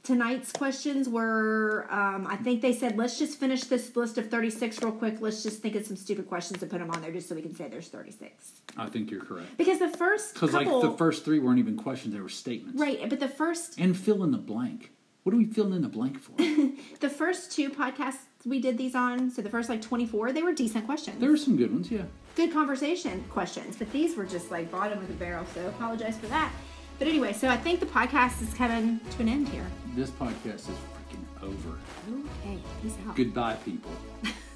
Tonight's 0.07 0.53
questions 0.53 1.09
were, 1.09 1.85
um, 1.89 2.27
I 2.27 2.37
think 2.37 2.61
they 2.61 2.71
said, 2.71 2.95
let's 2.95 3.19
just 3.19 3.37
finish 3.37 3.65
this 3.65 3.93
list 3.93 4.17
of 4.17 4.29
36 4.31 4.81
real 4.81 4.93
quick. 4.93 5.17
Let's 5.19 5.43
just 5.43 5.61
think 5.61 5.75
of 5.75 5.85
some 5.85 5.97
stupid 5.97 6.29
questions 6.29 6.61
and 6.61 6.71
put 6.71 6.79
them 6.79 6.89
on 6.91 7.01
there 7.01 7.11
just 7.11 7.27
so 7.27 7.35
we 7.35 7.41
can 7.41 7.53
say 7.53 7.67
there's 7.67 7.89
36. 7.89 8.53
I 8.77 8.85
think 8.87 9.11
you're 9.11 9.19
correct. 9.19 9.57
Because 9.57 9.79
the 9.79 9.89
first 9.89 10.33
Because 10.33 10.53
like 10.53 10.69
the 10.69 10.95
first 10.97 11.25
three 11.25 11.39
weren't 11.39 11.59
even 11.59 11.75
questions; 11.75 12.13
they 12.13 12.21
were 12.21 12.29
statements. 12.29 12.79
right, 12.79 13.09
but 13.09 13.19
the 13.19 13.27
first 13.27 13.77
And 13.77 13.97
fill 13.97 14.23
in 14.23 14.31
the 14.31 14.37
blank. 14.37 14.91
What 15.23 15.33
are 15.33 15.37
we 15.37 15.45
filling 15.45 15.73
in 15.73 15.81
the 15.81 15.89
blank 15.89 16.21
for? 16.21 16.31
the 17.01 17.09
first 17.09 17.51
two 17.51 17.69
podcasts 17.69 18.19
we 18.45 18.61
did 18.61 18.77
these 18.77 18.95
on, 18.95 19.29
so 19.29 19.41
the 19.41 19.49
first 19.49 19.67
like 19.67 19.81
24, 19.81 20.31
they 20.31 20.41
were 20.41 20.53
decent 20.53 20.85
questions. 20.85 21.19
there 21.19 21.29
were 21.29 21.35
some 21.35 21.57
good 21.57 21.73
ones, 21.73 21.91
yeah. 21.91 22.03
good 22.37 22.53
conversation 22.53 23.25
questions, 23.29 23.75
but 23.75 23.91
these 23.91 24.15
were 24.15 24.25
just 24.25 24.51
like 24.51 24.71
bottom 24.71 24.99
of 24.99 25.07
the 25.09 25.13
barrel, 25.15 25.45
so 25.53 25.67
apologize 25.67 26.17
for 26.17 26.27
that. 26.27 26.49
But 26.99 27.07
anyway, 27.07 27.33
so 27.33 27.47
I 27.47 27.57
think 27.57 27.79
the 27.79 27.85
podcast 27.85 28.41
is 28.41 28.53
coming 28.53 28.99
to 29.11 29.21
an 29.21 29.29
end 29.29 29.49
here. 29.49 29.65
This 29.95 30.09
podcast 30.09 30.55
is 30.55 30.67
freaking 30.67 31.43
over. 31.43 31.77
Okay, 32.41 32.57
peace 32.81 32.95
out. 33.07 33.15
Goodbye, 33.15 33.55
people. 33.65 33.91